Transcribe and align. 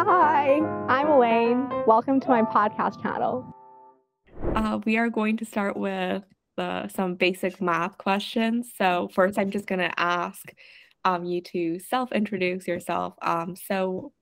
Hi, 0.00 0.60
I'm 0.88 1.08
Elaine. 1.08 1.68
Welcome 1.84 2.20
to 2.20 2.28
my 2.28 2.42
podcast 2.42 3.02
channel. 3.02 3.44
Uh, 4.54 4.78
we 4.86 4.96
are 4.96 5.10
going 5.10 5.36
to 5.38 5.44
start 5.44 5.76
with 5.76 6.22
uh, 6.56 6.86
some 6.86 7.16
basic 7.16 7.60
math 7.60 7.98
questions. 7.98 8.70
So 8.78 9.10
first, 9.12 9.40
I'm 9.40 9.50
just 9.50 9.66
going 9.66 9.80
to 9.80 9.90
ask 10.00 10.54
um, 11.04 11.24
you 11.24 11.40
to 11.40 11.80
self-introduce 11.80 12.68
yourself. 12.68 13.14
Um, 13.22 13.56
so, 13.56 14.12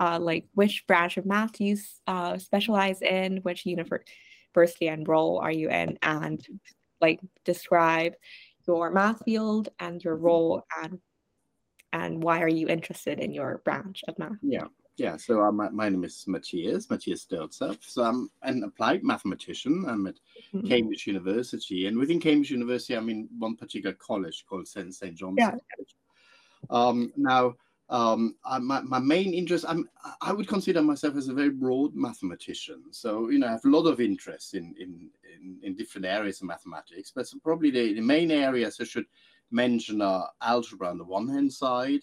uh, 0.00 0.18
like, 0.20 0.46
which 0.54 0.84
branch 0.88 1.16
of 1.16 1.26
math 1.26 1.52
do 1.52 1.64
you 1.64 1.76
uh, 2.08 2.36
specialize 2.38 3.00
in? 3.00 3.36
Which 3.44 3.64
university 3.66 4.88
and 4.88 5.06
role 5.06 5.38
are 5.38 5.52
you 5.52 5.70
in? 5.70 5.96
And 6.02 6.44
like, 7.00 7.20
describe 7.44 8.14
your 8.66 8.90
math 8.90 9.22
field 9.24 9.68
and 9.78 10.02
your 10.02 10.16
role 10.16 10.64
and 10.82 10.98
and 11.92 12.20
why 12.20 12.42
are 12.42 12.48
you 12.48 12.66
interested 12.66 13.20
in 13.20 13.32
your 13.32 13.62
branch 13.64 14.02
of 14.08 14.18
math? 14.18 14.32
Yeah. 14.42 14.66
Yeah, 14.96 15.16
so 15.16 15.42
uh, 15.42 15.52
my, 15.52 15.70
my 15.70 15.88
name 15.88 16.04
is 16.04 16.24
Matthias, 16.26 16.90
Matthias 16.90 17.26
Doerrzapf. 17.30 17.78
So 17.80 18.02
I'm 18.02 18.30
an 18.42 18.64
applied 18.64 19.02
mathematician. 19.02 19.86
I'm 19.88 20.06
at 20.06 20.16
mm-hmm. 20.54 20.68
Cambridge 20.68 21.06
University. 21.06 21.86
And 21.86 21.96
within 21.96 22.20
Cambridge 22.20 22.50
University, 22.50 22.94
I'm 22.94 23.08
in 23.08 23.28
one 23.38 23.56
particular 23.56 23.94
college 23.94 24.44
called 24.46 24.68
St. 24.68 24.94
St. 24.94 25.14
John's 25.14 25.36
yeah. 25.38 25.50
College. 25.50 25.96
Um, 26.68 27.12
now, 27.16 27.54
um, 27.90 28.36
I, 28.44 28.58
my, 28.58 28.80
my 28.82 29.00
main 29.00 29.34
interest, 29.34 29.64
I'm, 29.66 29.88
I 30.20 30.32
would 30.32 30.46
consider 30.46 30.80
myself 30.80 31.16
as 31.16 31.28
a 31.28 31.34
very 31.34 31.50
broad 31.50 31.94
mathematician. 31.94 32.84
So, 32.92 33.30
you 33.30 33.38
know, 33.38 33.48
I 33.48 33.52
have 33.52 33.64
a 33.64 33.70
lot 33.70 33.86
of 33.86 34.00
interest 34.00 34.54
in, 34.54 34.74
in, 34.78 35.10
in, 35.34 35.58
in 35.62 35.76
different 35.76 36.06
areas 36.06 36.40
of 36.40 36.46
mathematics, 36.46 37.10
but 37.14 37.26
probably 37.42 37.70
the, 37.70 37.94
the 37.94 38.00
main 38.00 38.30
areas 38.30 38.78
I 38.80 38.84
should 38.84 39.06
mention 39.50 40.02
are 40.02 40.28
algebra 40.40 40.88
on 40.90 40.98
the 40.98 41.04
one 41.04 41.28
hand 41.28 41.52
side, 41.52 42.02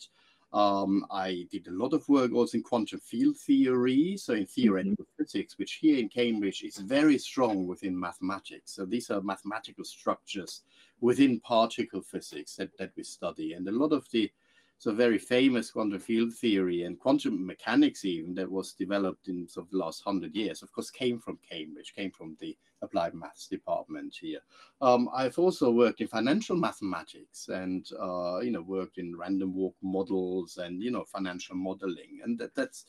um, 0.53 1.05
I 1.11 1.45
did 1.51 1.67
a 1.67 1.71
lot 1.71 1.93
of 1.93 2.07
work 2.07 2.31
also 2.33 2.57
in 2.57 2.63
quantum 2.63 2.99
field 2.99 3.37
theory, 3.37 4.15
so 4.17 4.33
in 4.33 4.45
theoretical 4.45 5.05
mm-hmm. 5.05 5.23
physics, 5.23 5.57
which 5.57 5.73
here 5.73 5.99
in 5.99 6.09
Cambridge 6.09 6.63
is 6.63 6.77
very 6.77 7.17
strong 7.17 7.67
within 7.67 7.99
mathematics. 7.99 8.71
So 8.71 8.85
these 8.85 9.09
are 9.09 9.21
mathematical 9.21 9.83
structures 9.83 10.63
within 11.01 11.39
particle 11.41 12.01
physics 12.01 12.55
that, 12.55 12.75
that 12.77 12.91
we 12.95 13.03
study. 13.03 13.53
And 13.53 13.67
a 13.67 13.71
lot 13.71 13.91
of 13.91 14.07
the 14.11 14.31
so 14.79 14.93
very 14.93 15.17
famous 15.17 15.71
quantum 15.71 15.99
field 15.99 16.33
theory 16.33 16.83
and 16.83 16.99
quantum 16.99 17.45
mechanics 17.45 18.05
even 18.05 18.35
that 18.35 18.49
was 18.49 18.73
developed 18.73 19.27
in 19.27 19.47
sort 19.47 19.65
of 19.65 19.71
the 19.71 19.77
last 19.77 20.03
hundred 20.03 20.35
years, 20.35 20.61
of 20.61 20.71
course, 20.71 20.91
came 20.91 21.19
from 21.19 21.39
Cambridge, 21.49 21.93
came 21.95 22.11
from 22.11 22.37
the 22.39 22.55
applied 22.83 23.15
maths 23.15 23.47
department 23.47 24.15
here. 24.21 24.39
Um, 24.81 25.09
I've 25.15 25.39
also 25.39 25.71
worked 25.71 26.01
in 26.01 26.07
financial 26.07 26.55
mathematics 26.55 27.47
and 27.47 27.87
uh, 27.99 28.39
you 28.39 28.51
know 28.51 28.61
worked 28.61 28.99
in 28.99 29.17
random 29.17 29.55
walk 29.55 29.75
models 29.81 30.57
and 30.57 30.83
you 30.83 30.91
know 30.91 31.05
financial 31.05 31.55
modeling, 31.55 32.19
and 32.23 32.37
that, 32.37 32.53
that's 32.53 32.85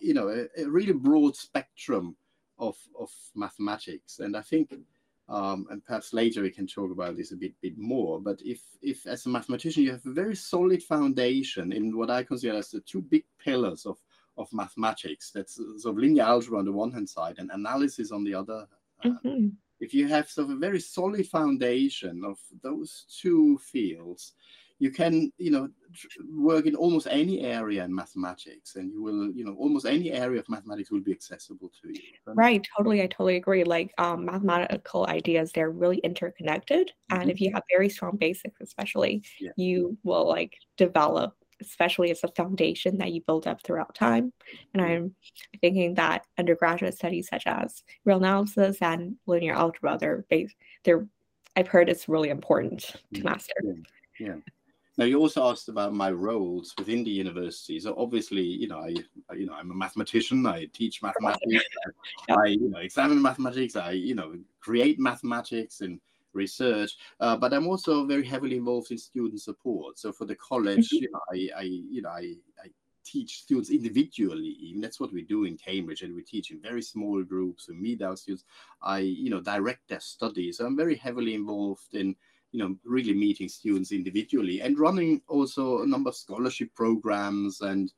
you 0.00 0.14
know 0.14 0.28
a, 0.28 0.62
a 0.62 0.66
really 0.66 0.94
broad 0.94 1.36
spectrum 1.36 2.16
of 2.58 2.78
of 2.98 3.10
mathematics. 3.34 4.20
And 4.20 4.34
I 4.34 4.40
think 4.40 4.72
um, 5.32 5.66
and 5.70 5.82
perhaps 5.82 6.12
later 6.12 6.42
we 6.42 6.50
can 6.50 6.66
talk 6.66 6.90
about 6.90 7.16
this 7.16 7.32
a 7.32 7.36
bit, 7.36 7.54
bit 7.62 7.78
more. 7.78 8.20
But 8.20 8.40
if, 8.44 8.60
if 8.82 9.06
as 9.06 9.24
a 9.24 9.30
mathematician 9.30 9.82
you 9.82 9.92
have 9.92 10.04
a 10.04 10.12
very 10.12 10.36
solid 10.36 10.82
foundation 10.82 11.72
in 11.72 11.96
what 11.96 12.10
I 12.10 12.22
consider 12.22 12.58
as 12.58 12.70
the 12.70 12.80
two 12.80 13.00
big 13.00 13.24
pillars 13.42 13.86
of, 13.86 13.96
of 14.36 14.52
mathematics, 14.52 15.30
that's 15.30 15.56
sort 15.56 15.94
of 15.94 15.96
linear 15.96 16.24
algebra 16.24 16.58
on 16.58 16.66
the 16.66 16.72
one 16.72 16.92
hand 16.92 17.08
side 17.08 17.36
and 17.38 17.50
analysis 17.50 18.12
on 18.12 18.24
the 18.24 18.34
other. 18.34 18.66
Mm-hmm. 19.04 19.48
If 19.80 19.94
you 19.94 20.06
have 20.08 20.28
sort 20.28 20.50
of 20.50 20.56
a 20.56 20.60
very 20.60 20.80
solid 20.80 21.26
foundation 21.26 22.22
of 22.24 22.38
those 22.62 23.06
two 23.08 23.58
fields, 23.58 24.34
you 24.82 24.90
can 24.90 25.32
you 25.38 25.52
know 25.52 25.68
work 26.34 26.66
in 26.66 26.74
almost 26.74 27.06
any 27.08 27.42
area 27.42 27.84
in 27.84 27.94
mathematics 27.94 28.74
and 28.74 28.90
you 28.92 29.00
will 29.00 29.30
you 29.30 29.44
know 29.44 29.54
almost 29.54 29.86
any 29.86 30.10
area 30.10 30.40
of 30.40 30.48
mathematics 30.48 30.90
will 30.90 31.00
be 31.00 31.12
accessible 31.12 31.70
to 31.80 31.88
you 31.90 32.00
right 32.26 32.66
totally 32.76 33.00
i 33.00 33.06
totally 33.06 33.36
agree 33.36 33.62
like 33.62 33.92
um, 33.98 34.24
mathematical 34.24 35.06
ideas 35.06 35.52
they're 35.52 35.70
really 35.70 35.98
interconnected 35.98 36.88
mm-hmm. 36.88 37.20
and 37.20 37.30
if 37.30 37.40
you 37.40 37.52
have 37.54 37.62
very 37.70 37.88
strong 37.88 38.16
basics 38.16 38.60
especially 38.60 39.22
yeah. 39.40 39.52
you 39.56 39.96
will 40.02 40.26
like 40.28 40.56
develop 40.76 41.36
especially 41.60 42.10
as 42.10 42.24
a 42.24 42.28
foundation 42.36 42.98
that 42.98 43.12
you 43.12 43.20
build 43.24 43.46
up 43.46 43.62
throughout 43.62 43.94
time 43.94 44.32
and 44.74 44.82
i'm 44.82 45.14
thinking 45.60 45.94
that 45.94 46.26
undergraduate 46.38 46.96
studies 46.96 47.28
such 47.28 47.46
as 47.46 47.84
real 48.04 48.16
analysis 48.16 48.78
and 48.80 49.14
linear 49.26 49.54
algebra 49.54 49.96
they're 50.00 50.24
based 50.28 50.56
they're 50.82 51.06
i've 51.54 51.68
heard 51.68 51.88
it's 51.88 52.08
really 52.08 52.30
important 52.30 52.96
to 53.14 53.22
master 53.22 53.54
yeah. 53.62 54.26
yeah. 54.26 54.34
Now 54.98 55.06
you 55.06 55.18
also 55.18 55.48
asked 55.48 55.68
about 55.68 55.94
my 55.94 56.10
roles 56.10 56.74
within 56.78 57.02
the 57.02 57.10
university. 57.10 57.80
So 57.80 57.94
obviously, 57.96 58.42
you 58.42 58.68
know, 58.68 58.78
I, 58.78 58.88
you 59.34 59.46
know, 59.46 59.54
I'm 59.54 59.70
a 59.70 59.74
mathematician. 59.74 60.46
I 60.46 60.66
teach 60.66 61.02
mathematics. 61.02 61.64
I, 62.28 62.46
you 62.46 62.68
know, 62.68 62.78
examine 62.78 63.22
mathematics. 63.22 63.74
I, 63.74 63.92
you 63.92 64.14
know, 64.14 64.34
create 64.60 64.98
mathematics 64.98 65.80
and 65.80 65.98
research. 66.34 66.92
Uh, 67.20 67.36
but 67.36 67.54
I'm 67.54 67.66
also 67.66 68.04
very 68.04 68.26
heavily 68.26 68.56
involved 68.56 68.90
in 68.90 68.98
student 68.98 69.40
support. 69.40 69.98
So 69.98 70.12
for 70.12 70.26
the 70.26 70.36
college, 70.36 70.90
mm-hmm. 70.90 71.04
you 71.04 71.10
know, 71.10 71.20
I, 71.32 71.60
I, 71.60 71.62
you 71.62 72.02
know, 72.02 72.10
I, 72.10 72.34
I 72.62 72.68
teach 73.04 73.42
students 73.42 73.70
individually. 73.70 74.56
Even 74.60 74.82
that's 74.82 75.00
what 75.00 75.12
we 75.12 75.22
do 75.22 75.44
in 75.44 75.56
Cambridge, 75.56 76.02
and 76.02 76.14
we 76.14 76.22
teach 76.22 76.50
in 76.50 76.60
very 76.60 76.82
small 76.82 77.22
groups. 77.22 77.68
We 77.68 77.76
meet 77.76 78.02
our 78.02 78.16
students. 78.16 78.44
I, 78.82 78.98
you 78.98 79.30
know, 79.30 79.40
direct 79.40 79.88
their 79.88 80.00
studies. 80.00 80.58
So 80.58 80.66
I'm 80.66 80.76
very 80.76 80.96
heavily 80.96 81.34
involved 81.34 81.94
in 81.94 82.14
you 82.52 82.58
know 82.58 82.76
really 82.84 83.14
meeting 83.14 83.48
students 83.48 83.92
individually 83.92 84.60
and 84.60 84.78
running 84.78 85.20
also 85.28 85.82
a 85.82 85.86
number 85.86 86.10
of 86.10 86.16
scholarship 86.16 86.72
programs 86.74 87.60
and 87.62 87.92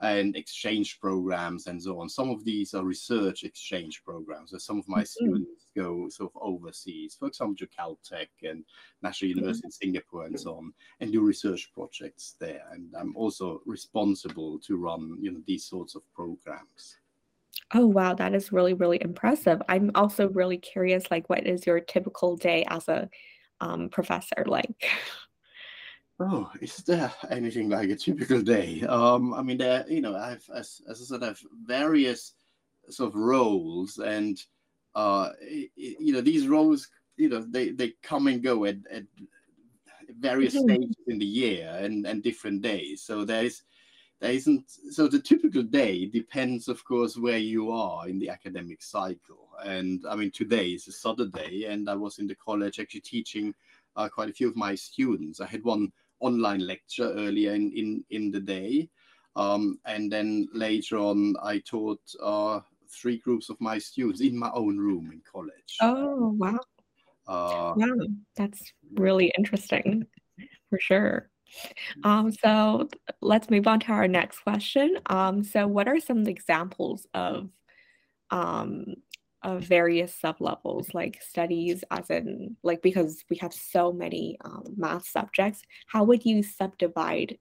and 0.00 0.36
exchange 0.36 1.00
programs 1.00 1.68
and 1.68 1.82
so 1.82 2.00
on. 2.00 2.08
Some 2.08 2.28
of 2.30 2.44
these 2.44 2.74
are 2.74 2.84
research 2.84 3.44
exchange 3.44 4.02
programs. 4.04 4.50
So 4.50 4.58
some 4.58 4.78
of 4.78 4.86
my 4.88 4.98
mm-hmm. 4.98 5.24
students 5.24 5.66
go 5.74 6.08
sort 6.10 6.32
of 6.34 6.42
overseas, 6.42 7.16
for 7.18 7.28
example, 7.28 7.56
to 7.56 7.66
Caltech 7.66 8.28
and 8.42 8.64
National 9.02 9.30
mm-hmm. 9.30 9.38
University 9.38 9.68
mm-hmm. 9.68 9.88
in 9.88 9.92
Singapore 9.92 10.26
and 10.26 10.38
so 10.38 10.56
on, 10.56 10.72
and 11.00 11.12
do 11.12 11.22
research 11.22 11.70
projects 11.72 12.36
there. 12.38 12.64
And 12.72 12.94
I'm 12.98 13.16
also 13.16 13.62
responsible 13.64 14.58
to 14.60 14.76
run, 14.76 15.16
you 15.20 15.32
know, 15.32 15.40
these 15.46 15.64
sorts 15.64 15.94
of 15.94 16.02
programs. 16.14 16.98
Oh 17.74 17.86
wow, 17.86 18.14
that 18.14 18.34
is 18.34 18.52
really 18.52 18.74
really 18.74 18.98
impressive. 19.00 19.60
I'm 19.68 19.90
also 19.94 20.28
really 20.28 20.58
curious, 20.58 21.10
like, 21.10 21.28
what 21.30 21.46
is 21.46 21.66
your 21.66 21.80
typical 21.80 22.36
day 22.36 22.64
as 22.68 22.86
a 22.88 23.08
um, 23.60 23.88
professor 23.88 24.44
like? 24.46 24.88
Oh, 26.18 26.50
is 26.62 26.78
there 26.78 27.12
anything 27.30 27.68
like 27.68 27.90
a 27.90 27.96
typical 27.96 28.40
day? 28.40 28.82
Um, 28.82 29.34
I 29.34 29.42
mean, 29.42 29.58
there, 29.58 29.84
you 29.88 30.00
know, 30.00 30.16
I've, 30.16 30.48
as, 30.54 30.80
as 30.88 31.02
I 31.02 31.04
said, 31.04 31.22
I've 31.22 31.42
various 31.66 32.32
sort 32.88 33.10
of 33.10 33.16
roles, 33.16 33.98
and 33.98 34.40
uh, 34.94 35.30
you 35.76 36.12
know, 36.12 36.22
these 36.22 36.48
roles, 36.48 36.88
you 37.16 37.28
know, 37.28 37.40
they 37.40 37.70
they 37.70 37.92
come 38.02 38.28
and 38.28 38.42
go 38.42 38.64
at, 38.64 38.76
at 38.90 39.02
various 40.18 40.54
mm-hmm. 40.54 40.68
stages 40.70 40.96
in 41.06 41.18
the 41.18 41.26
year 41.26 41.68
and 41.80 42.06
and 42.06 42.22
different 42.22 42.62
days. 42.62 43.02
So 43.02 43.24
there 43.24 43.44
is 43.44 43.62
there 44.20 44.32
isn't 44.32 44.70
so 44.90 45.08
the 45.08 45.20
typical 45.20 45.62
day 45.62 46.06
depends 46.06 46.68
of 46.68 46.82
course 46.84 47.16
where 47.16 47.38
you 47.38 47.70
are 47.70 48.08
in 48.08 48.18
the 48.18 48.30
academic 48.30 48.82
cycle. 48.82 49.48
And 49.64 50.04
i 50.08 50.16
mean 50.16 50.30
today 50.30 50.68
is 50.70 50.86
a 50.88 50.92
saturday 50.92 51.64
and 51.64 51.88
i 51.88 51.94
was 51.94 52.18
in 52.18 52.26
the 52.26 52.34
college 52.34 52.78
actually 52.78 53.00
teaching 53.00 53.54
uh, 53.96 54.08
quite 54.08 54.28
a 54.28 54.32
few 54.32 54.48
of 54.48 54.56
my 54.56 54.74
students. 54.74 55.40
I 55.40 55.46
had 55.46 55.64
one 55.64 55.90
online 56.20 56.60
lecture 56.60 57.12
earlier 57.12 57.54
in 57.54 57.72
in, 57.72 58.04
in 58.10 58.30
the 58.30 58.40
day. 58.40 58.88
Um, 59.34 59.78
and 59.84 60.10
then 60.10 60.48
later 60.54 60.96
on 60.96 61.36
i 61.42 61.58
taught 61.58 62.00
uh, 62.22 62.60
three 62.88 63.18
groups 63.18 63.50
of 63.50 63.60
my 63.60 63.78
students 63.78 64.22
in 64.22 64.38
my 64.38 64.50
own 64.54 64.78
room 64.78 65.10
in 65.12 65.20
college. 65.30 65.76
Oh 65.82 66.34
wow. 66.38 66.60
Uh, 67.28 67.74
wow. 67.76 68.06
That's 68.36 68.72
really 68.94 69.32
interesting 69.36 70.06
for 70.70 70.78
sure 70.78 71.28
um, 72.04 72.32
so 72.32 72.88
let's 73.20 73.50
move 73.50 73.66
on 73.66 73.80
to 73.80 73.92
our 73.92 74.08
next 74.08 74.40
question. 74.40 74.98
Um, 75.06 75.44
so 75.44 75.66
what 75.66 75.88
are 75.88 76.00
some 76.00 76.26
examples 76.26 77.06
of 77.14 77.48
um, 78.30 78.94
of 79.42 79.62
various 79.62 80.16
sublevels, 80.20 80.92
like 80.92 81.22
studies, 81.22 81.84
as 81.90 82.10
in 82.10 82.56
like 82.62 82.82
because 82.82 83.24
we 83.30 83.36
have 83.36 83.52
so 83.52 83.92
many 83.92 84.36
um, 84.44 84.64
math 84.76 85.06
subjects, 85.06 85.62
how 85.86 86.04
would 86.04 86.24
you 86.24 86.42
subdivide 86.42 87.38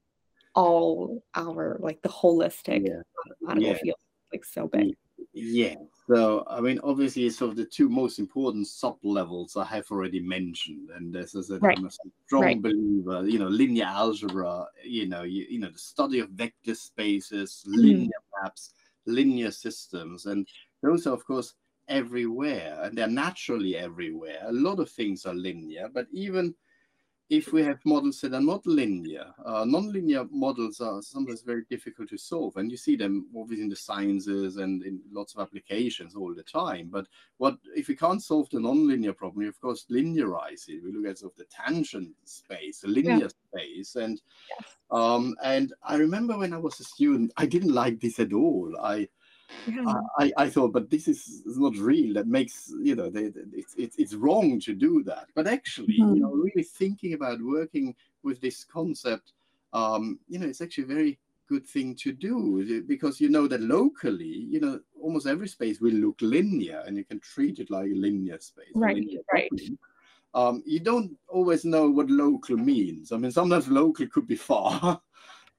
all 0.54 1.24
our 1.34 1.78
like 1.82 2.02
the 2.02 2.10
holistic 2.10 2.88
yeah. 2.88 3.02
mathematical 3.42 3.74
yeah. 3.74 3.78
field 3.82 3.98
like 4.32 4.46
so 4.46 4.68
big? 4.68 4.96
Yeah. 5.34 5.76
So, 6.08 6.44
I 6.48 6.62
mean, 6.62 6.80
obviously, 6.84 7.28
sort 7.32 7.52
of 7.52 7.58
the 7.58 7.66
two 7.66 7.90
most 7.90 8.20
important 8.20 8.68
sub 8.68 8.98
levels 9.02 9.58
I 9.58 9.66
have 9.66 9.90
already 9.90 10.20
mentioned, 10.20 10.90
and 10.96 11.12
this 11.12 11.34
is 11.34 11.50
a, 11.50 11.58
right. 11.60 11.78
I'm 11.78 11.88
a 11.88 11.92
strong 12.28 12.44
right. 12.44 12.62
believer. 12.62 13.28
You 13.28 13.40
know, 13.40 13.48
linear 13.48 13.86
algebra. 13.86 14.68
You 14.84 15.08
know, 15.08 15.24
you, 15.24 15.48
you 15.50 15.60
know 15.60 15.72
the 15.72 15.80
study 15.80 16.20
of 16.20 16.30
vector 16.30 16.76
spaces, 16.76 17.66
mm. 17.68 17.76
linear 17.78 18.22
maps, 18.42 18.74
linear 19.08 19.50
systems, 19.50 20.28
and 20.28 20.48
those 20.84 21.08
are, 21.08 21.14
of 21.14 21.26
course, 21.26 21.56
everywhere, 21.88 22.80
and 22.84 22.96
they're 22.96 23.08
naturally 23.08 23.76
everywhere. 23.76 24.42
A 24.44 24.54
lot 24.54 24.80
of 24.80 24.92
things 24.92 25.26
are 25.26 25.34
linear, 25.34 25.90
but 25.92 26.06
even 26.12 26.54
if 27.30 27.52
we 27.52 27.64
have 27.64 27.80
models 27.86 28.22
that 28.22 28.34
are 28.34 28.42
not 28.42 28.66
linear, 28.68 29.34
uh, 29.44 29.64
nonlinear 29.64 30.30
models 30.32 30.80
are 30.80 31.02
sometimes 31.02 31.42
very 31.42 31.64
difficult 31.70 32.08
to 32.10 32.18
solve, 32.18 32.56
and 32.58 32.70
you 32.70 32.78
see 32.78 32.96
them 32.96 33.28
obviously 33.36 33.64
in 33.64 33.70
the 33.70 33.76
sciences 33.76 34.58
and 34.58 34.84
in 34.84 35.02
lots 35.12 35.34
of 35.34 35.42
applications 35.42 36.16
all 36.16 36.36
the 36.36 36.44
time. 36.44 36.90
But 36.92 37.08
what 37.38 37.58
if 37.76 37.88
we 37.88 37.96
can't 37.96 38.22
solve 38.22 38.50
the 38.52 38.60
nonlinear 38.60 39.16
problem? 39.16 39.40
We 39.40 39.48
of 39.48 39.60
course 39.60 39.86
linearize 39.90 40.70
it. 40.70 40.84
We 40.84 40.92
look 40.92 41.10
at 41.10 41.18
sort 41.18 41.34
of 41.34 41.38
the 41.38 41.46
tangent 41.46 42.14
space, 42.26 42.82
the 42.82 42.90
linear 42.90 43.18
yeah. 43.18 43.28
space, 43.60 43.96
and 43.96 44.22
yes. 44.60 44.76
um, 44.92 45.36
and 45.44 45.74
I 45.82 45.96
remember 45.96 46.38
when 46.38 46.54
I 46.54 46.58
was 46.58 46.80
a 46.80 46.84
student, 46.84 47.34
I 47.38 47.48
didn't 47.48 47.74
like 47.74 48.00
this 48.00 48.20
at 48.20 48.34
all. 48.34 48.72
I 48.80 49.08
yeah. 49.68 50.02
I, 50.18 50.32
I 50.38 50.50
thought, 50.50 50.74
but 50.74 50.90
this 50.90 51.08
is, 51.08 51.44
is 51.46 51.58
not 51.58 51.76
real. 51.78 52.14
That 52.14 52.28
makes 52.28 52.72
you 52.82 52.96
know, 52.96 53.10
they, 53.10 53.32
it's, 53.54 53.76
it's 53.76 53.96
it's 53.98 54.14
wrong 54.14 54.60
to 54.62 54.74
do 54.74 55.04
that. 55.04 55.28
But 55.36 55.48
actually, 55.48 55.98
mm-hmm. 56.00 56.16
you 56.16 56.22
know, 56.22 56.32
really 56.32 56.64
thinking 56.64 57.14
about 57.14 57.42
working 57.42 57.96
with 58.24 58.42
this 58.42 58.64
concept, 58.64 59.34
um, 59.74 60.20
you 60.28 60.40
know, 60.40 60.48
it's 60.48 60.62
actually 60.62 60.86
a 60.86 60.88
very 60.88 61.20
good 61.48 61.66
thing 61.66 61.94
to 61.96 62.12
do 62.12 62.82
because 62.88 63.22
you 63.22 63.30
know 63.30 63.48
that 63.48 63.62
locally, 63.62 64.26
you 64.26 64.60
know, 64.60 64.80
almost 65.00 65.28
every 65.28 65.48
space 65.48 65.80
will 65.80 65.94
look 65.94 66.18
linear, 66.22 66.84
and 66.86 66.98
you 66.98 67.04
can 67.04 67.20
treat 67.20 67.60
it 67.60 67.70
like 67.70 67.92
a 67.92 67.96
linear 67.96 68.40
space. 68.40 68.72
Right. 68.74 68.96
Linear 68.96 69.22
right. 69.32 69.50
Um, 70.34 70.62
you 70.66 70.82
don't 70.82 71.16
always 71.30 71.64
know 71.64 71.90
what 71.90 72.10
local 72.10 72.58
means. 72.58 73.14
I 73.14 73.18
mean, 73.18 73.32
sometimes 73.32 73.70
local 73.70 74.06
could 74.08 74.28
be 74.28 74.36
far, 74.36 75.02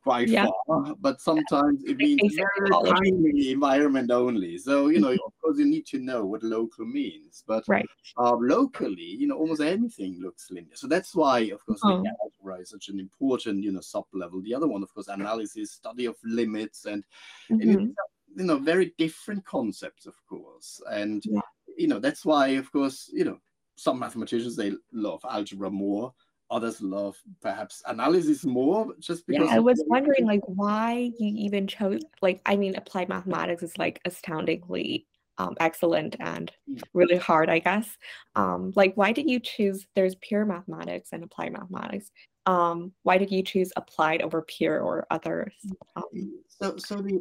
quite 0.06 0.28
yeah. 0.28 0.46
far, 0.68 0.94
but 1.00 1.20
sometimes 1.20 1.82
it 1.84 1.96
means 1.96 2.36
very 2.36 2.70
tiny 2.70 3.50
environment 3.50 4.12
only. 4.12 4.56
So, 4.56 4.86
you 4.86 5.00
know, 5.00 5.08
mm-hmm. 5.08 5.26
of 5.26 5.32
course, 5.42 5.58
you 5.58 5.64
need 5.64 5.84
to 5.86 5.98
know 5.98 6.24
what 6.24 6.44
local 6.44 6.86
means. 6.86 7.42
But 7.44 7.64
right. 7.66 7.84
uh, 8.16 8.36
locally, 8.36 9.10
you 9.20 9.26
know, 9.26 9.36
almost 9.36 9.60
anything 9.60 10.20
looks 10.22 10.48
linear. 10.48 10.76
So 10.76 10.86
that's 10.86 11.12
why, 11.16 11.40
of 11.54 11.66
course, 11.66 11.80
oh. 11.82 12.04
algebra 12.22 12.62
is 12.62 12.70
such 12.70 12.88
an 12.88 13.00
important, 13.00 13.64
you 13.64 13.72
know, 13.72 13.80
sub 13.80 14.04
level. 14.12 14.40
The 14.42 14.54
other 14.54 14.68
one, 14.68 14.84
of 14.84 14.94
course, 14.94 15.08
analysis, 15.08 15.72
study 15.72 16.04
of 16.04 16.14
limits, 16.22 16.84
and, 16.84 17.02
mm-hmm. 17.50 17.68
and 17.68 17.96
you 18.36 18.44
know, 18.44 18.58
very 18.58 18.94
different 18.96 19.44
concepts, 19.44 20.06
of 20.06 20.14
course. 20.28 20.80
And, 20.92 21.20
yeah. 21.26 21.40
you 21.76 21.88
know, 21.88 21.98
that's 21.98 22.24
why, 22.24 22.48
of 22.50 22.70
course, 22.70 23.10
you 23.12 23.24
know, 23.24 23.40
some 23.74 23.98
mathematicians, 23.98 24.54
they 24.54 24.72
love 24.92 25.20
algebra 25.28 25.68
more 25.68 26.14
others 26.50 26.80
love 26.80 27.16
perhaps 27.40 27.82
analysis 27.86 28.44
more 28.44 28.94
just 29.00 29.26
because 29.26 29.48
yeah, 29.48 29.56
i 29.56 29.58
was 29.58 29.82
wondering 29.86 30.26
like 30.26 30.42
why 30.46 31.10
you 31.18 31.32
even 31.36 31.66
chose 31.66 32.00
like 32.22 32.40
i 32.46 32.54
mean 32.54 32.76
applied 32.76 33.08
mathematics 33.08 33.62
is 33.62 33.76
like 33.78 34.00
astoundingly 34.04 35.06
um, 35.38 35.54
excellent 35.60 36.16
and 36.20 36.52
mm. 36.70 36.80
really 36.94 37.16
hard 37.16 37.50
i 37.50 37.58
guess. 37.58 37.96
Um, 38.34 38.72
like 38.74 38.94
why 38.96 39.12
did 39.12 39.28
you 39.28 39.40
choose 39.40 39.86
there's 39.94 40.14
pure 40.16 40.44
mathematics 40.44 41.10
and 41.12 41.22
applied 41.22 41.52
mathematics. 41.52 42.10
Um, 42.46 42.92
why 43.02 43.18
did 43.18 43.32
you 43.32 43.42
choose 43.42 43.72
applied 43.76 44.22
over 44.22 44.40
pure 44.42 44.80
or 44.80 45.06
others? 45.10 45.52
Um, 45.96 46.40
so 46.48 46.76
so 46.76 46.96
the 46.96 47.20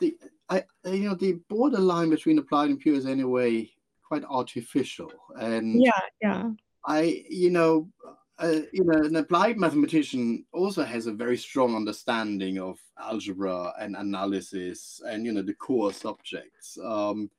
the 0.00 0.16
i 0.48 0.62
you 0.84 1.08
know 1.08 1.14
the 1.14 1.32
borderline 1.48 2.10
between 2.10 2.38
applied 2.38 2.70
and 2.70 2.78
pure 2.78 2.94
is 2.94 3.06
anyway 3.06 3.70
quite 4.06 4.22
artificial 4.24 5.10
and 5.40 5.82
yeah 5.82 6.00
yeah. 6.22 6.50
I 6.86 7.24
you 7.28 7.50
know 7.50 7.88
uh, 8.38 8.60
you 8.72 8.84
know, 8.84 9.02
an 9.02 9.16
applied 9.16 9.58
mathematician 9.58 10.44
also 10.52 10.84
has 10.84 11.06
a 11.06 11.12
very 11.12 11.36
strong 11.36 11.74
understanding 11.74 12.58
of 12.58 12.78
algebra 13.00 13.72
and 13.80 13.96
analysis 13.96 15.00
and, 15.06 15.24
you 15.24 15.32
know, 15.32 15.42
the 15.42 15.54
core 15.54 15.92
subjects. 15.92 16.78
Um, 16.84 17.30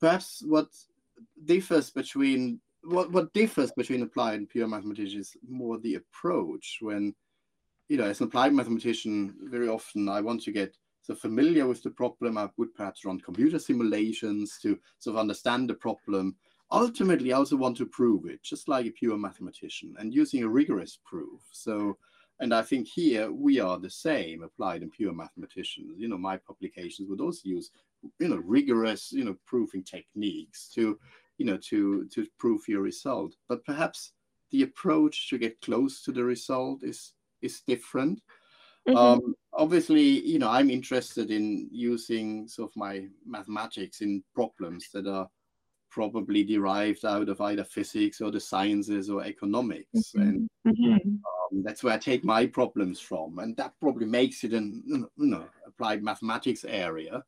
perhaps 0.00 0.42
what 0.46 0.68
differs 1.44 1.90
between 1.90 2.60
what, 2.82 3.12
what 3.12 3.32
differs 3.34 3.72
between 3.72 4.02
applied 4.02 4.38
and 4.38 4.48
pure 4.48 4.68
mathematicians 4.68 5.28
is 5.28 5.36
more 5.46 5.78
the 5.78 5.96
approach 5.96 6.78
when, 6.80 7.14
you 7.88 7.98
know, 7.98 8.04
as 8.04 8.20
an 8.20 8.28
applied 8.28 8.54
mathematician, 8.54 9.34
very 9.50 9.68
often 9.68 10.08
I 10.08 10.20
want 10.20 10.42
to 10.44 10.52
get 10.52 10.74
so 11.02 11.14
familiar 11.14 11.66
with 11.66 11.82
the 11.82 11.90
problem. 11.90 12.38
I 12.38 12.48
would 12.56 12.74
perhaps 12.74 13.04
run 13.04 13.20
computer 13.20 13.58
simulations 13.58 14.58
to 14.62 14.78
sort 14.98 15.16
of 15.16 15.20
understand 15.20 15.68
the 15.68 15.74
problem 15.74 16.36
ultimately 16.70 17.32
I 17.32 17.36
also 17.36 17.56
want 17.56 17.76
to 17.78 17.86
prove 17.86 18.26
it, 18.26 18.42
just 18.42 18.68
like 18.68 18.86
a 18.86 18.90
pure 18.90 19.16
mathematician, 19.16 19.94
and 19.98 20.14
using 20.14 20.42
a 20.42 20.48
rigorous 20.48 20.98
proof. 21.04 21.40
So, 21.52 21.96
and 22.40 22.54
I 22.54 22.62
think 22.62 22.86
here 22.86 23.32
we 23.32 23.60
are 23.60 23.78
the 23.78 23.90
same, 23.90 24.42
applied 24.42 24.82
and 24.82 24.92
pure 24.92 25.12
mathematicians. 25.12 25.98
You 25.98 26.08
know, 26.08 26.18
my 26.18 26.36
publications 26.36 27.08
would 27.08 27.20
also 27.20 27.40
use, 27.44 27.70
you 28.18 28.28
know, 28.28 28.36
rigorous, 28.44 29.12
you 29.12 29.24
know, 29.24 29.36
proofing 29.46 29.82
techniques 29.82 30.68
to, 30.74 30.98
you 31.38 31.46
know, 31.46 31.56
to 31.68 32.06
to 32.06 32.26
prove 32.38 32.68
your 32.68 32.82
result. 32.82 33.34
But 33.48 33.64
perhaps 33.64 34.12
the 34.50 34.62
approach 34.62 35.28
to 35.30 35.38
get 35.38 35.60
close 35.60 36.02
to 36.02 36.12
the 36.12 36.24
result 36.24 36.82
is 36.82 37.12
is 37.42 37.62
different. 37.66 38.20
Mm-hmm. 38.88 38.96
Um, 38.96 39.34
obviously, 39.52 40.02
you 40.02 40.38
know, 40.38 40.48
I'm 40.48 40.70
interested 40.70 41.30
in 41.30 41.68
using 41.70 42.48
sort 42.48 42.70
of 42.70 42.76
my 42.76 43.08
mathematics 43.26 44.00
in 44.00 44.22
problems 44.34 44.88
that 44.92 45.06
are 45.06 45.28
probably 45.98 46.44
derived 46.44 47.04
out 47.04 47.28
of 47.28 47.40
either 47.40 47.64
physics 47.64 48.20
or 48.20 48.30
the 48.30 48.38
sciences 48.38 49.10
or 49.10 49.24
economics. 49.24 50.12
Mm-hmm. 50.14 50.20
And 50.20 50.48
mm-hmm. 50.64 50.94
Um, 50.94 51.62
that's 51.64 51.82
where 51.82 51.94
I 51.94 51.98
take 51.98 52.24
my 52.24 52.46
problems 52.46 53.00
from. 53.00 53.40
And 53.40 53.56
that 53.56 53.72
probably 53.80 54.06
makes 54.06 54.44
it 54.44 54.52
an 54.52 54.84
you 54.86 55.08
know, 55.16 55.46
applied 55.66 56.04
mathematics 56.04 56.64
area. 56.64 57.24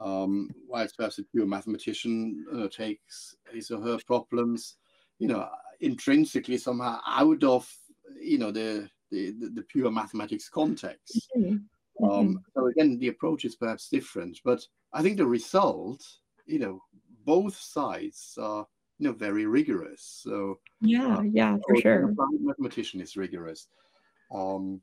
Um, 0.00 0.48
whilst 0.66 0.96
perhaps 0.96 1.18
a 1.18 1.24
pure 1.24 1.44
mathematician 1.44 2.46
uh, 2.56 2.68
takes 2.68 3.36
his 3.52 3.70
or 3.70 3.82
her 3.82 3.98
problems, 4.06 4.76
you 5.18 5.28
know, 5.28 5.46
intrinsically 5.80 6.56
somehow 6.56 7.00
out 7.06 7.44
of, 7.44 7.70
you 8.18 8.38
know, 8.38 8.50
the, 8.50 8.88
the, 9.10 9.34
the 9.52 9.66
pure 9.68 9.90
mathematics 9.90 10.48
context. 10.48 11.28
Mm-hmm. 11.36 12.04
Um, 12.08 12.28
mm-hmm. 12.28 12.36
so 12.54 12.68
again, 12.68 12.98
the 13.00 13.08
approach 13.08 13.44
is 13.44 13.56
perhaps 13.56 13.90
different, 13.90 14.40
but 14.46 14.64
I 14.94 15.02
think 15.02 15.18
the 15.18 15.26
result, 15.26 16.02
you 16.46 16.58
know, 16.58 16.80
both 17.28 17.54
sides 17.54 18.38
are 18.40 18.66
you 18.98 19.06
know 19.06 19.12
very 19.12 19.44
rigorous. 19.44 20.02
So 20.24 20.58
yeah, 20.80 21.18
uh, 21.18 21.22
yeah, 21.22 21.58
for 21.66 21.76
sure. 21.76 22.14
Mathematician 22.40 23.02
is 23.02 23.18
rigorous. 23.18 23.68
Um, 24.34 24.80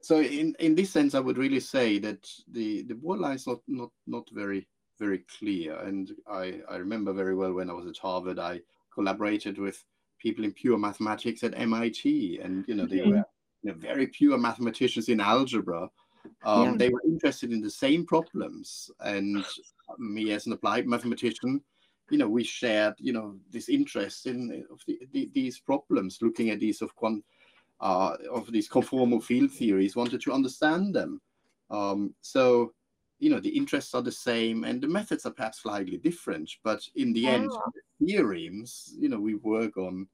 so 0.00 0.20
in 0.20 0.54
in 0.60 0.76
this 0.76 0.90
sense, 0.90 1.14
I 1.14 1.20
would 1.20 1.36
really 1.36 1.60
say 1.60 1.98
that 1.98 2.22
the 2.52 2.84
the 2.84 2.94
borderline 2.94 3.36
is 3.36 3.46
not 3.46 3.60
not 3.66 3.90
not 4.06 4.28
very 4.32 4.68
very 5.00 5.24
clear. 5.38 5.80
And 5.80 6.12
I 6.28 6.60
I 6.70 6.76
remember 6.76 7.12
very 7.12 7.34
well 7.34 7.52
when 7.52 7.70
I 7.70 7.72
was 7.72 7.86
at 7.86 7.98
Harvard, 7.98 8.38
I 8.38 8.60
collaborated 8.94 9.58
with 9.58 9.82
people 10.20 10.44
in 10.44 10.52
pure 10.52 10.78
mathematics 10.78 11.42
at 11.42 11.58
MIT, 11.58 12.38
and 12.40 12.64
you 12.68 12.76
know 12.76 12.86
they 12.86 12.98
mm-hmm. 12.98 13.18
were 13.18 13.24
you 13.62 13.72
know, 13.72 13.74
very 13.74 14.06
pure 14.06 14.38
mathematicians 14.38 15.08
in 15.08 15.20
algebra. 15.20 15.90
Um, 16.44 16.64
yeah. 16.64 16.76
They 16.76 16.88
were 16.90 17.02
interested 17.04 17.52
in 17.52 17.60
the 17.60 17.76
same 17.84 18.06
problems, 18.06 18.90
and 19.00 19.44
me 19.98 20.32
as 20.32 20.46
an 20.46 20.52
applied 20.52 20.86
mathematician, 20.86 21.62
you 22.10 22.18
know, 22.18 22.28
we 22.28 22.44
shared, 22.44 22.94
you 22.98 23.12
know, 23.12 23.36
this 23.50 23.68
interest 23.68 24.26
in 24.26 24.64
of 24.70 24.80
the, 24.86 24.98
the, 25.12 25.30
these 25.34 25.58
problems, 25.58 26.18
looking 26.20 26.50
at 26.50 26.60
these 26.60 26.82
of 26.82 26.94
quant, 26.94 27.24
uh, 27.80 28.16
of 28.32 28.50
these 28.52 28.68
conformal 28.68 29.22
field 29.22 29.50
theories, 29.50 29.96
wanted 29.96 30.20
to 30.22 30.32
understand 30.32 30.94
them. 30.94 31.20
Um, 31.70 32.14
so, 32.20 32.72
you 33.20 33.30
know, 33.30 33.40
the 33.40 33.56
interests 33.56 33.94
are 33.94 34.02
the 34.02 34.12
same, 34.12 34.64
and 34.64 34.82
the 34.82 34.88
methods 34.88 35.24
are 35.24 35.32
perhaps 35.32 35.62
slightly 35.62 35.96
different, 35.96 36.50
but 36.62 36.86
in 36.96 37.12
the 37.12 37.26
end, 37.26 37.48
oh. 37.50 37.62
the 37.74 38.06
theorems, 38.06 38.94
you 38.98 39.08
know, 39.08 39.20
we 39.20 39.36
work 39.36 39.76
on 39.76 40.06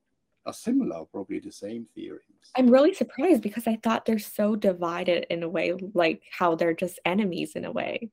are 0.47 0.52
similar, 0.52 1.04
probably 1.12 1.38
the 1.38 1.52
same 1.52 1.87
theorems. 1.95 2.23
I'm 2.56 2.71
really 2.71 2.95
surprised 2.95 3.42
because 3.42 3.66
I 3.66 3.78
thought 3.83 4.06
they're 4.06 4.18
so 4.18 4.56
divided 4.56 5.26
in 5.28 5.42
a 5.42 5.49
way, 5.49 5.75
like 5.92 6.23
how 6.30 6.54
they're 6.54 6.73
just 6.73 6.99
enemies 7.04 7.56
in 7.56 7.64
a 7.64 7.73
way 7.73 8.11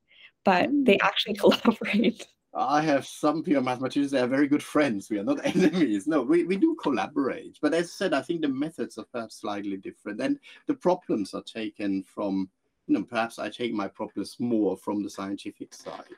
but 0.48 0.70
they 0.82 0.96
mm. 0.96 1.02
actually 1.02 1.34
collaborate. 1.44 2.26
I 2.54 2.80
have 2.80 3.06
some 3.06 3.42
pure 3.42 3.60
mathematicians 3.60 4.12
that 4.12 4.24
are 4.24 4.28
very 4.28 4.48
good 4.48 4.62
friends. 4.62 5.10
We 5.10 5.18
are 5.18 5.24
not 5.24 5.44
enemies. 5.54 6.06
No, 6.06 6.22
we, 6.22 6.44
we 6.44 6.56
do 6.56 6.74
collaborate. 6.82 7.58
But 7.60 7.74
as 7.74 7.84
I 7.84 7.88
said, 7.88 8.14
I 8.14 8.22
think 8.22 8.40
the 8.40 8.48
methods 8.48 8.96
are 8.96 9.04
perhaps 9.12 9.42
slightly 9.42 9.76
different. 9.76 10.22
And 10.22 10.38
the 10.66 10.74
problems 10.74 11.34
are 11.34 11.42
taken 11.42 12.02
from, 12.02 12.48
you 12.86 12.94
know, 12.94 13.02
perhaps 13.02 13.38
I 13.38 13.50
take 13.50 13.74
my 13.74 13.88
problems 13.88 14.36
more 14.38 14.78
from 14.78 15.02
the 15.02 15.10
scientific 15.10 15.74
side. 15.74 16.16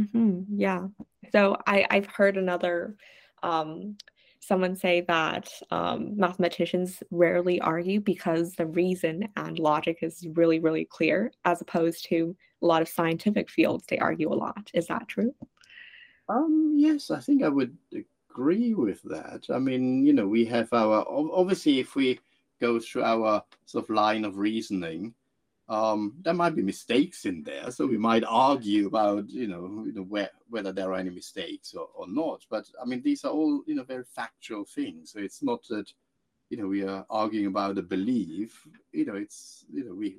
Mm-hmm. 0.00 0.58
Yeah. 0.58 0.88
So 1.30 1.56
I, 1.68 1.86
I've 1.90 2.06
heard 2.06 2.36
another 2.36 2.96
um, 3.44 3.96
someone 4.40 4.76
say 4.76 5.02
that 5.08 5.50
um, 5.70 6.16
mathematicians 6.16 7.02
rarely 7.10 7.60
argue 7.60 8.00
because 8.00 8.52
the 8.52 8.66
reason 8.66 9.28
and 9.36 9.58
logic 9.58 9.98
is 10.02 10.26
really, 10.34 10.60
really 10.60 10.84
clear, 10.84 11.32
as 11.44 11.60
opposed 11.60 12.06
to 12.08 12.36
a 12.62 12.66
lot 12.66 12.82
of 12.82 12.88
scientific 12.88 13.50
fields, 13.50 13.84
they 13.88 13.98
argue 13.98 14.32
a 14.32 14.34
lot. 14.34 14.70
Is 14.74 14.86
that 14.86 15.08
true? 15.08 15.34
Um, 16.28 16.74
yes, 16.76 17.10
I 17.10 17.20
think 17.20 17.42
I 17.42 17.48
would 17.48 17.76
agree 18.30 18.74
with 18.74 19.02
that. 19.04 19.44
I 19.52 19.58
mean, 19.58 20.04
you 20.04 20.12
know, 20.12 20.26
we 20.26 20.44
have 20.46 20.72
our 20.72 21.04
obviously, 21.08 21.80
if 21.80 21.94
we 21.96 22.20
go 22.60 22.78
through 22.78 23.04
our 23.04 23.42
sort 23.64 23.84
of 23.84 23.90
line 23.90 24.24
of 24.24 24.36
reasoning, 24.36 25.14
um, 25.68 26.14
there 26.22 26.34
might 26.34 26.56
be 26.56 26.62
mistakes 26.62 27.24
in 27.26 27.42
there. 27.42 27.70
So 27.70 27.86
we 27.86 27.98
might 27.98 28.24
argue 28.26 28.86
about, 28.86 29.28
you 29.28 29.48
know, 29.48 29.84
you 29.84 29.92
know 29.92 30.02
where, 30.02 30.30
whether 30.48 30.72
there 30.72 30.92
are 30.92 30.98
any 30.98 31.10
mistakes 31.10 31.74
or, 31.74 31.88
or 31.94 32.08
not. 32.08 32.44
But 32.50 32.66
I 32.80 32.86
mean, 32.86 33.02
these 33.02 33.24
are 33.24 33.32
all, 33.32 33.62
you 33.66 33.74
know, 33.74 33.84
very 33.84 34.04
factual 34.04 34.64
things. 34.64 35.12
So 35.12 35.18
it's 35.18 35.42
not 35.42 35.62
that, 35.68 35.92
you 36.50 36.56
know 36.56 36.66
we 36.66 36.82
are 36.82 37.04
arguing 37.10 37.46
about 37.46 37.78
a 37.78 37.82
belief 37.82 38.66
you 38.92 39.04
know 39.04 39.14
it's 39.14 39.64
you 39.72 39.84
know 39.84 39.94
we 39.94 40.16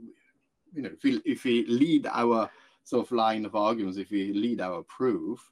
you 0.74 0.82
know 0.82 0.90
if 0.94 1.04
we 1.04 1.22
if 1.26 1.44
we 1.44 1.66
lead 1.66 2.08
our 2.08 2.50
sort 2.84 3.06
of 3.06 3.12
line 3.12 3.46
of 3.46 3.56
arguments 3.56 3.98
if 3.98 4.12
we 4.12 4.34
lead 4.34 4.62
our 4.62 4.84
proof 4.84 5.52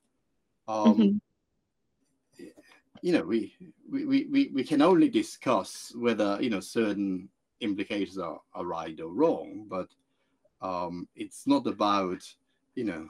um 0.67 1.21
mm-hmm. 2.39 2.45
you 3.01 3.13
know 3.13 3.23
we, 3.23 3.53
we 3.89 4.05
we 4.05 4.51
we 4.53 4.63
can 4.63 4.81
only 4.81 5.09
discuss 5.09 5.93
whether 5.95 6.37
you 6.41 6.49
know 6.49 6.59
certain 6.59 7.27
implications 7.61 8.17
are, 8.17 8.39
are 8.53 8.65
right 8.65 8.99
or 8.99 9.09
wrong 9.09 9.65
but 9.69 9.87
um 10.61 11.07
it's 11.15 11.45
not 11.47 11.65
about 11.67 12.21
you 12.75 12.83
know 12.83 13.07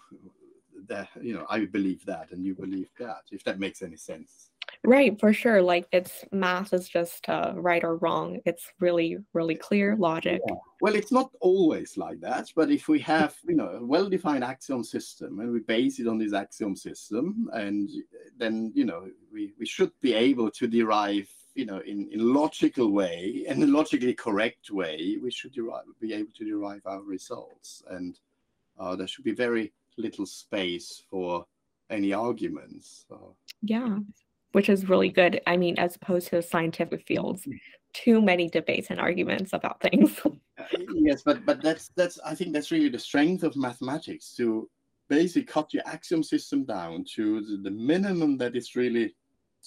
that 0.87 1.09
you 1.21 1.33
know 1.33 1.45
i 1.49 1.65
believe 1.65 2.05
that 2.05 2.31
and 2.31 2.45
you 2.45 2.53
believe 2.55 2.89
that 2.99 3.23
if 3.31 3.43
that 3.43 3.59
makes 3.59 3.81
any 3.81 3.97
sense 3.97 4.51
Right, 4.83 5.19
for 5.19 5.33
sure. 5.33 5.61
Like 5.61 5.87
it's 5.91 6.23
math 6.31 6.73
is 6.73 6.87
just 6.87 7.27
uh, 7.29 7.53
right 7.55 7.83
or 7.83 7.97
wrong. 7.97 8.39
It's 8.45 8.71
really, 8.79 9.17
really 9.33 9.55
clear 9.55 9.95
logic. 9.95 10.41
Yeah. 10.47 10.55
Well, 10.81 10.95
it's 10.95 11.11
not 11.11 11.31
always 11.41 11.97
like 11.97 12.19
that, 12.21 12.51
but 12.55 12.69
if 12.69 12.87
we 12.87 12.99
have, 12.99 13.35
you 13.47 13.55
know, 13.55 13.67
a 13.67 13.85
well-defined 13.85 14.43
axiom 14.43 14.83
system 14.83 15.39
and 15.39 15.51
we 15.51 15.59
base 15.59 15.99
it 15.99 16.07
on 16.07 16.17
this 16.17 16.33
axiom 16.33 16.75
system, 16.75 17.49
and 17.53 17.89
then 18.37 18.71
you 18.75 18.85
know 18.85 19.09
we, 19.33 19.53
we 19.59 19.65
should 19.65 19.91
be 20.01 20.13
able 20.13 20.51
to 20.51 20.67
derive, 20.67 21.29
you 21.57 21.65
know, 21.65 21.79
in 21.79 22.07
in 22.11 22.33
logical 22.33 22.91
way 22.91 23.45
and 23.49 23.63
a 23.63 23.67
logically 23.67 24.13
correct 24.13 24.71
way, 24.71 25.17
we 25.21 25.31
should 25.31 25.53
derive, 25.53 25.85
be 25.99 26.13
able 26.13 26.31
to 26.37 26.45
derive 26.45 26.81
our 26.85 27.01
results, 27.01 27.83
and 27.89 28.19
uh, 28.79 28.95
there 28.95 29.07
should 29.07 29.25
be 29.25 29.33
very 29.33 29.73
little 29.97 30.25
space 30.25 31.03
for 31.09 31.45
any 31.89 32.13
arguments. 32.13 33.05
So. 33.09 33.35
Yeah 33.61 33.99
which 34.57 34.69
is 34.69 34.89
really 34.89 35.09
good. 35.09 35.39
I 35.45 35.55
mean, 35.55 35.77
as 35.77 35.95
opposed 35.97 36.29
to 36.29 36.41
scientific 36.41 37.05
fields, 37.05 37.47
too 37.93 38.21
many 38.21 38.49
debates 38.49 38.87
and 38.89 38.99
arguments 38.99 39.53
about 39.53 39.79
things. 39.81 40.19
yes, 40.95 41.21
but 41.23 41.45
but 41.45 41.61
that's 41.61 41.89
that's 41.95 42.19
I 42.25 42.33
think 42.33 42.53
that's 42.53 42.71
really 42.71 42.89
the 42.89 42.99
strength 42.99 43.43
of 43.43 43.55
mathematics 43.55 44.33
to 44.37 44.69
basically 45.09 45.43
cut 45.43 45.73
your 45.73 45.83
axiom 45.85 46.23
system 46.23 46.63
down 46.63 47.05
to 47.15 47.41
the, 47.41 47.69
the 47.69 47.71
minimum 47.71 48.37
that 48.37 48.55
is 48.55 48.75
really 48.75 49.13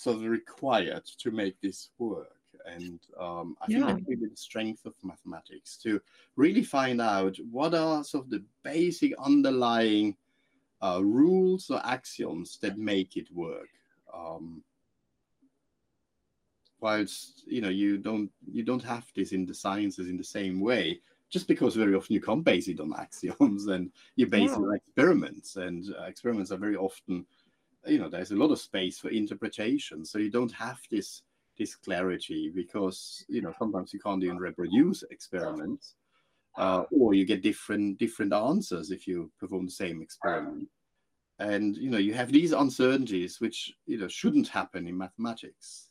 sort 0.00 0.16
of 0.16 0.22
required 0.24 1.04
to 1.04 1.30
make 1.30 1.60
this 1.60 1.90
work. 1.98 2.36
And 2.66 3.00
um, 3.18 3.56
I 3.60 3.66
think 3.66 3.86
that's 3.86 4.02
really 4.06 4.28
the 4.28 4.36
strength 4.36 4.86
of 4.86 4.94
mathematics 5.02 5.76
to 5.78 6.00
really 6.36 6.62
find 6.62 7.00
out 7.00 7.36
what 7.50 7.74
are 7.74 8.02
sort 8.04 8.24
of 8.24 8.30
the 8.30 8.42
basic 8.62 9.12
underlying 9.18 10.16
uh, 10.82 11.00
rules 11.02 11.70
or 11.70 11.80
axioms 11.84 12.58
that 12.62 12.78
make 12.78 13.16
it 13.16 13.28
work. 13.34 13.68
Um, 14.14 14.62
whilst 16.80 17.44
you 17.46 17.60
know 17.60 17.68
you 17.68 17.98
don't 17.98 18.30
you 18.50 18.62
don't 18.62 18.82
have 18.82 19.04
this 19.14 19.32
in 19.32 19.44
the 19.44 19.52
sciences 19.52 20.08
in 20.08 20.16
the 20.16 20.24
same 20.24 20.60
way 20.60 20.98
just 21.28 21.46
because 21.46 21.76
very 21.76 21.94
often 21.94 22.14
you 22.14 22.22
can't 22.22 22.42
base 22.42 22.68
it 22.68 22.80
on 22.80 22.94
axioms 22.98 23.66
and 23.74 23.92
you 24.16 24.26
base 24.26 24.50
yeah. 24.50 24.56
it 24.56 24.62
on 24.62 24.74
experiments 24.74 25.56
and 25.56 25.94
uh, 25.98 26.04
experiments 26.04 26.50
are 26.50 26.56
very 26.56 26.76
often 26.76 27.26
you 27.86 27.98
know 27.98 28.08
there's 28.08 28.30
a 28.30 28.36
lot 28.36 28.50
of 28.50 28.58
space 28.58 28.98
for 28.98 29.10
interpretation. 29.10 30.04
So 30.04 30.18
you 30.18 30.30
don't 30.30 30.52
have 30.52 30.78
this 30.90 31.22
this 31.58 31.74
clarity 31.74 32.50
because 32.54 33.24
you 33.28 33.42
know 33.42 33.52
sometimes 33.58 33.92
you 33.92 34.00
can't 34.00 34.22
even 34.24 34.38
reproduce 34.38 35.02
experiments 35.10 35.96
uh, 36.58 36.84
or 36.90 37.14
you 37.14 37.24
get 37.24 37.42
different 37.42 37.98
different 37.98 38.32
answers 38.32 38.90
if 38.90 39.06
you 39.06 39.30
perform 39.38 39.66
the 39.66 39.72
same 39.72 40.00
experiment. 40.02 40.68
And 41.38 41.76
you 41.76 41.90
know 41.90 41.98
you 41.98 42.14
have 42.14 42.32
these 42.32 42.52
uncertainties 42.52 43.40
which 43.40 43.72
you 43.86 43.98
know 43.98 44.08
shouldn't 44.08 44.48
happen 44.48 44.86
in 44.86 44.96
mathematics 44.96 45.89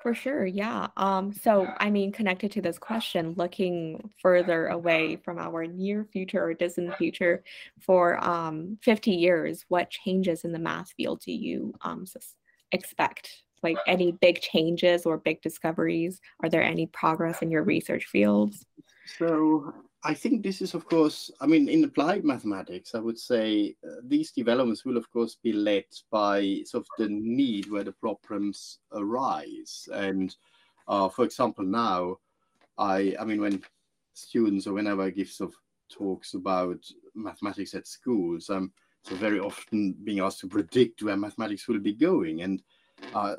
for 0.00 0.14
sure, 0.14 0.46
yeah. 0.46 0.88
Um, 0.96 1.32
so 1.32 1.66
I 1.78 1.90
mean, 1.90 2.12
connected 2.12 2.52
to 2.52 2.62
this 2.62 2.78
question, 2.78 3.34
looking 3.36 4.10
further 4.22 4.68
away 4.68 5.16
from 5.16 5.38
our 5.38 5.66
near 5.66 6.04
future 6.12 6.42
or 6.44 6.54
distant 6.54 6.96
future 6.96 7.42
for 7.80 8.22
um 8.24 8.78
50 8.82 9.10
years, 9.10 9.64
what 9.68 9.90
changes 9.90 10.44
in 10.44 10.52
the 10.52 10.58
math 10.58 10.92
field 10.92 11.20
do 11.20 11.32
you 11.32 11.74
um 11.82 12.04
expect? 12.72 13.42
Like 13.62 13.76
any 13.88 14.12
big 14.12 14.40
changes 14.40 15.04
or 15.04 15.18
big 15.18 15.42
discoveries? 15.42 16.20
Are 16.44 16.48
there 16.48 16.62
any 16.62 16.86
progress 16.86 17.42
in 17.42 17.50
your 17.50 17.64
research 17.64 18.04
fields? 18.04 18.64
So 19.18 19.74
I 20.04 20.14
think 20.14 20.42
this 20.42 20.62
is, 20.62 20.74
of 20.74 20.86
course, 20.86 21.30
I 21.40 21.46
mean, 21.46 21.68
in 21.68 21.82
applied 21.82 22.24
mathematics, 22.24 22.94
I 22.94 23.00
would 23.00 23.18
say 23.18 23.74
uh, 23.84 23.96
these 24.04 24.30
developments 24.30 24.84
will, 24.84 24.96
of 24.96 25.10
course, 25.10 25.36
be 25.42 25.52
led 25.52 25.86
by 26.10 26.62
sort 26.66 26.82
of 26.82 26.88
the 26.98 27.08
need 27.10 27.68
where 27.70 27.82
the 27.82 27.92
problems 27.92 28.78
arise. 28.92 29.88
And 29.92 30.34
uh, 30.86 31.08
for 31.08 31.24
example, 31.24 31.64
now, 31.64 32.18
I, 32.78 33.16
I 33.18 33.24
mean, 33.24 33.40
when 33.40 33.62
students 34.14 34.68
or 34.68 34.74
whenever 34.74 35.02
I 35.02 35.10
give 35.10 35.28
sort 35.28 35.50
of 35.50 35.56
talks 35.90 36.34
about 36.34 36.78
mathematics 37.14 37.74
at 37.74 37.88
schools, 37.88 38.50
I'm 38.50 38.72
so 39.02 39.16
very 39.16 39.40
often 39.40 39.96
being 40.04 40.20
asked 40.20 40.40
to 40.40 40.48
predict 40.48 41.02
where 41.02 41.16
mathematics 41.16 41.66
will 41.66 41.80
be 41.80 41.94
going. 41.94 42.42
And 42.42 42.62
uh, 43.14 43.34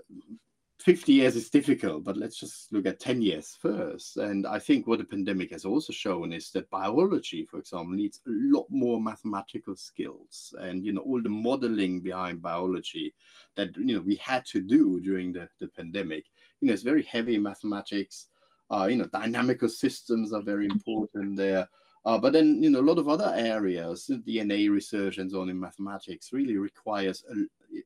50 0.79 1.11
years 1.11 1.35
is 1.35 1.49
difficult, 1.49 2.05
but 2.05 2.15
let's 2.15 2.39
just 2.39 2.71
look 2.71 2.85
at 2.85 3.01
10 3.01 3.21
years 3.21 3.57
first. 3.61 4.15
And 4.15 4.47
I 4.47 4.59
think 4.59 4.87
what 4.87 4.99
the 4.99 5.05
pandemic 5.05 5.51
has 5.51 5.65
also 5.65 5.91
shown 5.91 6.31
is 6.31 6.51
that 6.51 6.69
biology, 6.69 7.43
for 7.43 7.59
example, 7.59 7.95
needs 7.95 8.21
a 8.25 8.29
lot 8.29 8.65
more 8.69 9.01
mathematical 9.01 9.75
skills 9.75 10.53
and, 10.61 10.85
you 10.85 10.93
know, 10.93 11.01
all 11.01 11.21
the 11.21 11.29
modeling 11.29 11.99
behind 11.99 12.41
biology 12.41 13.13
that, 13.55 13.75
you 13.75 13.95
know, 13.95 14.01
we 14.01 14.15
had 14.15 14.45
to 14.45 14.61
do 14.61 15.01
during 15.01 15.33
the, 15.33 15.49
the 15.59 15.67
pandemic. 15.67 16.25
You 16.61 16.67
know, 16.67 16.73
it's 16.73 16.83
very 16.83 17.03
heavy 17.03 17.37
mathematics. 17.37 18.27
Uh, 18.71 18.87
you 18.89 18.95
know, 18.95 19.05
dynamical 19.05 19.67
systems 19.67 20.31
are 20.31 20.41
very 20.41 20.65
important 20.65 21.35
there. 21.35 21.67
Uh, 22.05 22.17
but 22.17 22.31
then, 22.31 22.63
you 22.63 22.69
know, 22.69 22.79
a 22.79 22.89
lot 22.89 22.97
of 22.97 23.09
other 23.09 23.33
areas, 23.35 24.09
DNA 24.25 24.69
research 24.69 25.17
and 25.17 25.29
so 25.29 25.41
on 25.41 25.49
in 25.49 25.59
mathematics 25.59 26.31
really 26.31 26.55
requires 26.55 27.25
a, 27.29 27.35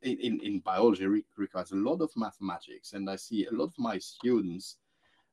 in, 0.01 0.39
in 0.41 0.59
biology 0.59 1.05
requires 1.37 1.71
a 1.71 1.75
lot 1.75 2.01
of 2.01 2.11
mathematics. 2.15 2.93
And 2.93 3.09
I 3.09 3.15
see 3.15 3.45
a 3.45 3.51
lot 3.51 3.65
of 3.65 3.73
my 3.77 3.97
students 3.97 4.77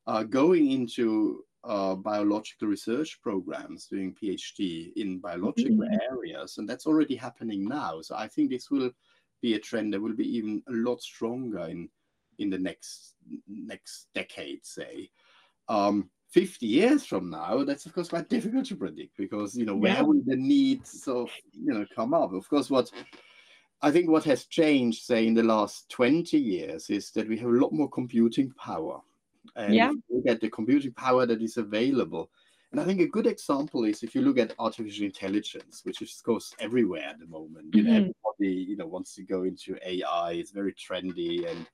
uh, 0.07 0.23
going 0.23 0.71
into 0.71 1.45
uh, 1.65 1.95
biological 1.95 2.69
research 2.69 3.21
programs, 3.23 3.87
doing 3.87 4.15
PhD 4.15 4.93
in 4.97 5.19
biological 5.19 5.77
mm-hmm. 5.77 6.13
areas. 6.13 6.59
And 6.59 6.69
that's 6.69 6.87
already 6.87 7.17
happening 7.17 7.69
now. 7.69 8.01
So 8.01 8.17
I 8.17 8.29
think 8.29 8.51
this 8.51 8.71
will 8.71 8.91
be 9.43 9.55
a 9.55 9.59
trend 9.59 9.93
that 9.93 10.01
will 10.01 10.15
be 10.15 10.37
even 10.37 10.63
a 10.69 10.73
lot 10.73 11.03
stronger 11.03 11.67
in, 11.67 11.89
in 12.39 12.51
the 12.51 12.59
next, 12.59 13.15
next 13.49 14.09
decade, 14.15 14.65
say. 14.65 15.11
Um, 15.69 16.11
50 16.31 16.65
years 16.67 17.05
from 17.05 17.29
now, 17.29 17.65
that's 17.65 17.87
of 17.87 17.95
course 17.95 18.09
quite 18.09 18.29
difficult 18.29 18.67
to 18.67 18.77
predict 18.77 19.17
because 19.17 19.57
you 19.57 19.65
know 19.65 19.75
where 19.75 19.95
yeah. 19.95 20.03
will 20.03 20.23
the 20.25 20.37
needs 20.37 21.07
of 21.09 21.29
you 21.53 21.75
know 21.75 21.85
come 21.95 22.15
up? 22.15 22.33
Of 22.33 22.49
course, 22.49 22.71
what 22.71 22.91
I 23.83 23.91
think 23.91 24.11
what 24.11 24.25
has 24.25 24.45
changed, 24.45 25.05
say, 25.05 25.27
in 25.27 25.35
the 25.35 25.43
last 25.43 25.89
20 25.91 26.39
years 26.39 26.91
is 26.91 27.11
that 27.13 27.29
we 27.29 27.39
have 27.39 27.49
a 27.49 27.53
lot 27.53 27.73
more 27.73 27.89
computing 27.89 28.53
power. 28.53 29.01
And 29.57 29.75
yeah. 29.75 29.93
look 30.11 30.27
at 30.27 30.41
the 30.41 30.51
computing 30.51 30.93
power 30.93 31.25
that 31.27 31.41
is 31.41 31.57
available. 31.57 32.31
And 32.73 32.81
I 32.81 32.85
think 32.85 33.01
a 33.01 33.07
good 33.07 33.27
example 33.27 33.85
is 33.85 34.03
if 34.03 34.15
you 34.15 34.21
look 34.21 34.39
at 34.39 34.55
artificial 34.59 35.07
intelligence, 35.07 35.81
which 35.85 36.03
is 36.03 36.15
of 36.17 36.25
course 36.25 36.55
everywhere 36.61 37.05
at 37.05 37.19
the 37.19 37.27
moment. 37.27 37.73
Mm-hmm. 37.73 37.79
You 37.79 37.83
know, 37.83 37.91
mm-hmm. 37.91 38.11
everybody, 38.39 38.63
you 38.71 38.77
know, 38.77 38.87
wants 38.87 39.15
to 39.17 39.23
go 39.23 39.43
into 39.43 39.77
AI. 39.85 40.33
It's 40.33 40.53
very 40.53 40.75
trendy 40.75 41.51
and 41.51 41.67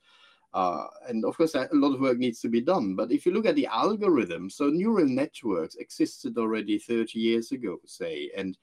uh, 0.55 0.87
and 1.07 1.23
of 1.27 1.37
course, 1.37 1.55
a 1.55 1.69
lot 1.73 1.93
of 1.93 2.01
work 2.01 2.17
needs 2.17 2.41
to 2.41 2.49
be 2.49 2.63
done. 2.63 2.97
But 2.97 3.13
if 3.13 3.27
you 3.27 3.33
look 3.33 3.45
at 3.45 3.57
the 3.57 3.67
algorithm, 3.67 4.49
so 4.49 4.71
neural 4.71 5.07
networks 5.07 5.75
existed 5.75 6.39
already 6.39 6.79
30 6.79 7.19
years 7.19 7.53
ago, 7.53 7.79
say, 7.85 8.31
and 8.35 8.57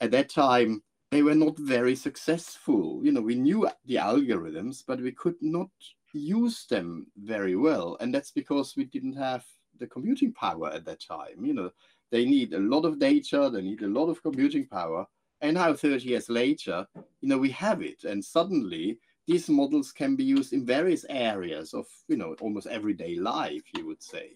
at 0.00 0.10
that 0.12 0.30
time, 0.30 0.82
they 1.10 1.22
were 1.22 1.34
not 1.34 1.58
very 1.58 1.96
successful. 1.96 3.00
You 3.02 3.12
know, 3.12 3.20
we 3.20 3.34
knew 3.34 3.68
the 3.86 3.96
algorithms, 3.96 4.84
but 4.86 5.00
we 5.00 5.12
could 5.12 5.36
not 5.40 5.70
use 6.12 6.66
them 6.66 7.06
very 7.16 7.56
well. 7.56 7.96
And 8.00 8.14
that's 8.14 8.30
because 8.30 8.76
we 8.76 8.84
didn't 8.84 9.16
have 9.16 9.44
the 9.78 9.86
computing 9.86 10.32
power 10.32 10.70
at 10.70 10.84
that 10.84 11.00
time. 11.00 11.44
You 11.44 11.54
know, 11.54 11.70
they 12.10 12.24
need 12.24 12.52
a 12.52 12.58
lot 12.58 12.84
of 12.84 12.98
data, 12.98 13.50
they 13.52 13.62
need 13.62 13.82
a 13.82 13.88
lot 13.88 14.08
of 14.08 14.22
computing 14.22 14.66
power. 14.66 15.06
And 15.40 15.54
now, 15.54 15.72
30 15.72 16.04
years 16.04 16.28
later, 16.28 16.86
you 17.20 17.28
know, 17.28 17.38
we 17.38 17.50
have 17.50 17.80
it. 17.80 18.04
And 18.04 18.24
suddenly, 18.24 18.98
these 19.26 19.48
models 19.48 19.92
can 19.92 20.16
be 20.16 20.24
used 20.24 20.52
in 20.52 20.66
various 20.66 21.06
areas 21.08 21.74
of, 21.74 21.86
you 22.08 22.16
know, 22.16 22.34
almost 22.40 22.66
everyday 22.66 23.14
life, 23.16 23.62
you 23.76 23.86
would 23.86 24.02
say. 24.02 24.32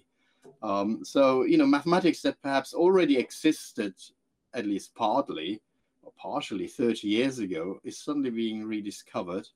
Um, 0.62 1.04
so, 1.04 1.42
you 1.42 1.58
know, 1.58 1.66
mathematics 1.66 2.22
that 2.22 2.40
perhaps 2.40 2.72
already 2.72 3.18
existed, 3.18 3.94
at 4.54 4.66
least 4.66 4.94
partly, 4.94 5.60
or 6.02 6.12
partially 6.16 6.66
30 6.66 7.06
years 7.08 7.38
ago 7.38 7.78
is 7.84 7.98
suddenly 7.98 8.30
being 8.30 8.64
rediscovered 8.64 9.48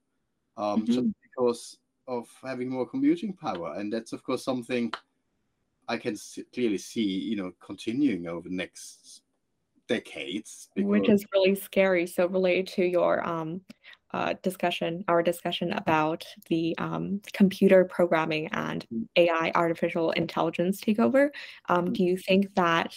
um, 0.57 0.83
mm-hmm. 0.83 0.93
just 0.93 1.09
because 1.23 1.79
of 2.09 2.29
having 2.43 2.71
more 2.71 2.89
computing 2.89 3.33
power. 3.33 3.75
And 3.77 3.93
that's, 3.93 4.13
of 4.13 4.23
course, 4.23 4.45
something 4.45 4.93
I 5.89 5.97
can 5.97 6.17
clearly 6.55 6.79
see, 6.79 7.03
you 7.03 7.37
know, 7.37 7.53
continuing 7.61 8.27
over 8.27 8.49
the 8.49 8.55
next 8.55 9.23
decades. 9.89 10.69
Because... 10.75 10.89
Which 10.89 11.09
is 11.09 11.27
really 11.33 11.55
scary. 11.55 12.07
So 12.07 12.27
related 12.27 12.67
to 12.75 12.85
your 12.85 13.27
um, 13.27 13.61
uh, 14.13 14.35
discussion, 14.43 15.05
our 15.09 15.23
discussion 15.23 15.73
about 15.73 16.25
the 16.49 16.75
um, 16.79 17.21
computer 17.33 17.85
programming 17.85 18.49
and 18.49 18.87
mm. 18.93 19.07
AI, 19.17 19.53
artificial 19.55 20.13
intelligence 20.13 20.81
takeover, 20.81 21.31
um, 21.69 21.87
mm. 21.87 21.93
do 21.93 22.05
you 22.05 22.17
think 22.17 22.55
that 22.55 22.97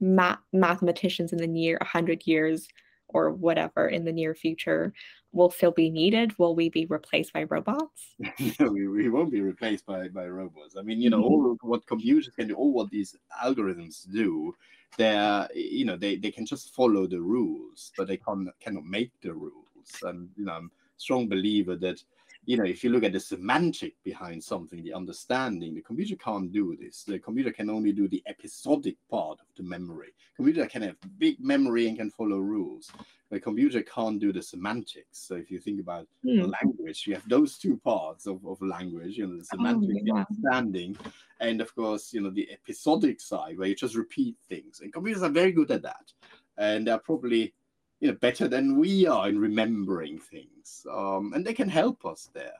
ma- 0.00 0.36
mathematicians 0.52 1.32
in 1.32 1.38
the 1.38 1.46
near 1.46 1.76
100 1.80 2.26
years 2.26 2.68
or 3.08 3.30
whatever 3.32 3.88
in 3.88 4.04
the 4.04 4.12
near 4.12 4.34
future 4.34 4.92
will 5.32 5.50
still 5.50 5.72
be 5.72 5.90
needed? 5.90 6.36
Will 6.38 6.54
we 6.54 6.68
be 6.68 6.86
replaced 6.86 7.32
by 7.32 7.44
robots? 7.44 8.14
no, 8.60 8.70
we, 8.70 8.88
we 8.88 9.08
won't 9.08 9.30
be 9.30 9.40
replaced 9.40 9.86
by, 9.86 10.08
by 10.08 10.26
robots. 10.26 10.76
I 10.78 10.82
mean, 10.82 11.00
you 11.00 11.10
know, 11.10 11.18
mm-hmm. 11.18 11.44
all 11.44 11.56
what 11.62 11.86
computers 11.86 12.30
can 12.34 12.48
do, 12.48 12.54
all 12.54 12.72
what 12.72 12.90
these 12.90 13.16
algorithms 13.42 14.10
do, 14.12 14.54
they're, 14.96 15.48
you 15.54 15.84
know, 15.84 15.96
they, 15.96 16.16
they 16.16 16.30
can 16.30 16.46
just 16.46 16.74
follow 16.74 17.06
the 17.06 17.20
rules, 17.20 17.92
but 17.96 18.08
they 18.08 18.16
can, 18.16 18.50
cannot 18.60 18.84
make 18.84 19.12
the 19.22 19.32
rules. 19.32 19.54
And, 20.02 20.28
you 20.36 20.44
know, 20.44 20.52
I'm 20.52 20.66
a 20.66 21.00
strong 21.00 21.28
believer 21.28 21.76
that 21.76 22.02
you 22.46 22.56
know, 22.56 22.64
if 22.64 22.82
you 22.82 22.90
look 22.90 23.04
at 23.04 23.12
the 23.12 23.20
semantic 23.20 23.94
behind 24.02 24.42
something, 24.42 24.82
the 24.82 24.94
understanding, 24.94 25.74
the 25.74 25.82
computer 25.82 26.16
can't 26.16 26.50
do 26.50 26.76
this. 26.80 27.04
The 27.04 27.18
computer 27.18 27.52
can 27.52 27.68
only 27.68 27.92
do 27.92 28.08
the 28.08 28.22
episodic 28.26 28.96
part 29.10 29.38
of 29.40 29.46
the 29.56 29.62
memory. 29.62 30.14
Computer 30.36 30.66
can 30.66 30.82
have 30.82 30.96
big 31.18 31.38
memory 31.38 31.86
and 31.86 31.98
can 31.98 32.10
follow 32.10 32.38
rules. 32.38 32.90
The 33.30 33.38
computer 33.38 33.82
can't 33.82 34.18
do 34.18 34.32
the 34.32 34.42
semantics. 34.42 35.18
So 35.18 35.36
if 35.36 35.50
you 35.50 35.60
think 35.60 35.80
about 35.80 36.08
mm. 36.24 36.50
language, 36.50 37.06
you 37.06 37.14
have 37.14 37.28
those 37.28 37.58
two 37.58 37.76
parts 37.84 38.26
of, 38.26 38.44
of 38.46 38.60
language, 38.62 39.18
you 39.18 39.26
know, 39.26 39.36
the 39.36 39.46
oh, 39.52 39.56
semantic 39.56 39.96
oh, 39.96 40.02
yeah. 40.02 40.24
understanding, 40.28 40.96
and 41.40 41.60
of 41.60 41.74
course, 41.74 42.12
you 42.12 42.22
know, 42.22 42.30
the 42.30 42.50
episodic 42.50 43.20
side 43.20 43.58
where 43.58 43.68
you 43.68 43.74
just 43.74 43.94
repeat 43.94 44.36
things. 44.48 44.80
And 44.80 44.92
computers 44.92 45.22
are 45.22 45.30
very 45.30 45.52
good 45.52 45.70
at 45.70 45.82
that. 45.82 46.12
And 46.58 46.86
they're 46.86 46.98
probably 46.98 47.54
you 48.00 48.08
know 48.08 48.14
better 48.14 48.48
than 48.48 48.78
we 48.78 49.06
are 49.06 49.28
in 49.28 49.38
remembering 49.38 50.18
things. 50.18 50.86
Um, 50.90 51.32
and 51.34 51.44
they 51.44 51.54
can 51.54 51.68
help 51.68 52.04
us 52.04 52.30
there. 52.32 52.54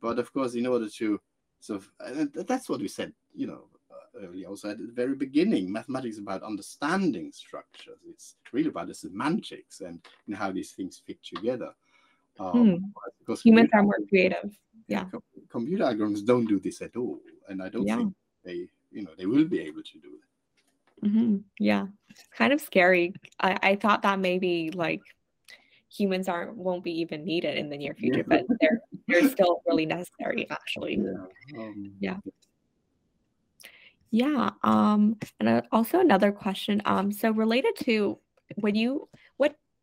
But 0.00 0.18
of 0.18 0.32
course 0.32 0.54
in 0.54 0.66
order 0.66 0.88
to 0.88 1.20
sort 1.60 1.82
of 1.82 2.34
that's 2.34 2.68
what 2.68 2.80
we 2.80 2.88
said 2.88 3.12
you 3.34 3.46
know 3.46 3.64
uh, 3.90 4.26
earlier 4.26 4.48
also 4.48 4.70
at 4.70 4.78
the 4.78 4.92
very 4.92 5.14
beginning. 5.14 5.72
Mathematics 5.72 6.16
is 6.16 6.20
about 6.20 6.42
understanding 6.42 7.32
structures. 7.32 7.98
It's 8.08 8.36
really 8.52 8.68
about 8.68 8.88
the 8.88 8.94
semantics 8.94 9.80
and 9.80 10.00
know, 10.26 10.36
how 10.36 10.52
these 10.52 10.72
things 10.72 11.02
fit 11.04 11.22
together. 11.22 11.72
Um, 12.38 12.52
hmm. 12.52 12.76
because 13.18 13.42
humans 13.42 13.68
are 13.74 13.82
more 13.82 13.98
creative. 14.08 14.56
yeah 14.88 15.04
computer 15.50 15.84
algorithms 15.84 16.24
don't 16.24 16.46
do 16.46 16.58
this 16.58 16.80
at 16.82 16.96
all. 16.96 17.20
And 17.48 17.62
i 17.62 17.68
don't 17.68 17.86
yeah. 17.86 17.96
think 17.96 18.14
they 18.44 18.68
you 18.90 19.02
know 19.02 19.10
they 19.16 19.26
will 19.26 19.44
be 19.44 19.60
able 19.60 19.82
to 19.82 19.98
do 19.98 20.10
that 20.20 20.31
Mm-hmm. 21.04 21.38
Yeah, 21.58 21.86
kind 22.36 22.52
of 22.52 22.60
scary. 22.60 23.14
I, 23.40 23.58
I 23.62 23.76
thought 23.76 24.02
that 24.02 24.18
maybe 24.18 24.70
like 24.70 25.00
humans 25.90 26.28
aren't 26.28 26.56
won't 26.56 26.84
be 26.84 27.00
even 27.00 27.24
needed 27.24 27.58
in 27.58 27.68
the 27.68 27.76
near 27.76 27.94
future, 27.94 28.24
but 28.26 28.44
they're 28.60 28.80
they're 29.08 29.28
still 29.28 29.62
really 29.66 29.86
necessary 29.86 30.48
actually. 30.50 31.00
Yeah. 31.02 31.58
Um, 31.58 31.92
yeah. 32.00 32.16
Yeah. 34.10 34.50
Um, 34.62 35.16
and 35.40 35.62
also 35.72 35.98
another 36.00 36.32
question. 36.32 36.82
Um, 36.84 37.10
so 37.12 37.30
related 37.30 37.74
to 37.84 38.18
when 38.56 38.74
you 38.74 39.08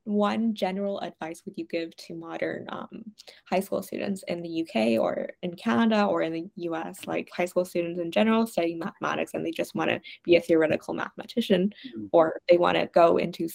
one 0.09 0.55
general 0.55 0.99
advice 1.01 1.43
would 1.45 1.55
you 1.55 1.65
give 1.65 1.95
to 1.95 2.15
modern 2.15 2.65
um, 2.69 3.03
high 3.45 3.59
school 3.59 3.83
students 3.83 4.23
in 4.27 4.41
the 4.41 4.63
UK 4.63 4.99
or 4.99 5.29
in 5.43 5.55
Canada 5.55 6.05
or 6.05 6.23
in 6.23 6.33
the 6.33 6.49
US, 6.69 7.05
like 7.05 7.29
high 7.31 7.45
school 7.45 7.63
students 7.63 7.99
in 7.99 8.11
general 8.11 8.47
studying 8.47 8.79
mathematics 8.79 9.35
and 9.35 9.45
they 9.45 9.51
just 9.51 9.75
want 9.75 9.91
to 9.91 10.01
be 10.23 10.35
a 10.35 10.41
theoretical 10.41 10.95
mathematician 10.95 11.71
mm-hmm. 11.87 12.07
or 12.11 12.41
they 12.49 12.57
want 12.57 12.75
to 12.75 12.87
go 12.87 13.17
into 13.17 13.47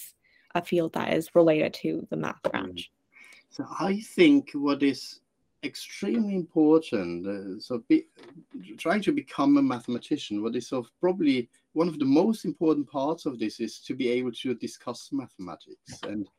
a 0.55 0.61
field 0.61 0.93
that 0.93 1.13
is 1.13 1.35
related 1.35 1.73
to 1.73 2.07
the 2.09 2.15
math 2.15 2.41
mm-hmm. 2.43 2.51
branch? 2.51 2.89
So 3.49 3.65
I 3.79 3.99
think 3.99 4.51
what 4.53 4.81
is 4.81 5.19
extremely 5.63 6.35
important, 6.35 7.27
uh, 7.27 7.59
so 7.59 7.83
be, 7.89 8.07
trying 8.77 9.01
to 9.01 9.11
become 9.11 9.57
a 9.57 9.61
mathematician, 9.61 10.41
what 10.41 10.55
is 10.55 10.71
of 10.71 10.89
probably 11.01 11.49
one 11.73 11.89
of 11.89 11.99
the 11.99 12.05
most 12.05 12.45
important 12.45 12.89
parts 12.89 13.25
of 13.25 13.39
this 13.39 13.59
is 13.59 13.79
to 13.79 13.93
be 13.93 14.07
able 14.09 14.31
to 14.31 14.55
discuss 14.55 15.09
mathematics 15.11 15.99
and 16.03 16.29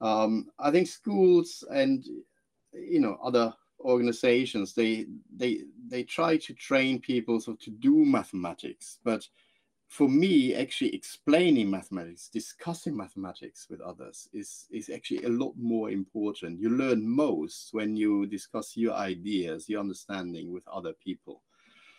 um, 0.00 0.50
I 0.58 0.70
think 0.70 0.88
schools 0.88 1.64
and 1.70 2.04
you 2.72 3.00
know 3.00 3.18
other 3.22 3.52
organizations 3.80 4.74
they 4.74 5.06
they 5.34 5.60
they 5.86 6.02
try 6.02 6.36
to 6.36 6.52
train 6.54 7.00
people 7.00 7.40
so 7.40 7.54
to 7.54 7.70
do 7.70 8.04
mathematics, 8.04 8.98
but 9.04 9.26
for 9.88 10.08
me, 10.08 10.54
actually 10.54 10.94
explaining 10.94 11.70
mathematics, 11.70 12.28
discussing 12.28 12.94
mathematics 12.94 13.68
with 13.70 13.80
others 13.80 14.28
is, 14.34 14.66
is 14.70 14.90
actually 14.90 15.24
a 15.24 15.30
lot 15.30 15.54
more 15.56 15.90
important. 15.90 16.60
You 16.60 16.68
learn 16.68 17.08
most 17.08 17.70
when 17.72 17.96
you 17.96 18.26
discuss 18.26 18.76
your 18.76 18.92
ideas, 18.92 19.66
your 19.66 19.80
understanding 19.80 20.52
with 20.52 20.68
other 20.68 20.92
people. 20.92 21.42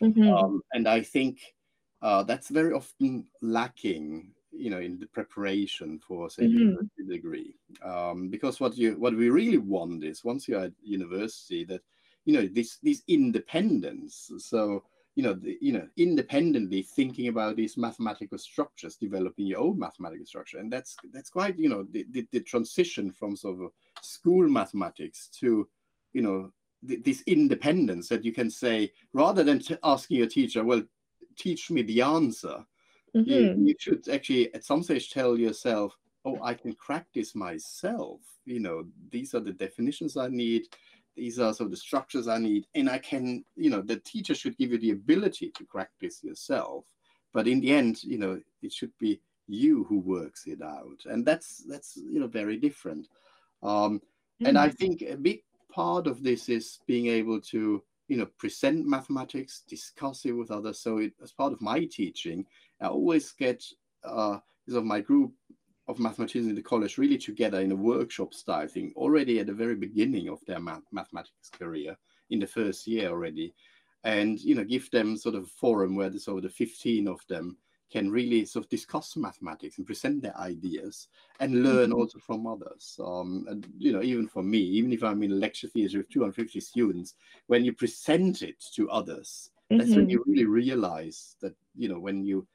Mm-hmm. 0.04 0.32
Um, 0.32 0.62
and 0.72 0.88
I 0.88 1.02
think 1.02 1.42
uh, 2.04 2.22
that's 2.24 2.50
very 2.50 2.74
often 2.74 3.26
lacking 3.42 4.34
you 4.52 4.70
know 4.70 4.80
in 4.80 5.00
the 5.00 5.08
preparation 5.08 6.00
for 6.00 6.30
say 6.30 6.44
mm-hmm. 6.44 6.58
university 6.58 7.04
degree. 7.08 7.56
Um, 7.84 8.30
because 8.30 8.60
what 8.60 8.78
you 8.78 8.96
what 8.96 9.16
we 9.16 9.30
really 9.30 9.58
want 9.58 10.04
is 10.04 10.24
once 10.24 10.48
you're 10.48 10.62
at 10.62 10.74
university 10.84 11.64
that 11.66 11.82
you 12.26 12.34
know 12.34 12.48
this 12.52 12.78
this 12.82 13.04
independence. 13.08 14.32
So 14.38 14.84
you 15.16 15.24
know 15.24 15.34
the, 15.34 15.58
you 15.62 15.74
know 15.74 15.88
independently 15.98 16.82
thinking 16.82 17.28
about 17.28 17.56
these 17.56 17.78
mathematical 17.78 18.38
structures 18.38 18.96
developing 18.96 19.48
your 19.48 19.60
own 19.60 19.80
mathematical 19.80 20.26
structure. 20.26 20.60
And 20.60 20.72
that's 20.72 20.96
that's 21.14 21.30
quite 21.30 21.58
you 21.58 21.70
know 21.70 21.86
the, 21.92 22.06
the, 22.12 22.28
the 22.32 22.42
transition 22.42 23.12
from 23.12 23.36
sort 23.36 23.62
of 23.62 23.72
school 24.02 24.48
mathematics 24.48 25.30
to 25.40 25.68
you 26.14 26.22
know 26.22 26.52
this 26.82 27.24
independence 27.28 28.08
that 28.08 28.24
you 28.24 28.32
can 28.32 28.50
say 28.50 28.92
rather 29.14 29.44
than 29.44 29.60
t- 29.60 29.76
asking 29.84 30.18
your 30.18 30.28
teacher 30.28 30.64
well 30.64 30.82
teach 31.36 31.70
me 31.70 31.82
the 31.82 32.02
answer 32.02 32.66
Mm-hmm. 33.16 33.30
You, 33.30 33.56
you 33.68 33.76
should 33.80 34.08
actually 34.10 34.54
at 34.54 34.64
some 34.64 34.84
stage 34.84 35.12
tell 35.12 35.38
yourself, 35.38 35.96
oh, 36.26 36.38
I 36.44 36.54
can 36.54 36.74
crack 36.74 37.08
this 37.14 37.36
myself. 37.36 38.22
You 38.46 38.60
know, 38.60 38.86
these 39.12 39.34
are 39.34 39.40
the 39.40 39.54
definitions 39.54 40.18
I 40.18 40.28
need. 40.28 40.64
These 41.16 41.40
are 41.40 41.54
some 41.54 41.66
of 41.66 41.72
the 41.72 41.78
structures 41.78 42.28
I 42.28 42.38
need. 42.38 42.68
And 42.76 42.90
I 42.90 42.98
can, 42.98 43.44
you 43.56 43.70
know, 43.70 43.82
the 43.82 43.98
teacher 43.98 44.34
should 44.34 44.58
give 44.58 44.72
you 44.72 44.78
the 44.78 44.92
ability 44.92 45.52
to 45.56 45.66
crack 45.66 45.90
this 46.00 46.24
yourself. 46.24 46.86
But 47.34 47.48
in 47.48 47.60
the 47.62 47.72
end, 47.72 48.04
you 48.04 48.18
know, 48.18 48.40
it 48.62 48.74
should 48.74 48.92
be 49.00 49.20
you 49.48 49.84
who 49.86 50.00
works 50.00 50.46
it 50.46 50.62
out. 50.62 51.04
And 51.06 51.26
that's 51.26 51.64
that's 51.68 51.98
you 51.98 52.20
know 52.20 52.28
very 52.28 52.58
different. 52.58 53.08
Um, 53.62 54.00
mm-hmm. 54.00 54.46
and 54.46 54.58
I 54.58 54.68
mm-hmm. 54.68 54.76
think 54.76 55.02
a 55.02 55.16
big 55.16 55.44
part 55.72 56.08
of 56.08 56.24
this 56.24 56.50
is 56.50 56.80
being 56.88 57.08
able 57.08 57.42
to 57.42 57.84
you 58.08 58.18
know 58.18 58.26
present 58.38 58.86
mathematics 58.86 59.64
discuss 59.68 60.26
it 60.26 60.32
with 60.32 60.52
others 60.52 60.80
so 60.80 60.98
it, 60.98 61.14
as 61.24 61.32
part 61.32 61.54
of 61.54 61.62
my 61.62 61.86
teaching 61.86 62.46
I 62.82 62.88
always 62.88 63.32
get 63.32 63.64
uh, 64.04 64.40
of 64.72 64.86
my 64.86 65.02
group 65.02 65.32
of 65.88 66.00
mathematicians 66.00 66.48
in 66.48 66.56
the 66.56 66.62
college 66.62 66.98
really 66.98 67.18
together 67.18 67.60
in 67.62 67.72
a 67.72 67.76
workshop 67.76 68.34
style 68.34 68.68
thing 68.68 68.94
already 68.96 69.40
at 69.40 69.48
the 69.48 69.54
very 69.54 69.76
beginning 69.76 70.30
of 70.30 70.40
their 70.46 70.60
math- 70.60 70.84
mathematics 70.92 71.50
career 71.52 71.98
in 72.30 72.40
the 72.40 72.46
first 72.46 72.86
year 72.86 73.10
already 73.10 73.54
and 74.04 74.40
you 74.40 74.54
know 74.54 74.64
give 74.64 74.90
them 74.92 75.18
sort 75.18 75.34
of 75.34 75.46
a 75.46 75.48
forum 75.48 75.96
where 75.96 76.10
there's 76.10 76.28
over 76.28 76.42
the 76.42 76.50
15 76.50 77.08
of 77.08 77.20
them 77.28 77.58
can 77.92 78.12
really 78.12 78.46
sort 78.46 78.66
of 78.66 78.70
discuss 78.70 79.18
mathematics 79.18 79.78
and 79.78 79.88
present 79.88 80.22
their 80.22 80.38
ideas 80.38 81.08
and 81.40 81.64
learn 81.64 81.90
mm-hmm. 81.90 82.00
also 82.00 82.20
from 82.20 82.46
others. 82.46 83.00
Um, 83.04 83.46
and 83.50 83.68
you 83.78 83.92
know, 83.92 84.04
even 84.04 84.28
for 84.28 84.44
me, 84.44 84.60
even 84.60 84.94
if 84.94 85.04
I'm 85.04 85.24
in 85.24 85.32
a 85.32 85.36
lecture 85.36 85.68
theatre 85.68 85.98
with 85.98 86.10
250 86.10 86.60
students, 86.60 87.16
when 87.48 87.66
you 87.66 87.74
present 87.74 88.44
it 88.44 88.64
to 88.76 88.90
others, 88.92 89.50
mm-hmm. 89.72 89.80
that's 89.80 89.90
when 89.90 90.02
mm-hmm. 90.02 90.10
you 90.12 90.24
really 90.28 90.46
realize 90.46 91.36
that 91.42 91.56
you 91.76 91.90
know 91.90 92.00
when 92.00 92.24
you 92.24 92.48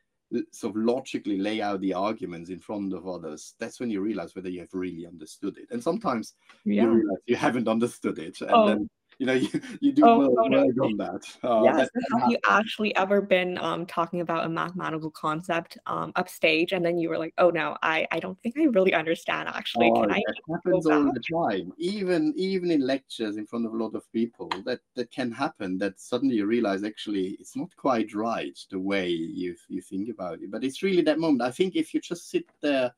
sort 0.53 0.77
of 0.77 0.83
logically 0.83 1.39
lay 1.39 1.61
out 1.61 1.81
the 1.81 1.95
arguments 1.95 2.51
in 2.51 2.59
front 2.59 2.93
of 2.93 3.07
others, 3.07 3.55
that's 3.59 3.81
when 3.81 3.91
you 3.91 4.01
realize 4.01 4.35
whether 4.35 4.49
you 4.49 4.61
have 4.61 4.73
really 4.73 5.07
understood 5.07 5.59
it. 5.59 5.69
And 5.71 5.83
sometimes 5.83 6.35
yeah. 6.65 6.83
you 6.83 6.91
realize 6.91 7.19
you 7.27 7.37
haven't 7.37 7.69
understood 7.69 8.19
it, 8.19 8.41
and 8.41 8.51
oh. 8.53 8.67
then 8.67 8.91
you 9.19 9.27
know 9.27 9.33
you, 9.33 9.49
you 9.81 9.93
do 9.93 10.05
oh, 10.05 10.19
well, 10.19 10.49
no. 10.49 10.63
on 10.83 10.97
that. 10.97 11.25
Uh, 11.43 11.63
yes. 11.65 11.89
Have 12.13 12.31
you 12.31 12.39
actually 12.49 12.95
ever 12.97 13.21
been 13.21 13.59
um, 13.59 13.87
talking 13.87 14.21
about 14.21 14.47
a 14.47 14.49
mathematical 14.49 15.11
concept 15.11 15.79
um, 15.87 16.13
upstage, 16.17 16.73
and 16.73 16.85
then 16.85 16.99
you 16.99 17.09
were 17.09 17.19
like, 17.19 17.35
"Oh 17.39 17.51
no, 17.51 17.77
I 17.83 18.07
I 18.11 18.21
don't 18.21 18.41
think 18.43 18.57
I 18.59 18.65
really 18.65 18.95
understand. 18.95 19.49
Actually, 19.49 19.91
oh, 19.95 20.03
can 20.03 20.13
I?" 20.13 20.23
happens 20.51 20.87
all 20.87 21.13
the 21.13 21.21
time. 21.21 21.73
Even 21.79 22.33
even 22.37 22.71
in 22.71 22.81
lectures 22.81 23.37
in 23.37 23.47
front 23.47 23.67
of 23.67 23.73
a 23.73 23.77
lot 23.77 23.95
of 23.95 24.11
people, 24.13 24.51
that 24.65 24.81
that 24.95 25.11
can 25.11 25.31
happen. 25.31 25.79
That 25.79 26.01
suddenly 26.01 26.37
you 26.37 26.47
realize 26.47 26.85
actually 26.85 27.37
it's 27.41 27.57
not 27.57 27.75
quite 27.77 28.15
right 28.15 28.59
the 28.71 28.81
way 28.81 29.09
you 29.09 29.55
you 29.69 29.81
think 29.81 30.09
about 30.09 30.43
it. 30.43 30.51
But 30.51 30.65
it's 30.65 30.83
really 30.83 31.03
that 31.03 31.19
moment. 31.19 31.43
I 31.43 31.51
think 31.51 31.77
if 31.77 31.95
you 31.95 32.01
just 32.01 32.31
sit 32.31 32.47
there 32.61 32.93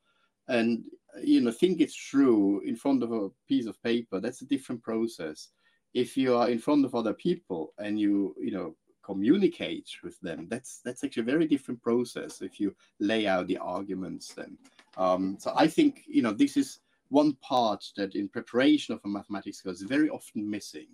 and 0.48 0.85
you 1.22 1.40
know 1.40 1.50
think 1.50 1.81
it's 1.81 1.94
true 1.94 2.61
in 2.64 2.76
front 2.76 3.02
of 3.02 3.12
a 3.12 3.31
piece 3.48 3.66
of 3.66 3.83
paper, 3.83 4.20
that's 4.20 4.42
a 4.42 4.46
different 4.46 4.83
process 4.83 5.48
if 5.94 6.16
you 6.16 6.37
are 6.37 6.49
in 6.49 6.59
front 6.59 6.85
of 6.85 6.94
other 6.94 7.14
people 7.14 7.72
and 7.79 7.99
you 7.99 8.35
you 8.38 8.53
know 8.53 8.75
communicate 9.03 9.88
with 10.03 10.20
them 10.20 10.49
that's 10.49 10.81
that's 10.85 11.05
actually 11.05 11.22
a 11.22 11.33
very 11.33 11.46
different 11.46 11.81
process 11.81 12.42
if 12.42 12.59
you 12.59 12.75
lay 12.99 13.27
out 13.29 13.46
the 13.46 13.57
arguments 13.59 14.35
then 14.35 14.59
um, 14.96 15.37
so 15.38 15.53
i 15.57 15.66
think 15.66 16.03
you 16.09 16.22
know 16.22 16.33
this 16.33 16.57
is 16.57 16.81
one 17.09 17.35
part 17.35 17.85
that 17.96 18.14
in 18.14 18.29
preparation 18.29 18.94
of 18.94 19.01
a 19.05 19.09
mathematics 19.09 19.61
course 19.61 19.81
is 19.81 19.88
very 19.88 20.09
often 20.09 20.49
missing. 20.49 20.88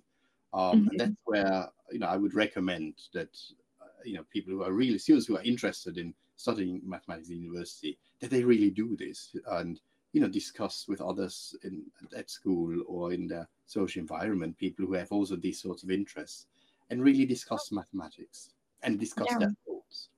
Um, 0.52 0.80
mm-hmm. 0.80 0.88
And 0.90 1.00
that's 1.00 1.20
where 1.24 1.68
you 1.90 1.98
know 1.98 2.06
I 2.06 2.16
would 2.16 2.34
recommend 2.34 2.94
that 3.14 3.36
uh, 3.80 3.86
you 4.04 4.14
know 4.14 4.24
people 4.32 4.52
who 4.52 4.62
are 4.62 4.72
really 4.72 4.98
students 4.98 5.26
who 5.26 5.36
are 5.36 5.42
interested 5.42 5.96
in 5.98 6.14
studying 6.36 6.80
mathematics 6.84 7.30
in 7.30 7.40
university 7.40 7.98
that 8.20 8.30
they 8.30 8.44
really 8.44 8.70
do 8.70 8.96
this 8.96 9.34
and 9.52 9.80
you 10.12 10.20
know 10.20 10.28
discuss 10.28 10.86
with 10.88 11.00
others 11.00 11.54
in 11.64 11.82
at 12.16 12.30
school 12.30 12.82
or 12.86 13.12
in 13.12 13.26
the 13.26 13.46
social 13.66 14.00
environment 14.00 14.56
people 14.58 14.86
who 14.86 14.94
have 14.94 15.10
also 15.10 15.36
these 15.36 15.60
sorts 15.60 15.82
of 15.82 15.90
interests 15.90 16.46
and 16.90 17.02
really 17.02 17.24
discuss 17.24 17.72
mathematics 17.72 18.50
and 18.82 19.00
discuss 19.00 19.26
yeah. 19.30 19.38
their 19.38 19.54
thoughts 19.66 20.08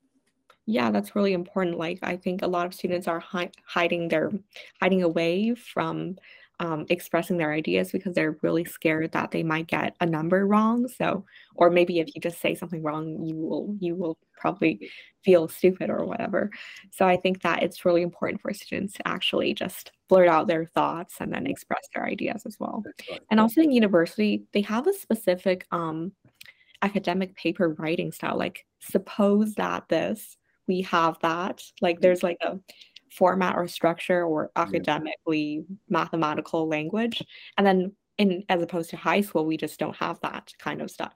yeah 0.67 0.91
that's 0.91 1.15
really 1.15 1.33
important 1.33 1.79
like 1.79 1.99
i 2.03 2.17
think 2.17 2.43
a 2.43 2.47
lot 2.47 2.67
of 2.67 2.75
students 2.75 3.07
are 3.07 3.21
hi- 3.21 3.51
hiding 3.67 4.09
their 4.09 4.33
hiding 4.81 5.03
away 5.03 5.55
from 5.55 6.17
um, 6.61 6.87
expressing 6.89 7.37
their 7.37 7.53
ideas 7.53 7.91
because 7.91 8.15
they're 8.15 8.39
really 8.43 8.65
scared 8.65 9.13
that 9.13 9.31
they 9.31 9.43
might 9.43 9.67
get 9.67 9.97
a 10.01 10.07
number 10.07 10.47
wrong. 10.47 10.87
So, 10.89 11.25
or 11.57 11.71
maybe 11.71 11.99
if 11.99 12.15
you 12.15 12.21
just 12.21 12.41
say 12.41 12.55
something 12.55 12.83
wrong, 12.83 13.25
you 13.25 13.35
will 13.35 13.77
you 13.81 13.95
will 13.97 14.17
probably 14.45 14.91
feel 15.25 15.49
stupid 15.49 15.89
or 15.89 16.05
whatever. 16.05 16.51
So 16.91 17.07
I 17.07 17.17
think 17.17 17.41
that 17.41 17.63
it's 17.63 17.87
really 17.87 18.03
important 18.03 18.43
for 18.43 18.53
students 18.53 18.93
to 18.95 19.09
actually 19.09 19.55
just 19.55 19.91
blurt 20.11 20.29
out 20.29 20.49
their 20.49 20.67
thoughts 20.67 21.15
and 21.19 21.33
then 21.33 21.47
express 21.47 21.89
their 21.95 22.05
ideas 22.05 22.43
as 22.45 22.59
well. 22.61 22.85
And 23.31 23.41
also 23.41 23.63
in 23.63 23.73
university, 23.73 24.45
they 24.53 24.61
have 24.61 24.87
a 24.87 24.93
specific 24.93 25.67
um, 25.71 26.13
academic 26.83 27.35
paper 27.37 27.71
writing 27.71 28.13
style. 28.13 28.37
Like, 28.37 28.67
suppose 28.81 29.55
that 29.55 29.89
this, 29.89 30.37
we 30.69 30.83
have 30.83 31.19
that. 31.23 31.63
Like, 31.81 32.01
there's 32.01 32.23
like 32.23 32.37
a 32.43 32.61
format 33.11 33.57
or 33.57 33.67
structure 33.67 34.25
or 34.25 34.51
academically 34.57 35.65
mathematical 35.89 36.69
language 36.69 37.23
and 37.57 37.67
then 37.67 37.93
in 38.19 38.43
as 38.49 38.61
opposed 38.61 38.91
to 38.91 38.97
high 38.97 39.21
school 39.21 39.47
we 39.47 39.57
just 39.57 39.79
don't 39.79 39.95
have 39.95 40.19
that 40.21 40.53
kind 40.59 40.83
of 40.83 40.91
stuff 40.91 41.15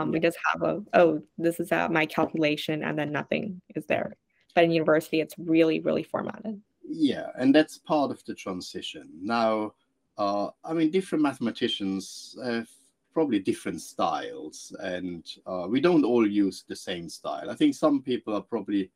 um, 0.00 0.10
we 0.10 0.20
just 0.20 0.38
have 0.52 0.62
a 0.62 0.82
oh 0.94 1.22
this 1.38 1.60
is 1.60 1.72
uh, 1.72 1.88
my 1.88 2.06
calculation 2.06 2.82
and 2.82 2.98
then 2.98 3.12
nothing 3.12 3.60
is 3.74 3.84
there 3.86 4.16
but 4.54 4.64
in 4.64 4.70
university 4.70 5.20
it's 5.20 5.34
really 5.38 5.80
really 5.80 6.02
formatted 6.02 6.60
yeah 6.88 7.28
and 7.36 7.54
that's 7.54 7.78
part 7.78 8.10
of 8.10 8.24
the 8.24 8.34
transition 8.34 9.08
now 9.20 9.72
uh, 10.18 10.48
i 10.64 10.72
mean 10.72 10.90
different 10.90 11.22
mathematicians 11.22 12.36
have 12.44 12.68
probably 13.12 13.38
different 13.38 13.80
styles 13.80 14.74
and 14.80 15.26
uh, 15.46 15.66
we 15.68 15.80
don't 15.80 16.04
all 16.04 16.26
use 16.26 16.64
the 16.68 16.76
same 16.76 17.08
style 17.08 17.50
i 17.50 17.54
think 17.54 17.74
some 17.74 18.00
people 18.02 18.34
are 18.34 18.42
probably 18.42 18.90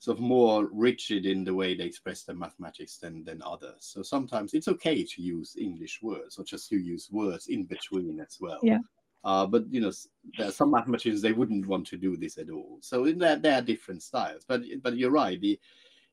sort 0.00 0.16
of 0.16 0.22
more 0.22 0.68
rigid 0.72 1.26
in 1.26 1.44
the 1.44 1.54
way 1.54 1.74
they 1.74 1.84
express 1.84 2.22
their 2.22 2.34
mathematics 2.34 2.96
than 2.96 3.22
than 3.22 3.42
others. 3.42 3.76
So 3.80 4.02
sometimes 4.02 4.54
it's 4.54 4.66
okay 4.66 5.04
to 5.04 5.22
use 5.22 5.56
English 5.58 6.00
words 6.02 6.38
or 6.38 6.44
just 6.44 6.70
to 6.70 6.78
use 6.78 7.10
words 7.12 7.48
in 7.48 7.64
between 7.64 8.18
as 8.18 8.38
well. 8.40 8.58
Yeah. 8.62 8.78
Uh, 9.22 9.46
but 9.46 9.64
you 9.70 9.80
know, 9.80 9.92
there 10.38 10.48
are 10.48 10.52
some 10.52 10.70
mathematicians 10.70 11.20
they 11.20 11.32
wouldn't 11.32 11.66
want 11.66 11.86
to 11.86 11.96
do 11.96 12.16
this 12.16 12.38
at 12.38 12.50
all. 12.50 12.78
So 12.80 13.04
there, 13.04 13.36
there 13.36 13.58
are 13.58 13.62
different 13.62 14.02
styles. 14.02 14.44
But 14.46 14.62
but 14.82 14.96
you're 14.96 15.10
right. 15.10 15.40
The 15.40 15.58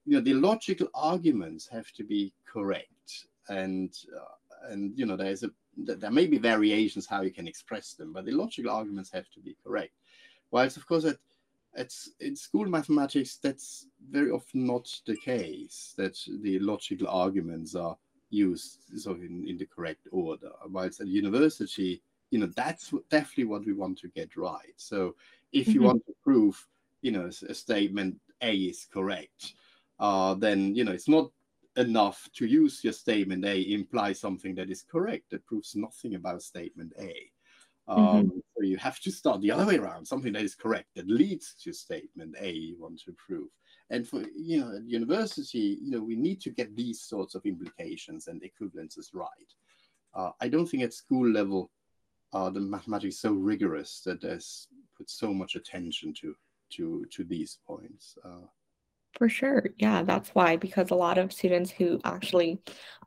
you 0.06 0.16
know 0.16 0.22
the 0.22 0.34
logical 0.34 0.88
arguments 0.94 1.68
have 1.68 1.92
to 1.94 2.04
be 2.04 2.34
correct, 2.46 3.28
and 3.50 3.96
uh, 4.16 4.70
and 4.72 4.98
you 4.98 5.06
know 5.06 5.16
there's 5.16 5.44
a 5.44 5.52
there 5.78 6.12
may 6.12 6.28
be 6.28 6.38
variations 6.38 7.06
how 7.06 7.22
you 7.22 7.32
can 7.32 7.48
express 7.48 7.94
them, 7.94 8.12
but 8.12 8.26
the 8.26 8.32
logical 8.32 8.72
arguments 8.72 9.12
have 9.12 9.30
to 9.30 9.40
be 9.40 9.56
correct. 9.64 9.94
Whilst 10.52 10.78
of 10.78 10.88
course 10.88 11.06
at 11.06 11.18
it's 11.78 12.10
in 12.20 12.36
school 12.36 12.66
mathematics 12.66 13.38
that's 13.38 13.88
very 14.10 14.32
often 14.32 14.66
not 14.66 14.90
the 15.06 15.16
case 15.18 15.94
that 15.98 16.18
the 16.42 16.60
logical 16.60 17.08
arguments 17.08 17.76
are 17.76 17.96
used 18.30 18.80
sort 19.00 19.18
of 19.18 19.24
in, 19.24 19.46
in 19.48 19.58
the 19.58 19.66
correct 19.66 20.08
order 20.12 20.52
whilst 20.70 21.00
at 21.00 21.08
university 21.08 22.02
you 22.32 22.40
know 22.40 22.50
that's 22.56 22.94
definitely 23.10 23.46
what 23.46 23.66
we 23.66 23.74
want 23.74 23.98
to 23.98 24.10
get 24.10 24.36
right 24.36 24.74
so 24.76 25.16
if 25.54 25.68
you 25.68 25.76
mm-hmm. 25.76 25.86
want 25.86 26.06
to 26.06 26.14
prove 26.24 26.68
you 27.02 27.12
know 27.12 27.30
a 27.50 27.54
statement 27.54 28.16
a 28.42 28.54
is 28.54 28.86
correct 28.92 29.54
uh, 30.00 30.34
then 30.36 30.76
you 30.76 30.84
know 30.84 30.92
it's 30.92 31.08
not 31.08 31.32
enough 31.78 32.28
to 32.34 32.46
use 32.46 32.84
your 32.84 32.94
statement 32.94 33.46
a 33.46 33.72
imply 33.72 34.12
something 34.12 34.56
that 34.56 34.70
is 34.70 34.82
correct 34.82 35.30
that 35.30 35.46
proves 35.46 35.76
nothing 35.76 36.16
about 36.16 36.42
statement 36.42 36.92
a. 37.00 37.14
Um, 37.88 38.00
mm-hmm. 38.00 38.40
So 38.58 38.64
you 38.64 38.78
have 38.78 39.00
to 39.02 39.12
start 39.12 39.42
the 39.42 39.52
other 39.52 39.66
way 39.66 39.78
around, 39.78 40.06
something 40.06 40.34
that 40.34 40.42
is 40.42 40.56
correct, 40.56 40.90
that 40.96 41.08
leads 41.08 41.54
to 41.64 41.72
statement 41.72 42.36
A 42.40 42.52
you 42.52 42.78
want 42.80 43.00
to 43.06 43.14
prove. 43.14 43.48
And 43.90 44.06
for 44.06 44.24
you 44.36 44.60
know, 44.60 44.76
at 44.76 44.90
university, 44.90 45.78
you 45.82 45.92
know, 45.92 46.04
we 46.04 46.16
need 46.16 46.42
to 46.42 46.50
get 46.50 46.76
these 46.76 47.02
sorts 47.02 47.36
of 47.36 47.46
implications 47.46 48.28
and 48.28 48.42
equivalences 48.42 49.14
right. 49.14 49.30
Uh, 50.14 50.32
I 50.42 50.50
don't 50.50 50.66
think 50.66 50.84
at 50.84 50.94
school 50.94 51.30
level 51.30 51.70
uh, 52.34 52.50
the 52.50 52.60
mathematics 52.60 53.20
so 53.20 53.32
rigorous 53.32 54.02
that 54.06 54.22
there's 54.22 54.68
put 54.98 55.10
so 55.10 55.34
much 55.34 55.56
attention 55.56 56.14
to 56.22 56.36
to 56.72 57.06
to 57.12 57.24
these 57.24 57.60
points. 57.66 58.18
Uh, 58.24 58.48
for 59.18 59.30
sure. 59.30 59.70
Yeah, 59.78 60.04
that's 60.04 60.30
why, 60.30 60.58
because 60.58 60.92
a 60.92 60.96
lot 60.96 61.18
of 61.18 61.34
students 61.34 61.72
who 61.72 62.00
actually 62.04 62.60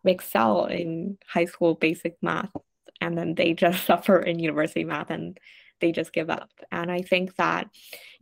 excel 0.04 0.64
in 0.64 1.18
high 1.26 1.44
school 1.44 1.74
basic 1.74 2.16
math 2.20 2.50
and 3.00 3.16
then 3.16 3.34
they 3.34 3.54
just 3.54 3.84
suffer 3.86 4.18
in 4.20 4.38
university 4.38 4.84
math 4.84 5.10
and 5.10 5.38
they 5.80 5.92
just 5.92 6.12
give 6.12 6.28
up 6.30 6.50
and 6.70 6.90
i 6.90 7.00
think 7.00 7.34
that 7.36 7.68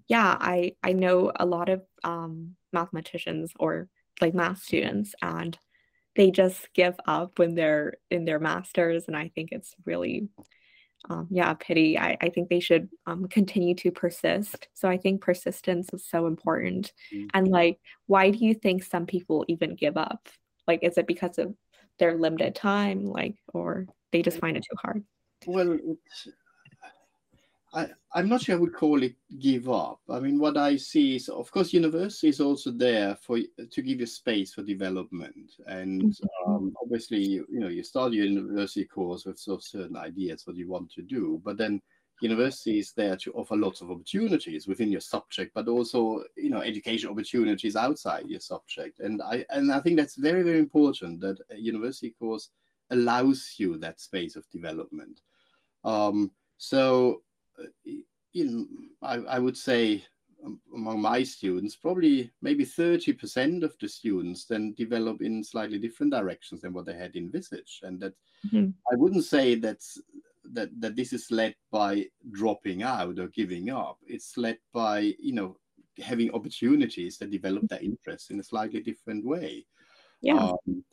yeah 0.07 0.37
i 0.41 0.73
i 0.83 0.93
know 0.93 1.33
a 1.37 1.47
lot 1.47 1.69
of 1.69 1.83
um, 2.05 2.55
mathematicians 2.73 3.53
or 3.59 3.89
like 4.21 4.35
math 4.35 4.63
students 4.63 5.15
and 5.23 5.59
they 6.17 6.31
just 6.31 6.69
give 6.75 6.97
up 7.07 7.39
when 7.39 7.55
they're 7.55 7.95
in 8.11 8.25
their 8.25 8.41
masters 8.41 9.05
and 9.07 9.17
i 9.17 9.29
think 9.35 9.51
it's 9.53 9.75
really 9.85 10.29
um, 11.09 11.27
yeah 11.31 11.55
pity. 11.55 11.99
I, 11.99 12.16
I 12.21 12.29
think 12.29 12.49
they 12.49 12.61
should 12.61 12.88
um, 13.07 13.29
continue 13.29 13.75
to 13.77 13.90
persist. 13.90 14.68
So 14.75 14.88
i 14.88 14.97
think 14.97 15.21
persistence 15.21 15.88
is 15.92 16.07
so 16.09 16.27
important. 16.27 16.92
Mm-hmm. 17.12 17.27
and 17.35 17.49
like 17.49 17.79
why 18.07 18.31
do 18.31 18.38
you 18.38 18.55
think 18.55 18.83
some 18.83 19.07
people 19.07 19.44
even 19.49 19.75
give 19.75 19.97
up? 19.97 20.29
Like 20.66 20.81
is 20.83 20.99
it 20.99 21.07
because 21.07 21.38
of 21.38 21.55
their 21.99 22.16
limited 22.16 22.55
time 22.55 23.05
like 23.05 23.37
or 23.53 23.87
they 24.12 24.23
just 24.23 24.38
find 24.38 24.57
it 24.57 24.64
too 24.68 24.77
hard? 24.83 25.05
Well 25.47 25.79
I, 27.74 27.88
I'm 28.14 28.28
not 28.28 28.40
sure 28.40 28.57
I 28.57 28.59
would 28.59 28.74
call 28.74 29.02
it 29.02 29.14
give 29.38 29.68
up. 29.68 30.00
I 30.09 30.20
mean, 30.20 30.38
what 30.38 30.57
I 30.57 30.76
see 30.76 31.16
is, 31.16 31.28
of 31.28 31.50
course, 31.50 31.72
university 31.72 32.28
is 32.28 32.40
also 32.40 32.70
there 32.70 33.14
for 33.16 33.38
to 33.38 33.83
give 33.83 34.00
you 34.00 34.07
space 34.07 34.54
for 34.54 34.62
development, 34.62 35.52
and 35.66 36.02
mm-hmm. 36.02 36.50
um, 36.50 36.74
obviously, 36.83 37.20
you 37.20 37.46
know, 37.50 37.68
you 37.68 37.83
start 37.83 38.12
your 38.12 38.26
university 38.26 38.85
course 38.85 39.26
with 39.26 39.38
sort 39.38 39.61
of 39.61 39.64
certain 39.64 39.96
ideas 39.96 40.46
what 40.46 40.57
you 40.57 40.68
want 40.68 40.90
to 40.92 41.02
do, 41.02 41.40
but 41.44 41.59
then 41.59 41.83
university 42.20 42.78
is 42.78 42.92
there 42.92 43.16
to 43.16 43.33
offer 43.33 43.57
lots 43.57 43.81
of 43.81 43.90
opportunities 43.90 44.66
within 44.66 44.90
your 44.90 45.00
subject, 45.00 45.52
but 45.54 45.68
also, 45.68 46.24
you 46.37 46.50
know, 46.50 46.61
education 46.61 47.11
opportunities 47.11 47.76
outside 47.76 48.28
your 48.28 48.40
subject, 48.40 49.00
and 49.00 49.20
I 49.20 49.44
and 49.50 49.70
I 49.70 49.81
think 49.81 49.98
that's 49.98 50.16
very 50.16 50.42
very 50.42 50.59
important 50.59 51.20
that 51.20 51.38
a 51.50 51.57
university 51.57 52.14
course 52.18 52.48
allows 52.90 53.57
you 53.59 53.76
that 53.76 54.00
space 54.00 54.37
of 54.37 54.48
development. 54.50 55.20
Um, 55.85 56.31
so, 56.57 57.22
know, 58.35 58.66
I, 59.03 59.14
I 59.16 59.38
would 59.38 59.57
say 59.57 60.05
among 60.75 61.01
my 61.01 61.23
students, 61.23 61.77
probably 61.77 62.31
maybe 62.42 62.64
30% 62.64 63.62
of 63.62 63.75
the 63.81 63.88
students 63.88 64.44
then 64.44 64.75
develop 64.77 65.21
in 65.21 65.42
slightly 65.42 65.79
different 65.79 66.12
directions 66.12 66.61
than 66.61 66.73
what 66.73 66.87
they 66.87 66.94
had 66.94 67.16
envisaged. 67.16 67.83
And 67.83 68.01
that 68.01 68.14
mm-hmm. 68.47 68.71
I 68.92 68.94
wouldn't 68.94 69.25
say 69.25 69.57
that's 69.57 70.01
that, 70.53 70.71
that 70.81 70.97
this 70.97 71.12
is 71.12 71.31
led 71.31 71.55
by 71.71 72.07
dropping 72.31 72.83
out 72.83 73.18
or 73.18 73.29
giving 73.29 73.71
up. 73.71 73.99
It's 74.07 74.37
led 74.37 74.59
by, 74.73 75.14
you 75.18 75.33
know, 75.33 75.57
having 75.99 76.33
opportunities 76.33 77.18
that 77.18 77.31
develop 77.31 77.66
their 77.68 77.81
interests 77.83 78.31
in 78.31 78.38
a 78.40 78.44
slightly 78.44 78.81
different 78.81 79.25
way. 79.25 79.66
Yeah. 80.23 80.37
Um, 80.37 80.85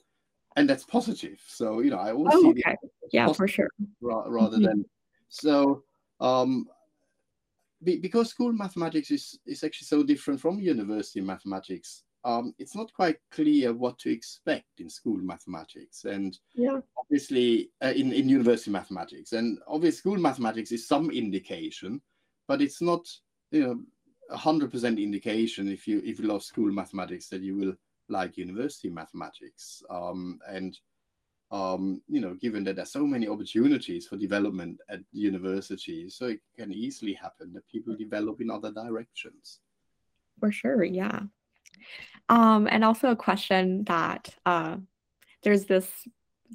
and 0.56 0.70
that's 0.70 0.86
positive. 0.86 1.40
So 1.48 1.82
you 1.82 1.92
know, 1.92 1.98
I 1.98 2.12
always 2.12 2.34
oh, 2.36 2.42
see 2.42 2.62
okay. 2.66 2.76
yeah, 3.12 3.32
for 3.32 3.48
sure. 3.48 3.70
rather 4.02 4.58
mm-hmm. 4.58 4.64
than 4.64 4.86
so 5.28 5.84
um, 6.20 6.68
be, 7.84 7.98
because 7.98 8.30
school 8.30 8.54
mathematics 8.54 9.12
is 9.12 9.40
is 9.46 9.64
actually 9.64 9.86
so 9.86 10.04
different 10.04 10.40
from 10.40 10.60
university 10.60 11.22
mathematics. 11.22 12.04
Um, 12.24 12.56
it's 12.58 12.76
not 12.76 12.92
quite 12.94 13.18
clear 13.32 13.72
what 13.72 14.00
to 14.00 14.12
expect 14.12 14.80
in 14.80 14.90
school 14.90 15.18
mathematics, 15.18 16.06
and 16.06 16.38
yeah. 16.56 16.80
obviously 16.98 17.72
uh, 17.84 17.94
in 17.96 18.12
in 18.12 18.30
university 18.30 18.72
mathematics, 18.72 19.34
and 19.34 19.60
obviously 19.68 19.98
school 20.00 20.18
mathematics 20.18 20.72
is 20.72 20.88
some 20.88 21.12
indication, 21.12 22.02
but 22.48 22.62
it's 22.62 22.82
not 22.82 23.06
you 23.52 23.62
know 23.62 23.80
a 24.32 24.38
hundred 24.38 24.72
percent 24.72 24.98
indication 24.98 25.68
if 25.68 25.88
you 25.88 26.02
if 26.04 26.20
you 26.20 26.26
love 26.26 26.44
school 26.44 26.72
mathematics 26.72 27.30
that 27.30 27.42
you 27.42 27.56
will 27.56 27.74
like 28.10 28.38
university 28.38 28.90
mathematics. 28.90 29.84
Um, 29.90 30.40
and 30.48 30.78
um, 31.52 32.02
you 32.08 32.22
know, 32.22 32.34
given 32.36 32.64
that 32.64 32.76
there's 32.76 32.92
so 32.92 33.06
many 33.06 33.28
opportunities 33.28 34.08
for 34.08 34.18
development 34.18 34.80
at 34.90 35.00
universities, 35.12 36.16
so 36.16 36.28
it 36.28 36.40
can 36.58 36.72
easily 36.74 37.14
happen 37.14 37.54
that 37.54 37.68
people 37.68 37.96
develop 37.96 38.42
in 38.42 38.50
other 38.50 38.72
directions. 38.72 39.60
For 40.40 40.52
sure, 40.52 40.84
yeah. 40.84 41.22
Um, 42.30 42.68
and 42.70 42.84
also 42.84 43.10
a 43.10 43.16
question 43.16 43.84
that 43.86 44.34
uh, 44.46 44.78
there's 45.44 45.66
this 45.66 45.88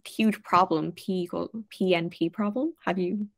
huge 0.05 0.42
problem 0.42 0.92
p 0.92 1.22
equal 1.22 1.50
pnp 1.70 2.33
problem 2.33 2.72
have 2.85 2.98
you 2.98 3.29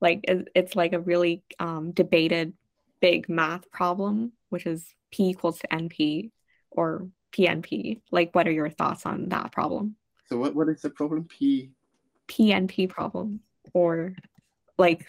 like 0.00 0.20
it's 0.26 0.76
like 0.76 0.92
a 0.92 1.00
really 1.00 1.42
um, 1.58 1.92
debated 1.92 2.52
big 3.00 3.28
math 3.28 3.70
problem 3.70 4.32
which 4.50 4.66
is 4.66 4.84
p 5.10 5.30
equals 5.30 5.58
to 5.58 5.68
np 5.68 6.30
or 6.70 7.08
pnp 7.32 8.00
like 8.10 8.34
what 8.34 8.46
are 8.46 8.52
your 8.52 8.70
thoughts 8.70 9.06
on 9.06 9.28
that 9.28 9.52
problem 9.52 9.96
so 10.26 10.38
what, 10.38 10.54
what 10.54 10.68
is 10.68 10.82
the 10.82 10.90
problem 10.90 11.24
p 11.24 11.70
pnp 12.28 12.88
problem 12.88 13.40
or 13.72 14.14
like 14.78 15.06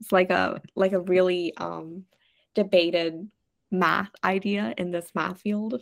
it's 0.00 0.12
like 0.12 0.30
a 0.30 0.60
like 0.76 0.92
a 0.92 1.00
really 1.00 1.56
um 1.56 2.04
debated 2.54 3.28
math 3.70 4.10
idea 4.24 4.74
in 4.76 4.90
this 4.90 5.10
math 5.14 5.40
field 5.40 5.80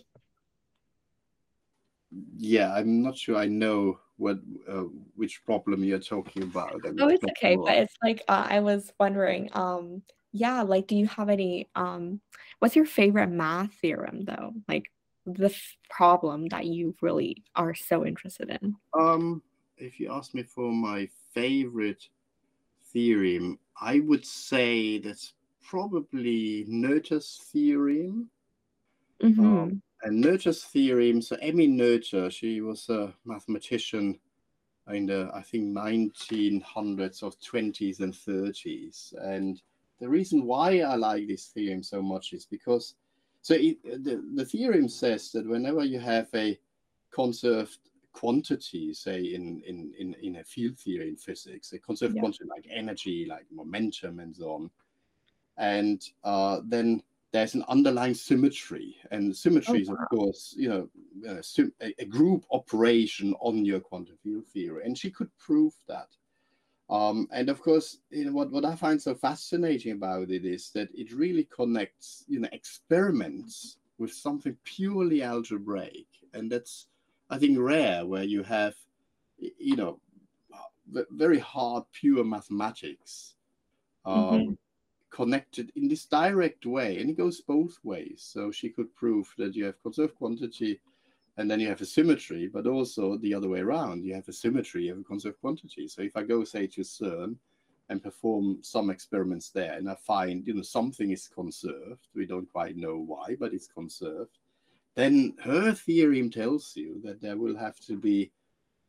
yeah, 2.36 2.72
I'm 2.74 3.02
not 3.02 3.16
sure 3.16 3.36
I 3.36 3.46
know 3.46 3.98
what 4.16 4.38
uh, 4.68 4.84
which 5.14 5.44
problem 5.44 5.84
you're 5.84 5.98
talking 5.98 6.42
about. 6.42 6.80
I 6.84 6.90
oh, 7.00 7.08
it's 7.08 7.24
okay, 7.24 7.56
but 7.56 7.76
it's 7.76 7.94
like 8.02 8.22
uh, 8.28 8.46
I 8.48 8.60
was 8.60 8.92
wondering. 8.98 9.50
Um, 9.52 10.02
yeah, 10.32 10.62
like, 10.62 10.86
do 10.86 10.96
you 10.96 11.06
have 11.06 11.28
any? 11.28 11.68
Um, 11.74 12.20
what's 12.58 12.76
your 12.76 12.86
favorite 12.86 13.28
math 13.28 13.72
theorem, 13.74 14.24
though? 14.24 14.52
Like 14.68 14.90
the 15.34 15.54
problem 15.90 16.46
that 16.48 16.66
you 16.66 16.94
really 17.00 17.42
are 17.54 17.74
so 17.74 18.04
interested 18.04 18.50
in. 18.60 18.76
Um, 18.98 19.42
if 19.76 20.00
you 20.00 20.10
ask 20.12 20.34
me 20.34 20.42
for 20.42 20.72
my 20.72 21.08
favorite 21.32 22.08
theorem, 22.92 23.58
I 23.80 24.00
would 24.00 24.24
say 24.24 24.98
that's 24.98 25.34
probably 25.62 26.66
Noether's 26.68 27.40
theorem. 27.52 28.30
Mm-hmm. 29.22 29.46
Um, 29.46 29.82
and 30.02 30.24
Noether's 30.24 30.64
theorem. 30.64 31.20
So 31.20 31.36
Emmy 31.40 31.68
Noether, 31.68 32.30
she 32.30 32.60
was 32.60 32.88
a 32.88 33.12
mathematician 33.24 34.18
in 34.90 35.06
the 35.06 35.30
I 35.34 35.42
think 35.42 35.76
1900s 35.76 37.22
or 37.22 37.30
20s 37.30 38.00
and 38.00 38.14
30s. 38.14 39.14
And 39.22 39.60
the 40.00 40.08
reason 40.08 40.44
why 40.44 40.80
I 40.80 40.94
like 40.94 41.26
this 41.26 41.46
theorem 41.48 41.82
so 41.82 42.00
much 42.00 42.32
is 42.32 42.46
because 42.46 42.94
so 43.48 43.54
it, 43.54 43.82
the, 44.04 44.22
the 44.34 44.44
theorem 44.44 44.90
says 44.90 45.32
that 45.32 45.48
whenever 45.48 45.82
you 45.82 45.98
have 45.98 46.28
a 46.34 46.60
conserved 47.10 47.78
quantity, 48.12 48.92
say 48.92 49.22
in, 49.22 49.62
in, 49.66 49.90
in, 49.98 50.14
in 50.22 50.36
a 50.36 50.44
field 50.44 50.78
theory 50.78 51.08
in 51.08 51.16
physics, 51.16 51.72
a 51.72 51.78
conserved 51.78 52.14
yeah. 52.14 52.20
quantity 52.20 52.44
like 52.44 52.66
energy, 52.70 53.24
like 53.24 53.46
momentum 53.50 54.20
and 54.20 54.36
so 54.36 54.52
on, 54.52 54.70
and 55.56 56.10
uh, 56.24 56.60
then 56.66 57.02
there's 57.32 57.54
an 57.54 57.64
underlying 57.70 58.12
symmetry, 58.12 58.94
and 59.12 59.34
symmetry 59.34 59.80
is, 59.80 59.88
oh, 59.88 59.94
wow. 59.94 60.02
of 60.02 60.08
course, 60.10 60.54
you 60.54 60.68
know, 60.68 61.40
a, 61.80 61.94
a, 61.98 62.04
group 62.04 62.44
operation 62.50 63.34
on 63.40 63.64
your 63.64 63.80
quantum 63.80 64.18
field 64.22 64.46
theory, 64.48 64.84
and 64.84 64.98
she 64.98 65.10
could 65.10 65.30
prove 65.38 65.72
that. 65.86 66.08
Um, 66.90 67.28
and 67.32 67.48
of 67.50 67.60
course, 67.60 67.98
you 68.10 68.24
know, 68.24 68.32
what, 68.32 68.50
what 68.50 68.64
I 68.64 68.74
find 68.74 69.00
so 69.00 69.14
fascinating 69.14 69.92
about 69.92 70.30
it 70.30 70.44
is 70.44 70.70
that 70.70 70.88
it 70.94 71.12
really 71.12 71.44
connects, 71.44 72.24
you 72.28 72.40
know, 72.40 72.48
experiments 72.52 73.76
with 73.98 74.12
something 74.12 74.56
purely 74.64 75.22
algebraic, 75.22 76.06
and 76.32 76.50
that's, 76.50 76.86
I 77.28 77.38
think, 77.38 77.58
rare 77.58 78.06
where 78.06 78.22
you 78.22 78.42
have, 78.44 78.74
you 79.38 79.76
know, 79.76 80.00
very 81.10 81.38
hard 81.38 81.84
pure 81.92 82.24
mathematics. 82.24 83.34
Um, 84.04 84.14
mm-hmm 84.24 84.52
connected 85.10 85.72
in 85.74 85.88
this 85.88 86.04
direct 86.04 86.66
way, 86.66 87.00
and 87.00 87.10
it 87.10 87.16
goes 87.16 87.40
both 87.40 87.78
ways. 87.82 88.20
So 88.32 88.50
she 88.50 88.68
could 88.68 88.94
prove 88.94 89.32
that 89.38 89.54
you 89.54 89.64
have 89.64 89.82
conserved 89.82 90.14
quantity 90.16 90.80
and 91.38 91.48
then 91.48 91.60
you 91.60 91.68
have 91.68 91.80
a 91.80 91.86
symmetry, 91.86 92.48
but 92.52 92.66
also 92.66 93.16
the 93.18 93.32
other 93.32 93.48
way 93.48 93.60
around. 93.60 94.04
You 94.04 94.12
have 94.14 94.28
a 94.28 94.32
symmetry, 94.32 94.84
you 94.84 94.90
have 94.90 95.00
a 95.00 95.04
conserved 95.04 95.40
quantity. 95.40 95.86
So 95.86 96.02
if 96.02 96.16
I 96.16 96.24
go, 96.24 96.42
say, 96.42 96.66
to 96.66 96.80
CERN 96.80 97.36
and 97.88 98.02
perform 98.02 98.58
some 98.60 98.90
experiments 98.90 99.50
there, 99.50 99.74
and 99.74 99.88
I 99.88 99.94
find, 100.04 100.44
you 100.44 100.54
know, 100.54 100.62
something 100.62 101.12
is 101.12 101.28
conserved, 101.28 102.08
we 102.12 102.26
don't 102.26 102.50
quite 102.50 102.76
know 102.76 102.96
why, 102.98 103.36
but 103.38 103.54
it's 103.54 103.68
conserved, 103.68 104.36
then 104.96 105.34
her 105.44 105.72
theorem 105.72 106.28
tells 106.28 106.72
you 106.74 107.00
that 107.04 107.22
there 107.22 107.36
will 107.36 107.56
have 107.56 107.78
to 107.86 107.96
be 107.96 108.32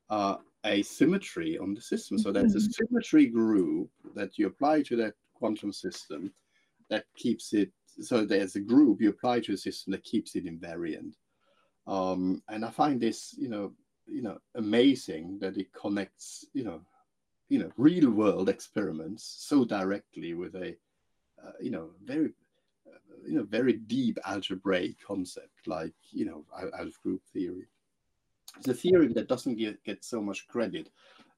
uh, 0.10 0.38
a 0.66 0.82
symmetry 0.82 1.60
on 1.60 1.76
the 1.76 1.82
system. 1.82 2.18
So 2.18 2.32
there's 2.32 2.56
a 2.56 2.58
mm-hmm. 2.58 2.88
symmetry 2.88 3.28
group 3.28 3.92
that 4.16 4.40
you 4.40 4.48
apply 4.48 4.82
to 4.84 4.96
that 4.96 5.14
quantum 5.36 5.72
system 5.72 6.34
that 6.90 7.06
keeps 7.16 7.54
it 7.54 7.72
so 8.02 8.24
there's 8.24 8.56
a 8.56 8.60
group 8.60 9.02
you 9.02 9.10
apply 9.10 9.40
to 9.42 9.54
a 9.54 9.58
system 9.58 9.92
that 9.92 10.04
keeps 10.04 10.36
it 10.36 10.46
invariant 10.46 11.14
um, 11.90 12.42
and 12.48 12.64
i 12.64 12.70
find 12.70 13.02
this 13.02 13.36
you 13.38 13.50
know 13.50 13.74
you 14.08 14.22
know 14.22 14.38
amazing 14.56 15.38
that 15.40 15.58
it 15.58 15.74
connects 15.74 16.46
you 16.54 16.64
know 16.64 16.82
you 17.50 17.60
know 17.60 17.72
real 17.78 18.10
world 18.12 18.48
experiments 18.48 19.24
so 19.40 19.66
directly 19.66 20.34
with 20.34 20.56
a 20.56 20.76
uh, 21.44 21.52
you 21.60 21.72
know 21.72 21.90
very 22.06 22.32
uh, 22.88 22.98
you 23.26 23.38
know 23.38 23.44
very 23.44 23.74
deep 23.74 24.18
algebraic 24.26 24.96
concept 25.06 25.68
like 25.68 25.94
you 26.12 26.26
know 26.26 26.46
out 26.58 26.88
of 26.88 27.02
group 27.02 27.22
theory. 27.34 27.68
It's 28.58 28.68
a 28.68 28.74
theory 28.74 29.14
that 29.14 29.28
doesn't 29.28 29.58
get, 29.58 29.84
get 29.84 30.04
so 30.04 30.22
much 30.22 30.48
credit 30.48 30.90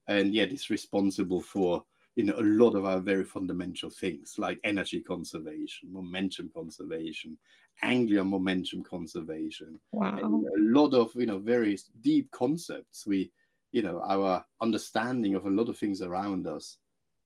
and 0.07 0.33
yet 0.33 0.51
is 0.51 0.69
responsible 0.69 1.41
for 1.41 1.83
you 2.15 2.23
know 2.23 2.35
a 2.37 2.43
lot 2.43 2.75
of 2.75 2.85
our 2.85 2.99
very 2.99 3.23
fundamental 3.23 3.89
things 3.89 4.35
like 4.37 4.59
energy 4.63 4.99
conservation 4.99 5.91
momentum 5.91 6.51
conservation 6.53 7.37
angular 7.83 8.23
momentum 8.23 8.83
conservation. 8.83 9.79
Wow. 9.91 10.19
a 10.21 10.59
lot 10.59 10.93
of 10.93 11.11
you 11.15 11.25
know 11.25 11.39
very 11.39 11.77
deep 12.01 12.29
concepts 12.31 13.07
we 13.07 13.31
you 13.71 13.81
know 13.81 14.01
our 14.05 14.45
understanding 14.61 15.35
of 15.35 15.45
a 15.45 15.49
lot 15.49 15.69
of 15.69 15.77
things 15.77 16.01
around 16.01 16.47
us 16.47 16.77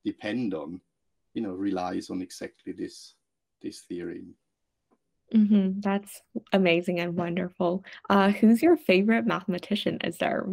depend 0.04 0.54
on 0.54 0.80
you 1.34 1.42
know 1.42 1.52
relies 1.52 2.10
on 2.10 2.22
exactly 2.22 2.74
this 2.74 3.16
this 3.62 3.82
theory. 3.82 4.24
Mm-hmm. 5.34 5.80
that's 5.80 6.22
amazing 6.54 7.00
and 7.00 7.16
wonderful. 7.16 7.84
Uh, 8.12 8.30
who's 8.30 8.62
your 8.62 8.78
favorite 8.78 9.26
mathematician? 9.26 9.98
Is 10.04 10.18
there 10.20 10.46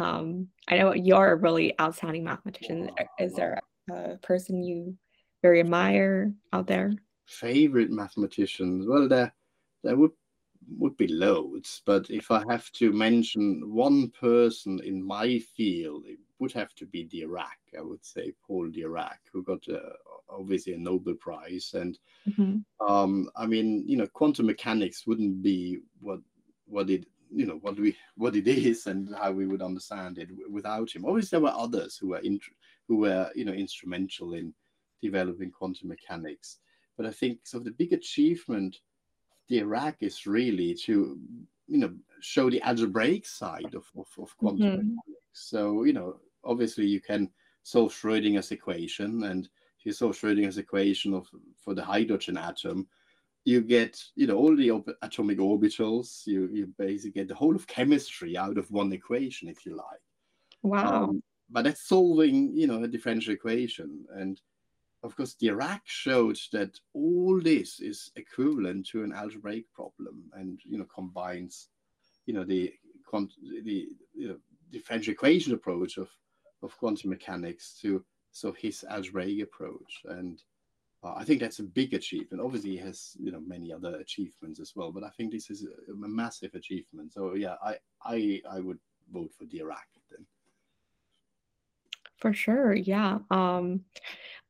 um, 0.00 0.48
I 0.68 0.78
know 0.78 0.94
you're 0.94 1.32
a 1.32 1.36
really 1.36 1.78
outstanding 1.78 2.24
mathematician. 2.24 2.90
Is 3.18 3.34
there 3.34 3.60
a 3.90 4.16
person 4.16 4.62
you 4.62 4.96
very 5.42 5.60
admire 5.60 6.32
out 6.52 6.66
there? 6.66 6.92
Favorite 7.26 7.90
mathematicians? 7.90 8.86
Well, 8.88 9.08
there 9.08 9.32
there 9.84 9.96
would 9.96 10.12
would 10.78 10.96
be 10.96 11.08
loads, 11.08 11.82
but 11.84 12.08
if 12.10 12.30
I 12.30 12.42
have 12.48 12.70
to 12.72 12.92
mention 12.92 13.62
one 13.74 14.10
person 14.10 14.80
in 14.84 15.02
my 15.02 15.38
field, 15.56 16.04
it 16.06 16.18
would 16.38 16.52
have 16.52 16.74
to 16.76 16.86
be 16.86 17.04
Dirac. 17.04 17.58
I 17.76 17.82
would 17.82 18.04
say 18.04 18.32
Paul 18.46 18.70
Dirac, 18.70 19.18
who 19.32 19.42
got 19.42 19.66
uh, 19.68 19.78
obviously 20.28 20.74
a 20.74 20.78
Nobel 20.78 21.14
Prize, 21.14 21.72
and 21.74 21.98
mm-hmm. 22.28 22.86
um, 22.86 23.28
I 23.36 23.46
mean, 23.46 23.84
you 23.86 23.96
know, 23.96 24.06
quantum 24.06 24.46
mechanics 24.46 25.06
wouldn't 25.06 25.42
be 25.42 25.80
what 26.00 26.20
what 26.66 26.88
it 26.88 27.06
you 27.32 27.46
know 27.46 27.58
what 27.62 27.78
we 27.78 27.96
what 28.16 28.36
it 28.36 28.46
is 28.46 28.86
and 28.86 29.14
how 29.16 29.32
we 29.32 29.46
would 29.46 29.62
understand 29.62 30.18
it 30.18 30.28
without 30.50 30.90
him. 30.90 31.04
Obviously, 31.04 31.36
there 31.36 31.44
were 31.44 31.56
others 31.56 31.96
who 31.96 32.08
were 32.08 32.18
in, 32.18 32.40
who 32.88 32.96
were 32.98 33.30
you 33.34 33.44
know 33.44 33.52
instrumental 33.52 34.34
in 34.34 34.52
developing 35.02 35.50
quantum 35.50 35.88
mechanics. 35.88 36.58
But 36.96 37.06
I 37.06 37.10
think 37.10 37.40
so. 37.44 37.58
The 37.58 37.70
big 37.70 37.92
achievement 37.92 38.76
of 38.76 39.56
Dirac 39.56 39.96
is 40.00 40.26
really 40.26 40.74
to 40.86 41.18
you 41.68 41.78
know 41.78 41.94
show 42.20 42.50
the 42.50 42.62
algebraic 42.62 43.26
side 43.26 43.74
of 43.74 43.84
of, 43.96 44.08
of 44.18 44.36
quantum 44.36 44.66
mm-hmm. 44.66 44.76
mechanics. 44.76 45.30
So 45.32 45.84
you 45.84 45.92
know 45.92 46.16
obviously 46.44 46.86
you 46.86 47.00
can 47.00 47.30
solve 47.62 47.92
Schrodinger's 47.92 48.50
equation 48.50 49.24
and 49.24 49.48
if 49.78 49.86
you 49.86 49.92
solve 49.92 50.16
Schrodinger's 50.16 50.58
equation 50.58 51.14
of 51.14 51.28
for 51.56 51.74
the 51.74 51.84
hydrogen 51.84 52.36
atom 52.36 52.88
you 53.44 53.60
get 53.60 54.02
you 54.14 54.26
know 54.26 54.36
all 54.36 54.54
the 54.54 54.70
op- 54.70 54.96
atomic 55.02 55.38
orbitals 55.38 56.26
you 56.26 56.48
you 56.52 56.66
basically 56.78 57.10
get 57.10 57.28
the 57.28 57.34
whole 57.34 57.56
of 57.56 57.66
chemistry 57.66 58.36
out 58.36 58.58
of 58.58 58.70
one 58.70 58.92
equation 58.92 59.48
if 59.48 59.64
you 59.64 59.76
like. 59.76 60.02
Wow. 60.62 61.04
Um, 61.04 61.22
but 61.48 61.64
that's 61.64 61.88
solving 61.88 62.54
you 62.54 62.66
know 62.66 62.82
a 62.84 62.88
differential 62.88 63.32
equation. 63.32 64.04
And 64.14 64.40
of 65.02 65.16
course 65.16 65.36
dirac 65.40 65.80
showed 65.84 66.38
that 66.52 66.78
all 66.92 67.40
this 67.40 67.80
is 67.80 68.10
equivalent 68.16 68.86
to 68.88 69.02
an 69.02 69.12
algebraic 69.12 69.72
problem 69.72 70.24
and 70.34 70.60
you 70.64 70.78
know 70.78 70.86
combines 70.94 71.68
you 72.26 72.34
know 72.34 72.44
the 72.44 72.72
the 73.64 73.88
you 74.14 74.28
know, 74.28 74.36
differential 74.70 75.12
equation 75.12 75.54
approach 75.54 75.96
of 75.96 76.08
of 76.62 76.76
quantum 76.78 77.10
mechanics 77.10 77.78
to 77.80 78.04
so 78.32 78.52
his 78.52 78.84
algebraic 78.88 79.42
approach. 79.42 80.02
And 80.04 80.42
uh, 81.02 81.14
I 81.16 81.24
think 81.24 81.40
that's 81.40 81.60
a 81.60 81.64
big 81.64 81.94
achievement. 81.94 82.42
Obviously, 82.42 82.70
he 82.70 82.76
has 82.78 83.16
you 83.18 83.32
know 83.32 83.40
many 83.40 83.72
other 83.72 83.96
achievements 83.96 84.60
as 84.60 84.72
well, 84.76 84.92
but 84.92 85.04
I 85.04 85.10
think 85.10 85.32
this 85.32 85.50
is 85.50 85.64
a, 85.64 85.92
a 85.92 86.08
massive 86.08 86.54
achievement. 86.54 87.12
So 87.12 87.34
yeah, 87.34 87.54
I 87.62 87.76
I 88.04 88.42
I 88.50 88.60
would 88.60 88.78
vote 89.12 89.30
for 89.36 89.44
Dirac 89.44 89.88
then. 90.10 90.26
For 92.18 92.34
sure, 92.34 92.74
yeah. 92.74 93.18
Um, 93.30 93.84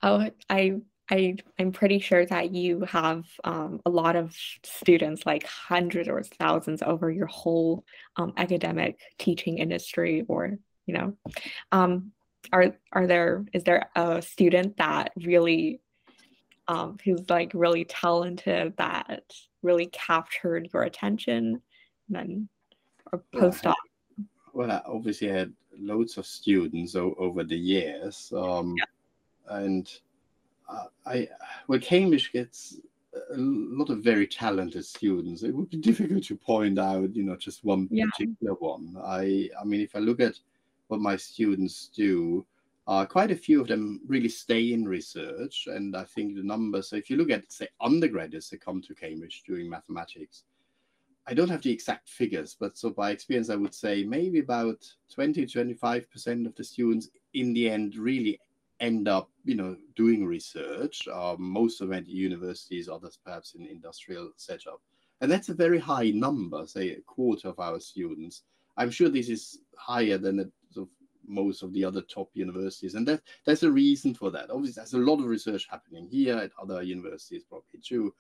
oh, 0.03 0.29
I 0.49 0.81
I 1.09 1.37
I'm 1.59 1.71
pretty 1.71 2.01
sure 2.01 2.27
that 2.27 2.53
you 2.53 2.81
have 2.81 3.25
um, 3.45 3.81
a 3.87 3.91
lot 3.91 4.17
of 4.17 4.35
students, 4.65 5.25
like 5.25 5.45
hundreds 5.45 6.09
or 6.09 6.23
thousands, 6.23 6.83
over 6.83 7.11
your 7.11 7.27
whole 7.27 7.85
um, 8.17 8.33
academic 8.37 8.99
teaching 9.19 9.59
industry, 9.59 10.25
or 10.27 10.59
you 10.87 10.95
know, 10.95 11.17
um, 11.71 12.11
are 12.53 12.75
are 12.93 13.07
there 13.07 13.45
is 13.53 13.63
there 13.63 13.89
a 13.95 14.21
student 14.21 14.79
that 14.79 15.13
really 15.17 15.81
um, 16.71 16.97
who's 17.05 17.29
like 17.29 17.51
really 17.53 17.85
talented 17.85 18.75
that 18.77 19.23
really 19.63 19.87
captured 19.87 20.69
your 20.73 20.85
attention, 20.85 21.61
and 22.07 22.17
then 22.17 22.49
or 23.13 23.25
postdoc? 23.35 23.75
Well, 24.53 24.71
I 24.71 24.81
obviously 24.87 25.29
had 25.29 25.53
loads 25.77 26.17
of 26.17 26.27
students 26.27 26.95
o- 26.95 27.17
over 27.19 27.43
the 27.43 27.57
years, 27.57 28.33
um, 28.37 28.77
yeah. 28.79 29.57
and 29.57 29.93
uh, 30.69 30.85
I 31.05 31.29
well 31.67 31.81
Cambridge 31.81 32.33
gets 32.33 32.79
a 33.15 33.37
lot 33.37 33.91
of 33.91 34.05
very 34.05 34.29
talented 34.29 34.85
students. 34.85 35.43
It 35.43 35.53
would 35.53 35.71
be 35.71 35.77
difficult 35.77 36.23
to 36.25 36.37
point 36.37 36.79
out, 36.79 37.17
you 37.17 37.25
know, 37.25 37.35
just 37.35 37.65
one 37.65 37.89
yeah. 37.91 38.05
particular 38.13 38.55
one. 38.55 38.97
I 39.03 39.51
I 39.61 39.65
mean, 39.65 39.81
if 39.81 39.97
I 39.97 39.99
look 39.99 40.21
at 40.21 40.39
what 40.87 41.01
my 41.01 41.17
students 41.17 41.91
do, 41.97 42.47
uh, 42.87 43.05
quite 43.05 43.31
a 43.31 43.37
few 43.37 43.61
of 43.61 43.69
them 43.69 44.01
really 44.07 44.29
stay 44.29 44.73
in 44.73 44.85
research, 44.87 45.67
and 45.67 45.97
I 45.97 46.05
think 46.05 46.35
the 46.35 46.43
numbers. 46.43 46.91
So 46.91 46.97
if 46.97 47.11
you 47.11 47.17
look 47.17 47.31
at 47.31 47.53
say 47.53 47.69
undergraduates 47.81 48.51
that 48.51 48.65
come 48.65 48.83
to 48.83 48.95
Cambridge 48.95 49.43
doing 49.47 49.69
mathematics, 49.69 50.45
I 51.27 51.35
don't 51.35 51.51
have 51.51 51.63
the 51.63 51.71
exact 51.71 52.09
figures, 52.09 52.57
but 52.59 52.77
so 52.77 52.91
by 52.91 53.11
experience, 53.11 53.51
I 53.51 53.57
would 53.57 53.75
say 53.75 54.03
maybe 54.05 54.41
about 54.41 54.85
20 55.15 55.47
25 55.47 56.11
percent 56.11 56.47
of 56.47 56.55
the 56.57 56.65
students 56.65 57.11
in 57.35 57.53
the 57.53 57.71
end 57.71 57.97
really 57.97 58.41
end 58.81 59.09
up, 59.09 59.31
you 59.45 59.55
know, 59.55 59.77
doing 59.95 60.25
research. 60.25 61.07
Um, 61.09 61.37
most 61.43 61.81
of 61.81 61.89
them 61.89 61.99
at 61.99 62.09
universities, 62.09 62.89
others 62.89 63.19
perhaps 63.23 63.55
in 63.55 63.67
industrial 63.67 64.33
setup, 64.37 64.81
and 65.21 65.31
that's 65.31 65.51
a 65.51 65.55
very 65.55 65.79
high 65.79 66.11
number. 66.11 66.67
Say 66.67 66.91
a 66.91 67.01
quarter 67.03 67.49
of 67.49 67.61
our 67.61 67.79
students. 67.79 68.43
I'm 68.77 68.91
sure 68.91 69.11
this 69.11 69.29
is 69.29 69.61
higher 69.77 70.17
than 70.17 70.37
the, 70.39 70.51
most 71.31 71.63
of 71.63 71.73
the 71.73 71.85
other 71.85 72.03
top 72.03 72.31
universities, 72.35 72.95
and 72.95 73.07
that 73.09 73.23
there's 73.45 73.63
a 73.63 73.71
reason 73.71 74.15
for 74.15 74.31
that. 74.31 74.51
Obviously, 74.51 74.81
there's 74.81 74.95
a 74.95 74.99
lot 74.99 75.21
of 75.21 75.27
research 75.27 75.67
happening 75.71 76.07
here 76.11 76.37
at 76.37 76.51
other 76.61 76.83
universities, 76.83 77.45
probably 77.45 77.81
too. 77.83 78.13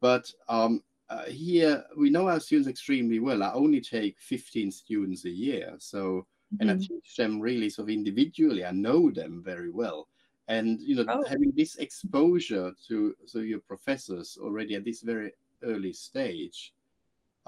But 0.00 0.32
um, 0.48 0.82
uh, 1.10 1.24
here 1.24 1.84
we 1.96 2.10
know 2.10 2.28
our 2.28 2.40
students 2.40 2.68
extremely 2.68 3.18
well. 3.18 3.42
I 3.42 3.52
only 3.52 3.80
take 3.80 4.18
15 4.20 4.70
students 4.70 5.24
a 5.24 5.30
year, 5.30 5.74
so 5.78 6.26
and 6.60 6.70
mm-hmm. 6.70 6.80
I 6.82 6.86
teach 6.86 7.16
them 7.16 7.40
really 7.40 7.70
sort 7.70 7.86
of 7.88 7.90
individually. 7.90 8.64
I 8.64 8.72
know 8.72 9.10
them 9.10 9.42
very 9.44 9.70
well, 9.70 10.08
and 10.48 10.80
you 10.80 10.96
know, 10.96 11.04
oh. 11.08 11.24
having 11.28 11.52
this 11.56 11.76
exposure 11.76 12.72
to 12.88 13.14
so 13.26 13.38
your 13.40 13.60
professors 13.60 14.38
already 14.40 14.74
at 14.74 14.84
this 14.84 15.02
very 15.02 15.32
early 15.62 15.92
stage, 15.92 16.72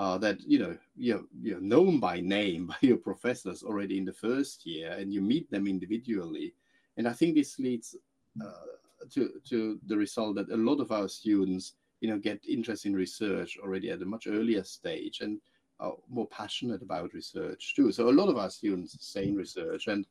uh, 0.01 0.17
that 0.17 0.41
you 0.41 0.59
know 0.59 0.75
you're 0.97 1.25
you're 1.43 1.61
known 1.61 2.01
by 2.01 2.21
name 2.21 2.67
by 2.73 2.77
your 2.81 2.97
professors 2.97 3.63
already 3.63 3.99
in 3.99 4.07
the 4.07 4.13
first 4.13 4.65
year, 4.65 4.93
and 4.93 5.13
you 5.13 5.21
meet 5.21 5.51
them 5.51 5.67
individually, 5.67 6.55
and 6.97 7.07
I 7.07 7.13
think 7.13 7.35
this 7.35 7.59
leads 7.59 7.95
uh, 8.43 8.73
to 9.11 9.31
to 9.51 9.79
the 9.87 9.97
result 9.99 10.37
that 10.37 10.49
a 10.49 10.57
lot 10.57 10.81
of 10.81 10.91
our 10.91 11.07
students 11.07 11.75
you 12.01 12.09
know 12.09 12.19
get 12.19 12.41
interest 12.49 12.87
in 12.87 12.95
research 12.97 13.59
already 13.63 13.91
at 13.91 14.01
a 14.01 14.07
much 14.07 14.27
earlier 14.27 14.65
stage 14.65 15.21
and 15.21 15.39
are 15.81 15.97
more 16.09 16.29
passionate 16.29 16.81
about 16.83 17.13
research 17.13 17.75
too. 17.77 17.93
So 17.93 18.09
a 18.09 18.19
lot 18.21 18.31
of 18.31 18.39
our 18.39 18.51
students 18.51 18.97
stay 19.01 19.29
in 19.29 19.37
research, 19.37 19.87
and 19.87 20.07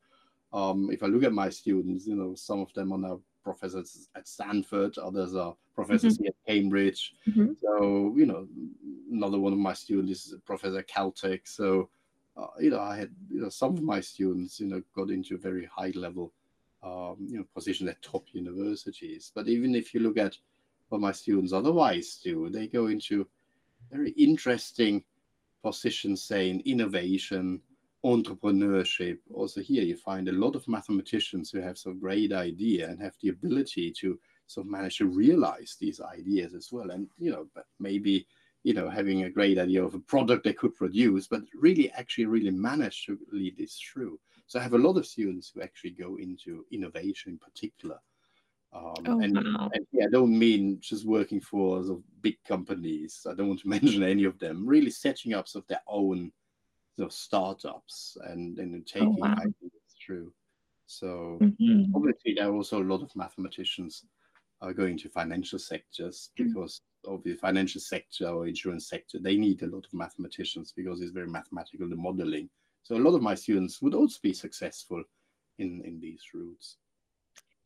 um, 0.53 0.89
if 0.91 1.01
I 1.01 1.07
look 1.07 1.23
at 1.23 1.33
my 1.33 1.49
students, 1.49 2.05
you 2.05 2.15
know, 2.15 2.35
some 2.35 2.59
of 2.59 2.71
them 2.73 2.91
are 2.91 2.99
now 2.99 3.21
professors 3.43 4.07
at 4.15 4.27
Stanford, 4.27 4.99
others 4.99 5.35
are 5.35 5.55
professors 5.79 6.17
mm-hmm. 6.17 6.27
at 6.27 6.35
Cambridge. 6.47 7.13
Mm-hmm. 7.27 7.53
So 7.61 8.13
you 8.15 8.25
know, 8.25 8.47
another 9.11 9.39
one 9.39 9.53
of 9.53 9.59
my 9.59 9.73
students 9.73 10.25
is 10.25 10.33
a 10.33 10.39
Professor 10.39 10.83
Caltech. 10.83 11.41
So 11.45 11.89
uh, 12.37 12.47
you 12.59 12.69
know, 12.69 12.79
I 12.79 12.97
had 12.97 13.11
you 13.31 13.41
know 13.41 13.49
some 13.49 13.73
of 13.77 13.83
my 13.83 14.01
students 14.01 14.59
you 14.59 14.67
know 14.67 14.81
got 14.95 15.09
into 15.09 15.37
very 15.37 15.65
high 15.65 15.93
level 15.95 16.33
um, 16.83 17.17
you 17.19 17.37
know 17.37 17.45
position 17.53 17.87
at 17.87 18.01
top 18.01 18.25
universities. 18.33 19.31
But 19.33 19.47
even 19.47 19.75
if 19.75 19.93
you 19.93 20.01
look 20.01 20.17
at 20.17 20.37
what 20.89 21.01
my 21.01 21.11
students 21.11 21.53
otherwise 21.53 22.19
do, 22.23 22.49
they 22.49 22.67
go 22.67 22.87
into 22.87 23.27
very 23.91 24.11
interesting 24.11 25.03
positions, 25.63 26.23
say 26.23 26.49
in 26.49 26.61
innovation, 26.61 27.61
entrepreneurship. 28.05 29.17
Also 29.33 29.61
here 29.61 29.83
you 29.83 29.95
find 29.95 30.27
a 30.27 30.39
lot 30.43 30.55
of 30.55 30.67
mathematicians 30.67 31.51
who 31.51 31.59
have 31.61 31.77
some 31.77 31.99
great 31.99 32.31
idea 32.31 32.89
and 32.89 33.01
have 33.01 33.15
the 33.21 33.29
ability 33.29 33.91
to 33.99 34.17
sort 34.49 34.65
of 34.65 34.71
manage 34.71 34.97
to 34.97 35.05
realize 35.05 35.77
these 35.79 36.01
ideas 36.01 36.55
as 36.55 36.71
well. 36.71 36.89
And 36.89 37.07
you 37.19 37.31
know, 37.31 37.47
but 37.53 37.65
maybe 37.79 38.27
you 38.63 38.73
know 38.73 38.89
having 38.89 39.23
a 39.23 39.29
great 39.29 39.59
idea 39.59 39.83
of 39.83 39.93
a 39.93 39.99
product 39.99 40.43
they 40.43 40.53
could 40.53 40.75
produce, 40.75 41.27
but 41.27 41.41
really 41.53 41.91
actually 41.91 42.25
really 42.25 42.49
manage 42.49 43.05
to 43.05 43.17
lead 43.31 43.57
this 43.57 43.79
through. 43.79 44.19
So 44.47 44.59
I 44.59 44.63
have 44.63 44.73
a 44.73 44.79
lot 44.79 44.97
of 44.97 45.05
students 45.05 45.51
who 45.53 45.61
actually 45.61 45.91
go 45.91 46.17
into 46.17 46.65
innovation 46.71 47.33
in 47.33 47.37
particular. 47.37 47.99
Um, 48.73 48.93
oh, 49.07 49.19
and, 49.19 49.35
wow. 49.35 49.69
and 49.73 49.85
yeah, 49.91 50.05
I 50.05 50.09
don't 50.11 50.37
mean 50.37 50.79
just 50.81 51.05
working 51.05 51.41
for 51.41 51.83
sort 51.83 51.99
of 51.99 52.21
big 52.21 52.37
companies. 52.47 53.27
I 53.29 53.35
don't 53.35 53.49
want 53.49 53.59
to 53.61 53.69
mention 53.77 54.01
any 54.01 54.23
of 54.23 54.39
them. 54.39 54.65
Really 54.65 54.91
setting 54.91 55.35
up 55.35 55.47
sort 55.47 55.65
of 55.65 55.67
their 55.67 55.83
own 55.87 56.31
sort 56.97 57.09
of 57.09 57.13
startups 57.13 58.17
and 58.23 58.57
and 58.57 58.73
oh, 58.75 58.83
taking 58.91 59.15
oh, 59.21 59.27
wow. 59.27 59.35
ideas 59.39 59.71
through. 60.03 60.33
So 60.87 61.37
mm-hmm. 61.39 61.95
obviously, 61.95 62.33
there 62.33 62.49
are 62.49 62.55
also 62.55 62.81
a 62.81 62.91
lot 62.91 63.03
of 63.03 63.15
mathematicians 63.15 64.05
are 64.61 64.73
going 64.73 64.97
to 64.97 65.09
financial 65.09 65.59
sectors 65.59 66.31
mm-hmm. 66.37 66.49
because 66.49 66.81
of 67.05 67.23
the 67.23 67.35
financial 67.35 67.81
sector 67.81 68.27
or 68.27 68.47
insurance 68.47 68.89
sector, 68.89 69.19
they 69.19 69.37
need 69.37 69.61
a 69.61 69.67
lot 69.67 69.85
of 69.85 69.93
mathematicians 69.93 70.73
because 70.75 71.01
it's 71.01 71.11
very 71.11 71.27
mathematical 71.27 71.87
the 71.87 71.95
modeling. 71.95 72.49
So 72.83 72.95
a 72.95 72.97
lot 72.97 73.15
of 73.15 73.21
my 73.21 73.35
students 73.35 73.81
would 73.81 73.93
also 73.93 74.17
be 74.21 74.33
successful 74.33 75.03
in 75.59 75.81
in 75.85 75.99
these 75.99 76.21
routes. 76.33 76.77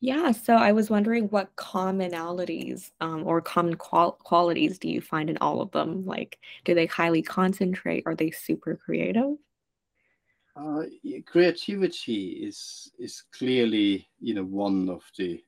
Yeah, 0.02 0.32
so 0.32 0.56
I 0.56 0.74
was 0.74 0.90
wondering 0.90 1.30
what 1.30 1.56
commonalities 1.56 2.92
um, 3.00 3.26
or 3.26 3.40
common 3.40 3.76
qual- 3.76 4.20
qualities 4.24 4.78
do 4.78 4.90
you 4.90 5.00
find 5.00 5.30
in 5.30 5.38
all 5.38 5.62
of 5.62 5.72
them? 5.72 6.06
Like, 6.06 6.40
do 6.66 6.76
they 6.76 6.88
highly 6.88 7.22
concentrate? 7.22 8.04
Are 8.06 8.14
they 8.14 8.30
super 8.30 8.76
creative? 8.76 9.38
Uh, 10.58 10.84
creativity 11.26 12.32
is 12.46 12.92
is 13.00 13.24
clearly 13.32 14.08
you 14.20 14.34
know 14.34 14.44
one 14.44 14.90
of 14.90 15.04
the 15.18 15.42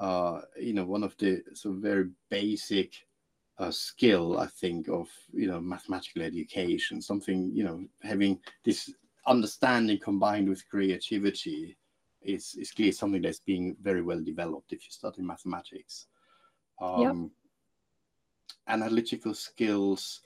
uh, 0.00 0.40
you 0.60 0.72
know 0.72 0.84
one 0.84 1.02
of 1.02 1.16
the 1.18 1.42
sort 1.54 1.76
of 1.76 1.82
very 1.82 2.08
basic 2.30 2.92
uh, 3.58 3.70
skill 3.70 4.38
I 4.38 4.46
think 4.46 4.88
of 4.88 5.08
you 5.32 5.46
know 5.48 5.60
mathematical 5.60 6.22
education. 6.22 7.02
Something 7.02 7.50
you 7.54 7.64
know 7.64 7.84
having 8.02 8.40
this 8.64 8.92
understanding 9.26 9.98
combined 9.98 10.48
with 10.48 10.68
creativity 10.68 11.76
is 12.22 12.54
is 12.58 12.72
clearly 12.72 12.92
something 12.92 13.22
that's 13.22 13.40
being 13.40 13.76
very 13.82 14.02
well 14.02 14.20
developed 14.22 14.72
if 14.72 14.84
you 14.84 14.90
study 14.90 15.22
mathematics. 15.22 16.06
Um, 16.80 17.22
yep. 17.22 17.37
Analytical 18.68 19.32
skills, 19.32 20.20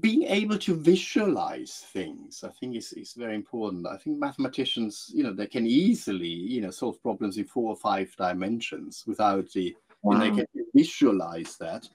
being 0.00 0.24
able 0.24 0.58
to 0.58 0.74
visualize 0.74 1.86
things, 1.92 2.44
I 2.44 2.50
think 2.50 2.76
is, 2.76 2.92
is 2.92 3.14
very 3.14 3.34
important. 3.34 3.86
I 3.86 3.96
think 3.96 4.18
mathematicians, 4.18 5.10
you 5.14 5.22
know, 5.22 5.32
they 5.32 5.46
can 5.46 5.66
easily, 5.66 6.28
you 6.28 6.60
know, 6.60 6.70
solve 6.70 7.02
problems 7.02 7.38
in 7.38 7.46
four 7.46 7.70
or 7.70 7.76
five 7.76 8.14
dimensions 8.16 9.04
without 9.06 9.50
the, 9.52 9.74
wow. 10.02 10.12
and 10.12 10.22
they 10.22 10.30
can 10.36 10.46
visualize 10.74 11.56
that. 11.56 11.88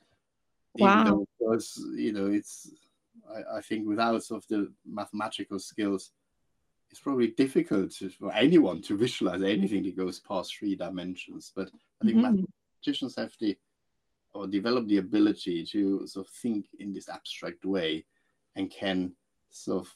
Wow. 0.79 1.25
Because, 1.39 1.85
you 1.95 2.11
know, 2.11 2.25
it's, 2.25 2.71
I, 3.31 3.57
I 3.57 3.61
think 3.61 3.87
without 3.87 4.23
sort 4.23 4.43
of 4.43 4.47
the 4.47 4.71
mathematical 4.85 5.59
skills, 5.59 6.11
it's 6.89 6.99
probably 6.99 7.27
difficult 7.27 7.91
to, 7.97 8.09
for 8.09 8.33
anyone 8.33 8.81
to 8.83 8.97
visualize 8.97 9.43
anything 9.43 9.83
that 9.83 9.95
goes 9.95 10.19
past 10.19 10.57
three 10.57 10.75
dimensions. 10.75 11.51
But 11.55 11.69
I 12.01 12.05
think 12.05 12.17
mm-hmm. 12.17 12.45
mathematicians 12.81 13.15
have 13.15 13.33
the 13.39 13.57
or 14.33 14.47
develop 14.47 14.87
the 14.87 14.97
ability 14.97 15.65
to 15.65 16.05
sort 16.07 16.27
of 16.27 16.33
think 16.33 16.65
in 16.79 16.93
this 16.93 17.09
abstract 17.09 17.65
way 17.65 18.05
and 18.55 18.71
can 18.71 19.11
sort 19.49 19.85
of 19.85 19.93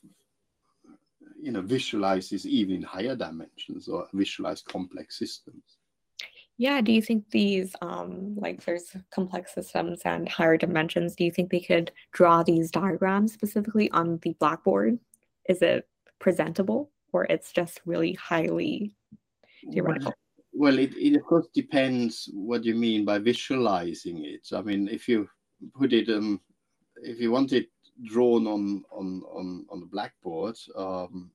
you 1.40 1.52
know 1.52 1.62
visualize 1.62 2.30
this 2.30 2.46
even 2.46 2.76
in 2.76 2.82
higher 2.82 3.16
dimensions 3.16 3.88
or 3.88 4.08
visualize 4.14 4.62
complex 4.62 5.20
systems 5.20 5.78
yeah 6.58 6.82
do 6.82 6.92
you 6.92 7.02
think 7.02 7.24
these 7.32 7.76
um 7.82 8.36
like 8.36 8.64
there's 8.64 8.96
complex 9.12 9.54
systems 9.54 10.02
and 10.06 10.30
higher 10.30 10.58
dimensions 10.58 11.16
do 11.16 11.24
you 11.24 11.32
think 11.32 11.50
they 11.50 11.60
could 11.60 11.92
draw 12.12 12.44
these 12.44 12.72
diagrams 12.72 13.34
specifically 13.34 13.90
on 13.92 14.20
the 14.24 14.36
blackboard 14.40 14.98
is 15.50 15.62
it 15.62 15.88
presentable 16.20 16.92
or 17.14 17.26
it's 17.26 17.52
just 17.52 17.82
really 17.86 18.14
highly 18.14 18.92
theoretical? 19.72 20.14
It, 20.54 20.96
it 20.98 21.16
of 21.16 21.24
course 21.24 21.48
depends 21.54 22.30
what 22.34 22.64
you 22.64 22.76
mean 22.76 23.06
by 23.06 23.20
visualizing 23.20 24.26
it. 24.26 24.48
I 24.54 24.62
mean, 24.62 24.88
if 24.88 25.08
you 25.08 25.30
put 25.74 25.94
it, 25.94 26.10
um, 26.10 26.42
if 27.04 27.20
you 27.20 27.32
want 27.32 27.54
it 27.54 27.70
drawn 28.06 28.48
on 28.48 28.84
on 28.92 29.24
on 29.32 29.66
on 29.70 29.80
the 29.80 29.86
blackboard, 29.86 30.58
um, 30.76 31.32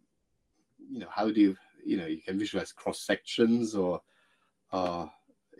you 0.93 1.01
know, 1.01 1.09
how 1.11 1.31
do 1.31 1.41
you, 1.41 1.57
you 1.85 1.97
know, 1.97 2.07
you 2.07 2.21
can 2.21 2.39
visualize 2.39 2.73
cross 2.73 3.01
sections 3.01 3.75
or, 3.75 4.01
uh, 4.73 5.07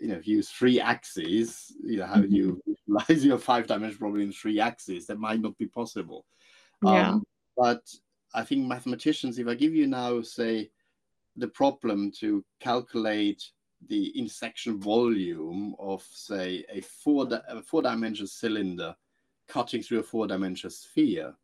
you 0.01 0.09
know, 0.09 0.15
if 0.15 0.27
you 0.27 0.37
use 0.37 0.51
three 0.51 0.81
axes, 0.81 1.73
you 1.83 1.99
know, 1.99 2.07
how 2.07 2.21
do 2.21 2.29
you 2.29 2.61
mm-hmm. 2.69 2.73
visualize 2.73 3.25
your 3.25 3.39
five 3.39 3.67
dimensional 3.67 3.99
problem 3.99 4.23
in 4.23 4.33
three 4.33 4.61
axes? 4.61 5.07
That 5.07 5.19
might 5.19 5.41
not 5.41 5.57
be 5.59 5.67
possible. 5.67 6.27
Yeah. 6.85 7.11
Um, 7.11 7.25
but 7.57 7.83
I 8.35 8.43
think 8.43 8.67
mathematicians, 8.67 9.39
if 9.39 9.47
I 9.47 9.55
give 9.55 9.75
you 9.75 9.87
now, 9.87 10.21
say, 10.23 10.71
the 11.37 11.49
problem 11.49 12.11
to 12.21 12.45
calculate 12.61 13.43
the 13.89 14.17
intersection 14.19 14.79
volume 14.79 15.75
of, 15.79 16.03
say, 16.11 16.65
a 16.69 16.81
four, 16.81 17.29
a 17.49 17.63
four 17.63 17.83
dimensional 17.83 18.29
cylinder 18.29 18.95
cutting 19.49 19.83
through 19.83 20.01
a 20.01 20.03
four 20.03 20.27
dimensional 20.27 20.71
sphere, 20.71 21.35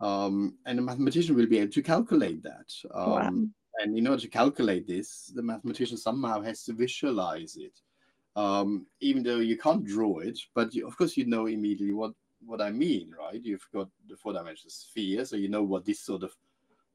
um, 0.00 0.56
and 0.66 0.78
a 0.78 0.82
mathematician 0.82 1.36
will 1.36 1.46
be 1.46 1.58
able 1.58 1.72
to 1.72 1.82
calculate 1.82 2.42
that. 2.42 2.72
Um, 2.92 3.10
wow. 3.10 3.30
And 3.78 3.96
in 3.96 4.06
order 4.06 4.22
to 4.22 4.28
calculate 4.28 4.86
this, 4.86 5.32
the 5.34 5.42
mathematician 5.42 5.96
somehow 5.96 6.40
has 6.42 6.64
to 6.64 6.72
visualize 6.72 7.56
it, 7.56 7.80
um, 8.36 8.86
even 9.00 9.22
though 9.22 9.38
you 9.38 9.56
can't 9.56 9.84
draw 9.84 10.18
it. 10.18 10.38
But 10.54 10.74
you, 10.74 10.86
of 10.86 10.96
course, 10.96 11.16
you 11.16 11.26
know 11.26 11.46
immediately 11.46 11.94
what 11.94 12.12
what 12.44 12.60
I 12.60 12.70
mean, 12.70 13.14
right? 13.16 13.40
You've 13.42 13.66
got 13.72 13.88
the 14.08 14.16
four-dimensional 14.16 14.70
sphere, 14.70 15.24
so 15.24 15.36
you 15.36 15.48
know 15.48 15.62
what 15.62 15.84
this 15.84 16.00
sort 16.00 16.22
of 16.24 16.34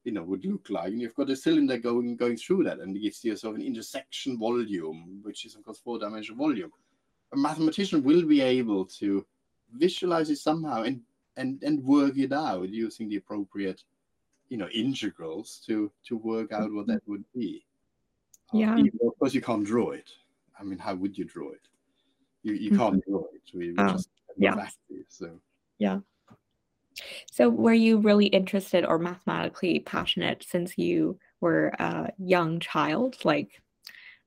you 0.08 0.14
know 0.14 0.22
would 0.22 0.46
look 0.46 0.70
like, 0.70 0.86
and 0.86 1.02
you've 1.02 1.14
got 1.14 1.28
a 1.28 1.36
cylinder 1.36 1.76
going 1.76 2.16
going 2.16 2.38
through 2.38 2.64
that, 2.64 2.80
and 2.80 2.96
it 2.96 3.00
gives 3.00 3.22
you 3.22 3.36
sort 3.36 3.54
of 3.54 3.60
an 3.60 3.66
intersection 3.66 4.38
volume, 4.38 5.20
which 5.22 5.44
is 5.44 5.54
of 5.54 5.62
course 5.62 5.80
four-dimensional 5.80 6.38
volume. 6.38 6.72
A 7.34 7.36
mathematician 7.36 8.02
will 8.02 8.24
be 8.24 8.40
able 8.40 8.86
to 9.00 9.26
visualize 9.74 10.30
it 10.30 10.38
somehow 10.38 10.84
and 10.84 11.02
and 11.36 11.62
and 11.62 11.84
work 11.84 12.16
it 12.16 12.32
out 12.32 12.70
using 12.70 13.10
the 13.10 13.16
appropriate 13.16 13.82
you 14.48 14.56
know 14.56 14.68
integrals 14.70 15.62
to 15.66 15.92
to 16.06 16.16
work 16.16 16.52
out 16.52 16.72
what 16.72 16.86
that 16.86 17.02
would 17.06 17.24
be. 17.34 17.66
Yeah. 18.54 18.76
uh, 18.76 19.08
of 19.08 19.18
course 19.18 19.34
you 19.34 19.42
can't 19.42 19.66
draw 19.66 19.90
it. 19.90 20.10
I 20.58 20.62
mean 20.64 20.78
how 20.78 20.94
would 20.94 21.18
you 21.18 21.26
draw 21.26 21.50
it? 21.50 21.68
You, 22.44 22.54
you 22.54 22.70
can't 22.70 22.94
mm-hmm. 22.94 23.12
draw 23.12 23.24
it. 23.34 23.42
We, 23.52 23.72
we 23.72 23.74
oh, 23.76 23.92
just 23.92 24.08
yeah. 24.38 24.56
active, 24.56 25.04
so. 25.10 25.38
Yeah 25.76 25.98
so 27.30 27.48
were 27.48 27.72
you 27.72 27.98
really 27.98 28.26
interested 28.26 28.84
or 28.84 28.98
mathematically 28.98 29.80
passionate 29.80 30.44
since 30.48 30.76
you 30.78 31.18
were 31.40 31.68
a 31.78 32.10
young 32.18 32.60
child 32.60 33.16
like 33.24 33.60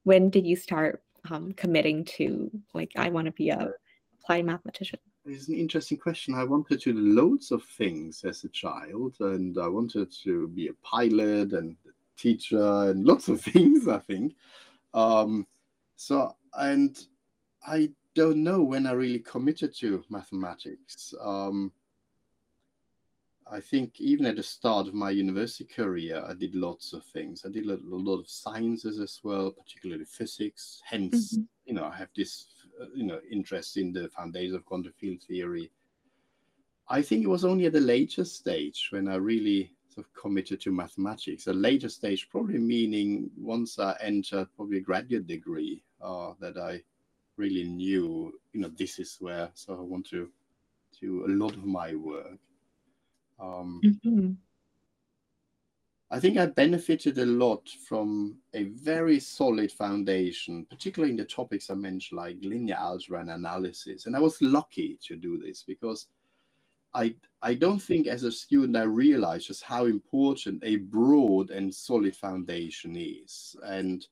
when 0.03 0.29
did 0.29 0.45
you 0.45 0.55
start 0.55 1.03
um, 1.29 1.51
committing 1.53 2.03
to 2.03 2.49
like 2.73 2.91
i 2.95 3.09
want 3.09 3.25
to 3.25 3.31
be 3.31 3.49
a 3.49 3.71
applied 4.21 4.45
mathematician 4.45 4.99
it's 5.25 5.49
an 5.49 5.55
interesting 5.55 5.97
question. 5.97 6.33
I 6.33 6.43
wanted 6.43 6.81
to 6.81 6.93
do 6.93 6.99
loads 6.99 7.51
of 7.51 7.63
things 7.63 8.23
as 8.23 8.43
a 8.43 8.49
child, 8.49 9.15
and 9.19 9.57
I 9.57 9.67
wanted 9.67 10.11
to 10.23 10.47
be 10.47 10.67
a 10.67 10.73
pilot 10.83 11.53
and 11.53 11.75
a 11.85 11.91
teacher 12.19 12.89
and 12.89 13.05
lots 13.05 13.27
of 13.27 13.39
things. 13.53 13.87
I 13.87 13.99
think. 13.99 14.35
Um, 14.93 15.45
so, 15.95 16.35
and 16.55 16.97
I 17.65 17.91
don't 18.15 18.43
know 18.43 18.63
when 18.63 18.87
I 18.87 18.93
really 18.93 19.19
committed 19.19 19.75
to 19.77 20.03
mathematics. 20.09 21.13
Um, 21.21 21.71
I 23.53 23.59
think 23.59 23.99
even 23.99 24.25
at 24.27 24.37
the 24.37 24.43
start 24.43 24.87
of 24.87 24.93
my 24.93 25.11
university 25.11 25.65
career, 25.65 26.23
I 26.25 26.33
did 26.33 26.55
lots 26.55 26.93
of 26.93 27.03
things. 27.03 27.43
I 27.45 27.49
did 27.49 27.67
a 27.67 27.77
lot 27.83 28.21
of 28.21 28.29
sciences 28.29 28.97
as 29.01 29.19
well, 29.23 29.51
particularly 29.51 30.05
physics. 30.05 30.81
Hence, 30.85 31.33
mm-hmm. 31.33 31.43
you 31.65 31.73
know, 31.73 31.83
I 31.83 31.97
have 31.97 32.07
this 32.15 32.45
uh, 32.81 32.85
you 32.95 33.03
know 33.03 33.19
interest 33.29 33.75
in 33.75 33.91
the 33.91 34.07
foundations 34.07 34.55
of 34.55 34.63
quantum 34.63 34.93
field 34.93 35.21
theory. 35.23 35.69
I 36.87 37.01
think 37.01 37.25
it 37.25 37.29
was 37.29 37.43
only 37.43 37.65
at 37.65 37.73
the 37.73 37.81
later 37.81 38.23
stage 38.23 38.87
when 38.91 39.09
I 39.09 39.15
really 39.15 39.73
sort 39.89 40.05
of 40.05 40.13
committed 40.13 40.61
to 40.61 40.71
mathematics. 40.71 41.47
A 41.47 41.53
later 41.53 41.89
stage, 41.89 42.29
probably 42.29 42.57
meaning 42.57 43.29
once 43.37 43.79
I 43.79 43.97
entered 44.01 44.47
probably 44.55 44.77
a 44.77 44.81
graduate 44.81 45.27
degree, 45.27 45.83
uh, 46.01 46.33
that 46.39 46.57
I 46.57 46.81
really 47.35 47.65
knew, 47.65 48.33
you 48.53 48.61
know, 48.61 48.71
this 48.77 48.97
is 48.97 49.17
where 49.19 49.49
so 49.55 49.73
I 49.73 49.81
want 49.81 50.07
to 50.11 50.29
do 51.01 51.25
a 51.25 51.31
lot 51.31 51.53
of 51.53 51.65
my 51.65 51.95
work. 51.95 52.39
Um, 53.41 53.81
mm-hmm. 53.83 54.31
I 56.11 56.19
think 56.19 56.37
I 56.37 56.45
benefited 56.45 57.17
a 57.17 57.25
lot 57.25 57.69
from 57.87 58.37
a 58.53 58.63
very 58.63 59.19
solid 59.19 59.71
foundation, 59.71 60.65
particularly 60.69 61.11
in 61.11 61.17
the 61.17 61.25
topics 61.25 61.69
I 61.69 61.75
mentioned, 61.75 62.17
like 62.17 62.35
linear 62.41 62.75
algebra 62.75 63.21
and 63.21 63.31
analysis. 63.31 64.05
And 64.05 64.15
I 64.15 64.19
was 64.19 64.41
lucky 64.41 64.99
to 65.07 65.15
do 65.15 65.37
this 65.37 65.63
because 65.65 66.07
I, 66.93 67.15
I 67.41 67.53
don't 67.53 67.81
think 67.81 68.07
as 68.07 68.23
a 68.23 68.31
student 68.31 68.75
I 68.75 68.83
realized 68.83 69.47
just 69.47 69.63
how 69.63 69.85
important 69.85 70.61
a 70.65 70.75
broad 70.75 71.49
and 71.49 71.73
solid 71.73 72.13
foundation 72.13 72.97
is. 72.97 73.55
And 73.63 74.05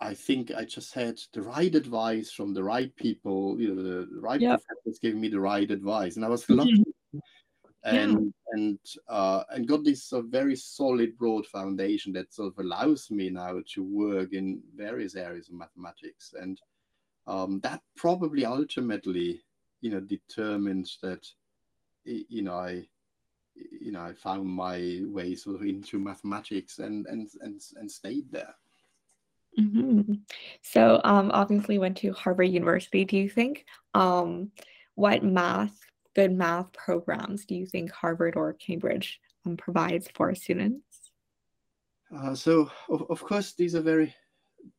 I 0.00 0.14
think 0.14 0.50
I 0.50 0.64
just 0.64 0.92
had 0.94 1.20
the 1.32 1.42
right 1.42 1.72
advice 1.72 2.32
from 2.32 2.54
the 2.54 2.64
right 2.64 2.94
people, 2.96 3.56
you 3.60 3.72
know, 3.72 3.82
the 3.82 4.20
right 4.20 4.40
yep. 4.40 4.60
professors 4.60 4.98
giving 4.98 5.20
me 5.20 5.28
the 5.28 5.38
right 5.38 5.70
advice. 5.70 6.16
And 6.16 6.24
I 6.24 6.28
was 6.28 6.50
lucky 6.50 6.82
and 7.84 8.12
yeah. 8.12 8.52
and 8.52 8.78
uh, 9.08 9.42
and 9.50 9.66
got 9.66 9.84
this 9.84 10.12
uh, 10.12 10.22
very 10.22 10.56
solid 10.56 11.16
broad 11.18 11.46
foundation 11.46 12.12
that 12.12 12.32
sort 12.32 12.52
of 12.52 12.64
allows 12.64 13.10
me 13.10 13.30
now 13.30 13.60
to 13.74 13.82
work 13.82 14.32
in 14.32 14.60
various 14.76 15.16
areas 15.16 15.48
of 15.48 15.54
mathematics 15.54 16.34
and 16.40 16.60
um, 17.26 17.60
that 17.60 17.80
probably 17.96 18.44
ultimately 18.44 19.42
you 19.80 19.90
know 19.90 20.00
determines 20.00 20.98
that 21.02 21.26
you 22.04 22.42
know 22.42 22.54
I 22.54 22.86
you 23.54 23.92
know 23.92 24.00
I 24.00 24.12
found 24.14 24.46
my 24.46 25.00
way 25.04 25.34
sort 25.34 25.56
of 25.56 25.62
into 25.62 25.98
mathematics 25.98 26.78
and 26.78 27.06
and 27.06 27.28
and, 27.40 27.60
and 27.76 27.90
stayed 27.90 28.30
there. 28.30 28.54
Mm-hmm. 29.58 30.14
So 30.62 31.00
um, 31.04 31.30
obviously 31.34 31.78
went 31.78 31.98
to 31.98 32.12
Harvard 32.12 32.48
University. 32.48 33.04
Do 33.04 33.18
you 33.18 33.28
think 33.28 33.66
um, 33.92 34.50
what 34.94 35.22
math 35.22 35.78
good 36.14 36.32
math 36.32 36.72
programs 36.72 37.44
do 37.44 37.54
you 37.54 37.66
think 37.66 37.90
Harvard 37.90 38.36
or 38.36 38.52
Cambridge 38.54 39.20
um, 39.46 39.56
provides 39.56 40.08
for 40.14 40.34
students? 40.34 40.84
Uh, 42.14 42.34
so, 42.34 42.70
of, 42.90 43.10
of 43.10 43.22
course, 43.22 43.54
these 43.54 43.74
are 43.74 43.80
very 43.80 44.14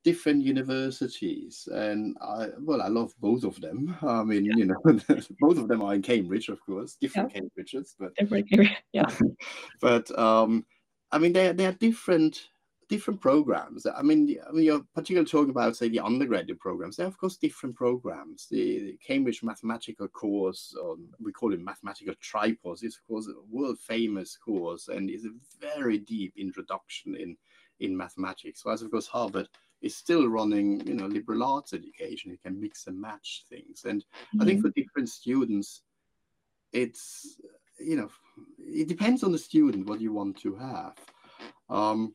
different 0.04 0.44
universities, 0.44 1.68
and 1.72 2.16
I 2.22 2.50
well, 2.60 2.82
I 2.82 2.88
love 2.88 3.14
both 3.20 3.44
of 3.44 3.60
them. 3.60 3.96
I 4.02 4.24
mean, 4.24 4.46
yeah. 4.46 4.56
you 4.56 4.66
know, 4.66 4.78
both 5.40 5.58
of 5.58 5.68
them 5.68 5.82
are 5.82 5.96
in 5.96 6.02
Cambridge, 6.02 6.50
of 6.50 6.64
course, 6.66 6.96
different 7.00 7.32
yeah. 7.34 7.42
Cambridges, 7.42 7.96
but 8.00 8.16
different, 8.16 8.48
yeah. 8.94 9.10
but 9.82 10.18
um, 10.18 10.66
I 11.12 11.18
mean, 11.18 11.34
they 11.34 11.52
they 11.52 11.66
are 11.66 11.74
different 11.74 12.50
different 12.94 13.20
programs. 13.20 13.88
I 13.88 14.04
mean, 14.04 14.38
I 14.48 14.52
mean, 14.52 14.66
you're 14.66 14.86
particularly 14.94 15.28
talking 15.28 15.50
about, 15.50 15.76
say, 15.76 15.90
the 15.90 16.00
undergraduate 16.00 16.60
programs. 16.60 16.96
They're, 16.96 17.08
of 17.08 17.18
course, 17.18 17.38
different 17.38 17.76
programs. 17.76 18.46
The, 18.52 18.64
the 18.86 18.98
Cambridge 19.08 19.42
Mathematical 19.42 20.08
course, 20.10 20.76
or 20.80 20.98
we 21.20 21.32
call 21.32 21.54
it 21.54 21.60
Mathematical 21.60 22.14
Tripos, 22.22 22.84
is, 22.84 22.96
of 22.98 23.08
course, 23.08 23.28
a 23.28 23.34
world 23.50 23.80
famous 23.80 24.38
course 24.38 24.90
and 24.90 25.10
is 25.10 25.26
a 25.26 25.34
very 25.60 25.98
deep 25.98 26.34
introduction 26.38 27.16
in, 27.16 27.36
in 27.80 27.98
mathematics. 27.98 28.64
Whereas, 28.64 28.84
of 28.84 28.92
course, 28.92 29.08
Harvard 29.08 29.50
is 29.82 29.98
still 29.98 30.28
running, 30.28 30.86
you 30.86 30.94
know, 30.94 31.08
liberal 31.08 31.44
arts 31.44 31.74
education. 31.74 32.30
You 32.30 32.38
can 32.38 32.62
mix 32.62 32.86
and 32.86 33.02
match 33.02 33.46
things. 33.50 33.86
And 33.86 34.02
mm-hmm. 34.02 34.42
I 34.42 34.46
think 34.46 34.60
mm-hmm. 34.60 34.68
for 34.68 34.80
different 34.80 35.10
students, 35.10 35.82
it's, 36.72 37.42
you 37.80 37.96
know, 37.98 38.10
it 38.60 38.88
depends 38.88 39.24
on 39.24 39.32
the 39.32 39.38
student 39.50 39.90
what 39.90 40.00
you 40.00 40.14
want 40.14 40.38
to 40.42 40.56
have. 40.56 40.94
Um, 41.70 42.14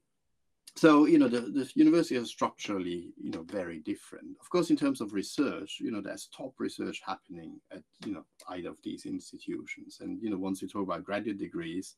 so 0.78 1.06
you 1.06 1.18
know 1.18 1.26
the, 1.26 1.40
the 1.40 1.68
universities 1.74 2.22
are 2.22 2.26
structurally 2.26 3.12
you 3.16 3.30
know 3.30 3.42
very 3.42 3.80
different 3.80 4.28
of 4.40 4.48
course 4.48 4.70
in 4.70 4.76
terms 4.76 5.00
of 5.00 5.12
research 5.12 5.78
you 5.80 5.90
know 5.90 6.00
there's 6.00 6.28
top 6.36 6.52
research 6.58 7.00
happening 7.04 7.60
at 7.72 7.82
you 8.04 8.12
know 8.12 8.24
either 8.50 8.68
of 8.68 8.76
these 8.84 9.04
institutions 9.04 9.98
and 10.00 10.22
you 10.22 10.30
know 10.30 10.38
once 10.38 10.62
you 10.62 10.68
talk 10.68 10.84
about 10.84 11.02
graduate 11.04 11.38
degrees 11.38 11.96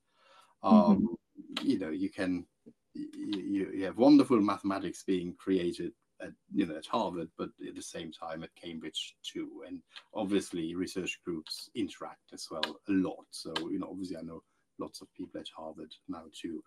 um, 0.62 0.74
mm-hmm. 0.74 1.68
you 1.68 1.78
know 1.78 1.90
you 1.90 2.08
can 2.08 2.46
you, 2.94 3.70
you 3.72 3.84
have 3.84 3.98
wonderful 3.98 4.40
mathematics 4.40 5.04
being 5.04 5.34
created 5.38 5.92
at 6.22 6.32
you 6.52 6.66
know 6.66 6.76
at 6.76 6.86
Harvard, 6.86 7.28
but 7.38 7.50
at 7.66 7.74
the 7.74 7.82
same 7.82 8.12
time 8.12 8.42
at 8.42 8.54
Cambridge 8.54 9.16
too. 9.22 9.62
And 9.66 9.80
obviously, 10.12 10.74
research 10.74 11.20
groups 11.24 11.70
interact 11.74 12.32
as 12.34 12.48
well 12.50 12.80
a 12.88 12.92
lot. 12.92 13.24
So 13.30 13.54
you 13.70 13.78
know, 13.78 13.88
obviously, 13.90 14.16
I 14.16 14.22
know 14.22 14.42
lots 14.78 15.00
of 15.00 15.12
people 15.14 15.40
at 15.40 15.46
Harvard 15.56 15.92
now 16.08 16.24
too. 16.34 16.62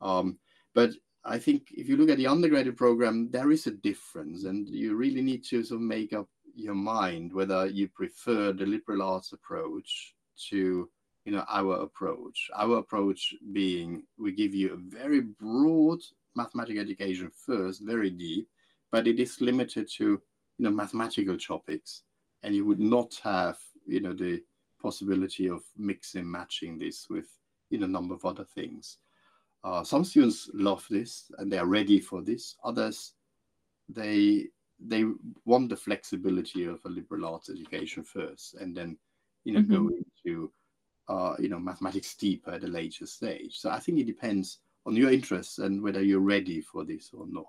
Um, 0.00 0.38
but 0.74 0.90
I 1.26 1.38
think 1.38 1.72
if 1.74 1.88
you 1.88 1.96
look 1.96 2.10
at 2.10 2.18
the 2.18 2.26
undergraduate 2.26 2.76
program, 2.76 3.30
there 3.30 3.50
is 3.50 3.66
a 3.66 3.70
difference, 3.70 4.44
and 4.44 4.68
you 4.68 4.94
really 4.94 5.22
need 5.22 5.44
to 5.44 5.64
sort 5.64 5.80
of 5.80 5.82
make 5.82 6.12
up 6.12 6.28
your 6.54 6.74
mind 6.74 7.32
whether 7.32 7.66
you 7.66 7.88
prefer 7.88 8.52
the 8.52 8.66
liberal 8.66 9.02
arts 9.02 9.32
approach 9.32 10.14
to 10.50 10.88
you 11.24 11.32
know 11.32 11.44
our 11.48 11.80
approach. 11.82 12.50
Our 12.54 12.78
approach 12.78 13.34
being 13.52 14.02
we 14.18 14.32
give 14.32 14.54
you 14.54 14.74
a 14.74 14.76
very 14.76 15.20
broad 15.20 16.00
mathematical 16.36 16.82
education 16.82 17.30
first, 17.30 17.80
very 17.82 18.10
deep, 18.10 18.48
but 18.92 19.06
it 19.06 19.18
is 19.18 19.40
limited 19.40 19.88
to 19.96 20.04
you 20.04 20.20
know 20.64 20.70
mathematical 20.70 21.38
topics, 21.38 22.02
and 22.42 22.54
you 22.54 22.66
would 22.66 22.80
not 22.80 23.18
have 23.22 23.58
you 23.86 24.00
know 24.00 24.12
the 24.12 24.42
possibility 24.80 25.48
of 25.48 25.62
mixing 25.78 26.30
matching 26.30 26.78
this 26.78 27.08
with 27.08 27.28
you 27.70 27.78
know 27.78 27.86
a 27.86 27.88
number 27.88 28.14
of 28.14 28.26
other 28.26 28.44
things. 28.44 28.98
Uh, 29.64 29.82
some 29.82 30.04
students 30.04 30.50
love 30.52 30.86
this 30.90 31.32
and 31.38 31.50
they 31.50 31.58
are 31.58 31.66
ready 31.66 31.98
for 31.98 32.22
this. 32.22 32.56
Others, 32.64 33.14
they 33.88 34.46
they 34.78 35.04
want 35.44 35.70
the 35.70 35.76
flexibility 35.76 36.64
of 36.64 36.80
a 36.84 36.88
liberal 36.88 37.26
arts 37.26 37.48
education 37.48 38.04
first, 38.04 38.54
and 38.54 38.76
then 38.76 38.96
you 39.44 39.54
know 39.54 39.60
mm-hmm. 39.60 39.86
go 39.86 39.90
into 39.90 40.52
uh, 41.08 41.34
you 41.38 41.48
know 41.48 41.58
mathematics 41.58 42.14
deeper 42.14 42.50
at 42.50 42.64
a 42.64 42.66
later 42.66 43.06
stage. 43.06 43.58
So 43.58 43.70
I 43.70 43.78
think 43.78 43.98
it 43.98 44.06
depends 44.06 44.58
on 44.86 44.96
your 44.96 45.10
interests 45.10 45.58
and 45.58 45.82
whether 45.82 46.02
you're 46.02 46.20
ready 46.20 46.60
for 46.60 46.84
this 46.84 47.10
or 47.14 47.26
not. 47.26 47.46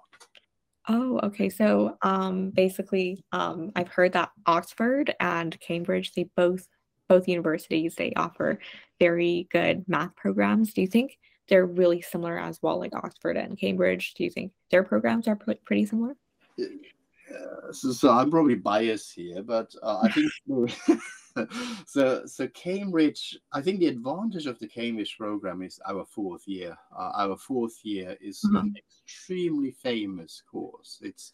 Oh, 0.87 1.19
okay. 1.23 1.49
So 1.49 1.97
um, 2.01 2.51
basically, 2.51 3.23
um, 3.31 3.71
I've 3.75 3.89
heard 3.89 4.13
that 4.13 4.29
Oxford 4.45 5.13
and 5.19 5.59
Cambridge, 5.59 6.13
they 6.13 6.29
both 6.37 6.67
both 7.09 7.27
universities, 7.27 7.95
they 7.95 8.13
offer 8.15 8.59
very 8.99 9.47
good 9.51 9.83
math 9.87 10.15
programs. 10.15 10.73
Do 10.73 10.81
you 10.81 10.87
think 10.87 11.17
they're 11.47 11.65
really 11.65 12.01
similar 12.01 12.39
as 12.39 12.61
well, 12.61 12.79
like 12.79 12.95
Oxford 12.95 13.37
and 13.37 13.57
Cambridge? 13.57 14.13
Do 14.13 14.23
you 14.23 14.29
think 14.29 14.51
their 14.71 14.83
programs 14.83 15.27
are 15.27 15.35
pretty 15.35 15.85
similar? 15.85 16.15
Uh, 16.59 17.71
so, 17.71 17.91
so, 17.91 18.11
I'm 18.11 18.31
probably 18.31 18.55
biased 18.55 19.13
here, 19.13 19.41
but 19.41 19.73
uh, 19.81 19.99
I 20.03 20.11
think 20.11 20.31
so. 21.87 22.25
So 22.25 22.47
Cambridge, 22.49 23.37
I 23.51 23.61
think 23.61 23.79
the 23.79 23.87
advantage 23.87 24.45
of 24.45 24.59
the 24.59 24.67
Cambridge 24.67 25.17
program 25.17 25.61
is 25.61 25.79
our 25.87 26.05
fourth 26.05 26.47
year. 26.47 26.77
Uh, 26.97 27.11
our 27.15 27.35
fourth 27.35 27.83
year 27.83 28.15
is 28.21 28.41
mm-hmm. 28.45 28.57
an 28.57 28.75
extremely 28.77 29.71
famous 29.71 30.41
course. 30.49 30.99
It's 31.01 31.33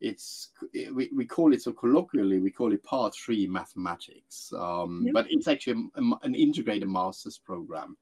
it's 0.00 0.50
we, 0.94 1.10
we 1.14 1.24
call 1.24 1.52
it 1.52 1.62
so 1.62 1.72
colloquially 1.72 2.38
we 2.38 2.50
call 2.50 2.72
it 2.72 2.82
part 2.84 3.14
three 3.14 3.46
mathematics 3.46 4.52
um, 4.56 5.08
but 5.12 5.26
it's 5.28 5.48
actually 5.48 5.90
a, 5.96 6.00
an 6.22 6.34
integrated 6.34 6.88
master's 6.88 7.38
program 7.38 7.96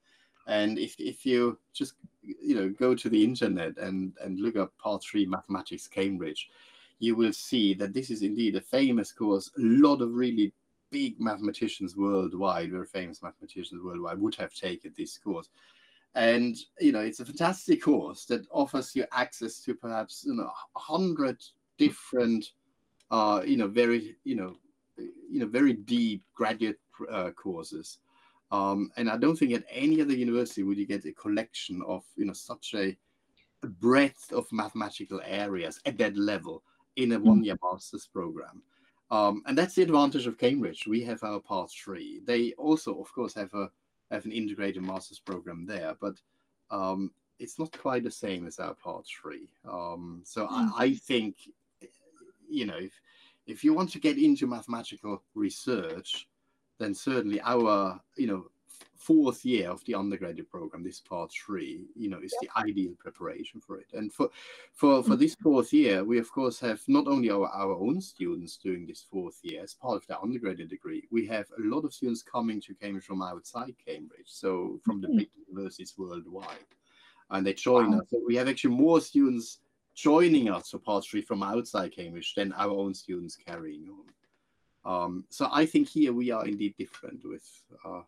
and 0.46 0.78
if, 0.78 0.94
if 0.98 1.26
you 1.26 1.58
just 1.72 1.94
you 2.22 2.54
know 2.54 2.68
go 2.78 2.94
to 2.94 3.08
the 3.08 3.22
internet 3.22 3.76
and 3.78 4.12
and 4.22 4.40
look 4.40 4.56
up 4.56 4.76
part 4.78 5.02
three 5.02 5.26
mathematics 5.26 5.86
cambridge 5.86 6.50
you 6.98 7.14
will 7.14 7.32
see 7.32 7.74
that 7.74 7.92
this 7.92 8.10
is 8.10 8.22
indeed 8.22 8.56
a 8.56 8.60
famous 8.60 9.12
course 9.12 9.50
a 9.58 9.60
lot 9.60 10.00
of 10.00 10.14
really 10.14 10.52
big 10.90 11.20
mathematicians 11.20 11.96
worldwide 11.96 12.70
very 12.70 12.86
famous 12.86 13.22
mathematicians 13.22 13.82
worldwide 13.82 14.18
would 14.18 14.34
have 14.34 14.54
taken 14.54 14.92
this 14.96 15.18
course 15.18 15.50
and 16.14 16.56
you 16.80 16.92
know 16.92 17.00
it's 17.00 17.20
a 17.20 17.24
fantastic 17.24 17.82
course 17.82 18.24
that 18.24 18.46
offers 18.50 18.96
you 18.96 19.04
access 19.12 19.60
to 19.60 19.74
perhaps 19.74 20.24
you 20.26 20.34
know 20.34 20.44
a 20.44 20.78
100 20.78 21.38
different, 21.78 22.52
uh, 23.10 23.42
you 23.44 23.56
know, 23.56 23.68
very, 23.68 24.16
you 24.24 24.36
know, 24.36 24.56
you 24.98 25.40
know, 25.40 25.46
very 25.46 25.74
deep 25.74 26.22
graduate 26.34 26.78
uh, 27.10 27.30
courses. 27.30 27.98
Um, 28.50 28.90
and 28.96 29.10
I 29.10 29.16
don't 29.16 29.36
think 29.36 29.52
at 29.52 29.64
any 29.70 30.00
other 30.00 30.14
university 30.14 30.62
would 30.62 30.78
you 30.78 30.86
get 30.86 31.04
a 31.04 31.12
collection 31.12 31.82
of, 31.86 32.04
you 32.16 32.24
know, 32.24 32.32
such 32.32 32.74
a, 32.74 32.96
a 33.62 33.66
breadth 33.66 34.32
of 34.32 34.46
mathematical 34.52 35.20
areas 35.24 35.80
at 35.84 35.98
that 35.98 36.16
level 36.16 36.62
in 36.96 37.12
a 37.12 37.16
mm-hmm. 37.16 37.28
one-year 37.28 37.58
master's 37.62 38.06
program. 38.06 38.62
Um, 39.10 39.42
and 39.46 39.56
that's 39.56 39.74
the 39.74 39.82
advantage 39.82 40.26
of 40.26 40.38
Cambridge. 40.38 40.86
We 40.86 41.02
have 41.04 41.22
our 41.22 41.40
part 41.40 41.70
three. 41.70 42.20
They 42.24 42.52
also, 42.52 43.00
of 43.00 43.12
course, 43.12 43.34
have 43.34 43.52
a 43.54 43.70
have 44.10 44.24
an 44.24 44.32
integrated 44.32 44.82
master's 44.82 45.18
program 45.18 45.66
there, 45.66 45.96
but 46.00 46.14
um, 46.70 47.10
it's 47.38 47.58
not 47.58 47.76
quite 47.76 48.04
the 48.04 48.10
same 48.10 48.46
as 48.46 48.58
our 48.58 48.74
part 48.74 49.04
three. 49.06 49.48
Um, 49.68 50.22
so 50.24 50.46
mm. 50.46 50.50
I, 50.50 50.84
I, 50.84 50.94
think 50.94 51.36
you 52.48 52.66
know, 52.66 52.76
if 52.76 52.92
if 53.46 53.64
you 53.64 53.74
want 53.74 53.90
to 53.92 54.00
get 54.00 54.18
into 54.18 54.46
mathematical 54.46 55.22
research, 55.34 56.28
then 56.78 56.94
certainly 56.94 57.40
our, 57.42 58.00
you 58.16 58.26
know, 58.26 58.46
fourth 59.06 59.44
year 59.44 59.70
of 59.70 59.84
the 59.84 59.94
undergraduate 59.94 60.50
program, 60.50 60.82
this 60.82 61.00
part 61.00 61.30
three, 61.30 61.86
you 61.94 62.08
know, 62.08 62.18
is 62.20 62.34
the 62.40 62.48
ideal 62.56 62.92
preparation 62.98 63.60
for 63.60 63.78
it. 63.78 63.86
And 63.92 64.12
for 64.12 64.28
for 64.72 65.02
for 65.02 65.14
this 65.16 65.34
mm-hmm. 65.34 65.44
fourth 65.44 65.72
year, 65.72 66.02
we 66.02 66.18
of 66.18 66.30
course 66.32 66.58
have 66.60 66.80
not 66.88 67.06
only 67.06 67.30
our, 67.30 67.46
our 67.46 67.74
own 67.74 68.00
students 68.00 68.56
doing 68.56 68.84
this 68.84 69.06
fourth 69.08 69.38
year 69.42 69.62
as 69.62 69.74
part 69.74 69.96
of 69.96 70.06
their 70.06 70.20
undergraduate 70.20 70.70
degree, 70.70 71.04
we 71.10 71.24
have 71.26 71.46
a 71.56 71.62
lot 71.62 71.84
of 71.84 71.94
students 71.94 72.22
coming 72.22 72.60
to 72.62 72.74
Cambridge 72.74 73.04
from 73.04 73.22
outside 73.22 73.74
Cambridge, 73.84 74.26
so 74.26 74.80
from 74.84 75.00
the 75.00 75.08
mm-hmm. 75.08 75.18
big 75.18 75.28
universities 75.46 75.94
worldwide. 75.96 76.66
And 77.30 77.46
they 77.46 77.54
join 77.54 77.92
wow. 77.92 78.00
us. 78.00 78.10
So 78.10 78.20
we 78.26 78.36
have 78.36 78.48
actually 78.48 78.74
more 78.74 79.00
students 79.00 79.58
joining 79.94 80.50
us 80.50 80.70
for 80.70 80.78
part 80.78 81.04
three 81.04 81.22
from 81.22 81.42
outside 81.42 81.92
Cambridge 81.92 82.34
than 82.34 82.52
our 82.52 82.70
own 82.70 82.94
students 82.94 83.36
carrying 83.36 83.88
on. 83.88 84.04
Um, 84.86 85.24
so 85.30 85.48
I 85.52 85.66
think 85.66 85.88
here 85.88 86.12
we 86.12 86.30
are 86.30 86.46
indeed 86.46 86.74
different 86.78 87.20
with 87.24 87.46
uh, 87.84 88.02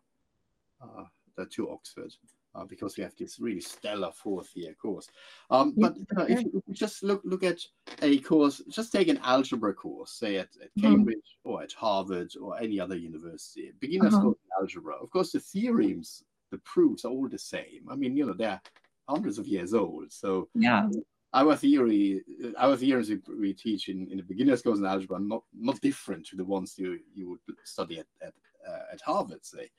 uh, 0.81 1.05
the 1.35 1.45
two 1.45 1.69
Oxford. 1.69 2.13
Uh, 2.55 2.65
because 2.65 2.97
we 2.97 3.03
have 3.03 3.15
this 3.15 3.39
really 3.39 3.61
stellar 3.61 4.11
fourth 4.11 4.49
year 4.55 4.73
course. 4.73 5.07
Um, 5.51 5.75
but 5.77 5.95
uh, 6.17 6.25
if 6.27 6.41
you 6.41 6.63
just 6.71 7.03
look 7.03 7.21
look 7.23 7.43
at 7.43 7.59
a 8.01 8.17
course, 8.21 8.59
just 8.71 8.91
take 8.91 9.07
an 9.07 9.19
algebra 9.23 9.71
course, 9.71 10.13
say 10.13 10.37
at, 10.37 10.49
at 10.59 10.69
mm-hmm. 10.69 10.81
Cambridge 10.81 11.37
or 11.43 11.61
at 11.61 11.71
Harvard 11.73 12.33
or 12.41 12.57
any 12.59 12.79
other 12.79 12.95
university, 12.95 13.71
beginner's 13.79 14.15
uh-huh. 14.15 14.23
course 14.23 14.37
in 14.43 14.63
algebra. 14.63 14.95
Of 14.95 15.11
course, 15.11 15.31
the 15.31 15.39
theorems, 15.39 16.23
the 16.49 16.57
proofs 16.57 17.05
are 17.05 17.11
all 17.11 17.29
the 17.29 17.37
same. 17.37 17.87
I 17.87 17.95
mean, 17.95 18.17
you 18.17 18.25
know, 18.25 18.33
they're 18.33 18.59
hundreds 19.07 19.37
of 19.37 19.47
years 19.47 19.75
old. 19.75 20.11
So 20.11 20.49
yeah, 20.55 20.89
our 21.33 21.55
theory, 21.55 22.21
our 22.57 22.75
theories 22.75 23.11
we 23.39 23.53
teach 23.53 23.89
in, 23.89 24.07
in 24.09 24.17
the 24.17 24.23
beginner's 24.23 24.61
course 24.61 24.79
in 24.79 24.85
algebra 24.85 25.17
are 25.17 25.21
not, 25.21 25.43
not 25.53 25.79
different 25.81 26.25
to 26.27 26.35
the 26.35 26.45
ones 26.45 26.75
you, 26.77 26.99
you 27.13 27.29
would 27.29 27.39
study 27.65 27.99
at, 27.99 28.07
at, 28.21 28.33
uh, 28.67 28.83
at 28.91 29.01
Harvard, 29.01 29.45
say. 29.45 29.69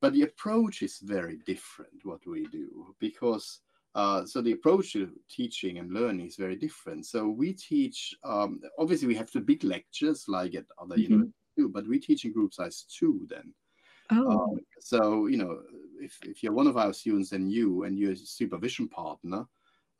But 0.00 0.12
the 0.12 0.22
approach 0.22 0.82
is 0.82 0.98
very 1.02 1.38
different, 1.46 1.92
what 2.02 2.20
we 2.26 2.46
do, 2.52 2.94
because 3.00 3.60
uh, 3.94 4.26
so 4.26 4.42
the 4.42 4.52
approach 4.52 4.92
to 4.92 5.10
teaching 5.30 5.78
and 5.78 5.92
learning 5.92 6.26
is 6.26 6.36
very 6.36 6.56
different. 6.56 7.06
So 7.06 7.28
we 7.28 7.54
teach, 7.54 8.14
um, 8.24 8.60
obviously, 8.78 9.08
we 9.08 9.14
have 9.14 9.30
the 9.32 9.40
big 9.40 9.64
lectures 9.64 10.24
like 10.28 10.54
at 10.54 10.66
other 10.78 10.96
mm-hmm. 10.96 11.12
universities 11.12 11.34
too, 11.56 11.68
but 11.68 11.88
we 11.88 11.98
teach 11.98 12.24
in 12.24 12.32
group 12.32 12.52
size 12.52 12.84
two 12.88 13.26
then. 13.30 13.54
Oh. 14.10 14.30
Um, 14.30 14.60
so, 14.80 15.26
you 15.28 15.38
know, 15.38 15.60
if, 16.00 16.18
if 16.24 16.42
you're 16.42 16.52
one 16.52 16.66
of 16.66 16.76
our 16.76 16.92
students 16.92 17.32
and 17.32 17.50
you 17.50 17.84
and 17.84 17.98
your 17.98 18.14
supervision 18.16 18.88
partner, 18.88 19.46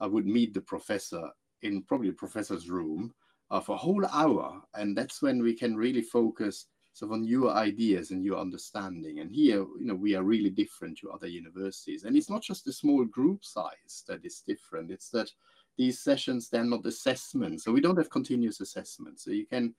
I 0.01 0.07
would 0.07 0.27
meet 0.27 0.55
the 0.55 0.61
professor 0.61 1.29
in 1.63 1.83
probably 1.83 2.11
the 2.11 2.17
professor's 2.17 2.69
room 2.69 3.15
uh, 3.51 3.61
for 3.61 3.75
a 3.75 3.79
whole 3.79 4.05
hour, 4.07 4.61
and 4.75 4.97
that's 4.97 5.23
when 5.23 5.43
we 5.43 5.55
can 5.55 5.77
really 5.77 6.03
focus 6.03 6.67
sort 6.93 7.11
of 7.11 7.15
on 7.15 7.25
your 7.25 7.51
ideas 7.51 8.13
and 8.13 8.25
your 8.25 8.39
understanding. 8.39 9.19
And 9.19 9.31
here, 9.31 9.59
you 9.59 9.87
know, 9.87 9.95
we 9.95 10.15
are 10.15 10.23
really 10.23 10.51
different 10.51 10.97
to 10.99 11.11
other 11.11 11.27
universities, 11.27 12.05
and 12.05 12.17
it's 12.17 12.31
not 12.31 12.43
just 12.43 12.65
the 12.65 12.73
small 12.73 13.05
group 13.05 13.45
size 13.45 14.05
that 14.09 14.25
is 14.25 14.43
different. 14.47 14.91
It's 14.91 15.11
that 15.11 15.31
these 15.77 16.01
sessions 16.01 16.49
they're 16.49 16.65
not 16.65 16.87
assessments, 16.87 17.65
so 17.65 17.73
we 17.73 17.81
don't 17.81 17.99
have 17.99 18.11
continuous 18.11 18.61
assessment. 18.61 19.21
So 19.21 19.31
you 19.31 19.47
can 19.47 19.75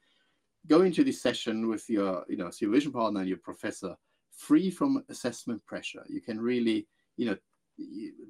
go 0.68 0.82
into 0.82 1.03
this 1.03 1.22
session 1.22 1.70
with 1.70 1.89
your, 1.89 2.26
you 2.28 2.38
know, 2.38 2.49
supervision 2.49 2.91
partner 2.91 3.22
and 3.22 3.30
your 3.30 3.38
professor 3.38 3.95
free 4.36 4.70
from 4.70 5.03
assessment 5.09 5.66
pressure. 5.66 6.03
You 6.09 6.22
can 6.22 6.39
really, 6.39 6.88
you 7.18 7.28
know, 7.28 7.38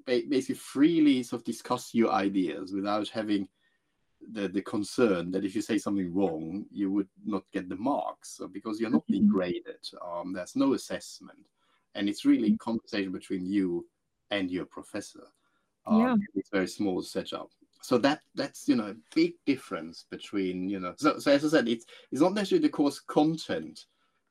basically 0.05 0.55
freely 0.55 1.23
sort 1.23 1.41
of 1.41 1.45
discuss 1.45 1.93
your 1.93 2.11
ideas 2.11 2.73
without 2.73 3.07
having 3.09 3.47
the, 4.31 4.47
the 4.47 4.61
concern 4.61 5.31
that 5.31 5.45
if 5.45 5.55
you 5.55 5.61
say 5.61 5.77
something 5.77 6.13
wrong, 6.13 6.65
you 6.71 6.91
would 6.91 7.07
not 7.25 7.43
get 7.53 7.69
the 7.69 7.75
marks 7.75 8.37
so 8.37 8.47
because 8.47 8.79
you're 8.79 8.89
not 8.89 9.05
being 9.07 9.23
mm-hmm. 9.23 9.33
graded. 9.33 9.87
Um, 10.05 10.33
there's 10.33 10.55
no 10.55 10.73
assessment. 10.73 11.39
And 11.93 12.09
it's 12.09 12.25
really 12.25 12.49
mm-hmm. 12.49 12.71
conversation 12.71 13.11
between 13.11 13.45
you 13.45 13.85
and 14.31 14.49
your 14.49 14.65
professor. 14.65 15.27
Um, 15.85 15.99
yeah. 15.99 16.15
It's 16.35 16.49
very 16.49 16.67
small 16.67 17.01
setup. 17.01 17.49
So 17.81 17.99
that 17.99 18.21
that's 18.33 18.67
you 18.67 18.75
know 18.75 18.87
a 18.87 18.95
big 19.13 19.33
difference 19.45 20.05
between 20.09 20.67
you 20.67 20.79
know 20.79 20.95
so, 20.97 21.19
so 21.19 21.31
as 21.31 21.45
I 21.45 21.49
said 21.49 21.67
it's 21.67 21.85
it's 22.11 22.21
not 22.21 22.33
necessarily 22.33 22.63
the 22.63 22.71
course 22.71 22.99
content 22.99 23.85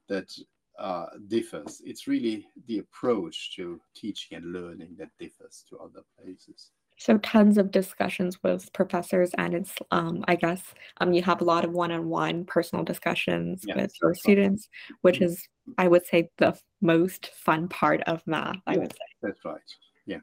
that 0.08 0.36
uh, 0.78 1.06
differs. 1.28 1.82
It's 1.84 2.06
really 2.06 2.46
the 2.66 2.78
approach 2.78 3.54
to 3.56 3.80
teaching 3.94 4.36
and 4.36 4.52
learning 4.52 4.96
that 4.98 5.10
differs 5.18 5.64
to 5.70 5.78
other 5.78 6.02
places. 6.18 6.70
So 6.96 7.18
tons 7.18 7.58
of 7.58 7.72
discussions 7.72 8.40
with 8.44 8.72
professors, 8.72 9.32
and 9.36 9.52
it's 9.52 9.74
um, 9.90 10.24
I 10.28 10.36
guess 10.36 10.62
um, 11.00 11.12
you 11.12 11.22
have 11.22 11.40
a 11.40 11.44
lot 11.44 11.64
of 11.64 11.72
one-on-one 11.72 12.44
personal 12.44 12.84
discussions 12.84 13.64
yes. 13.66 13.76
with 13.76 13.92
your 14.00 14.14
students, 14.14 14.68
which 15.00 15.16
mm-hmm. 15.16 15.24
is 15.24 15.48
I 15.76 15.88
would 15.88 16.06
say 16.06 16.30
the 16.38 16.56
most 16.80 17.32
fun 17.34 17.68
part 17.68 18.02
of 18.02 18.22
math. 18.26 18.58
I 18.68 18.76
would 18.76 18.92
say 18.92 18.98
that's 19.22 19.44
right. 19.44 19.60
Yeah. 20.06 20.20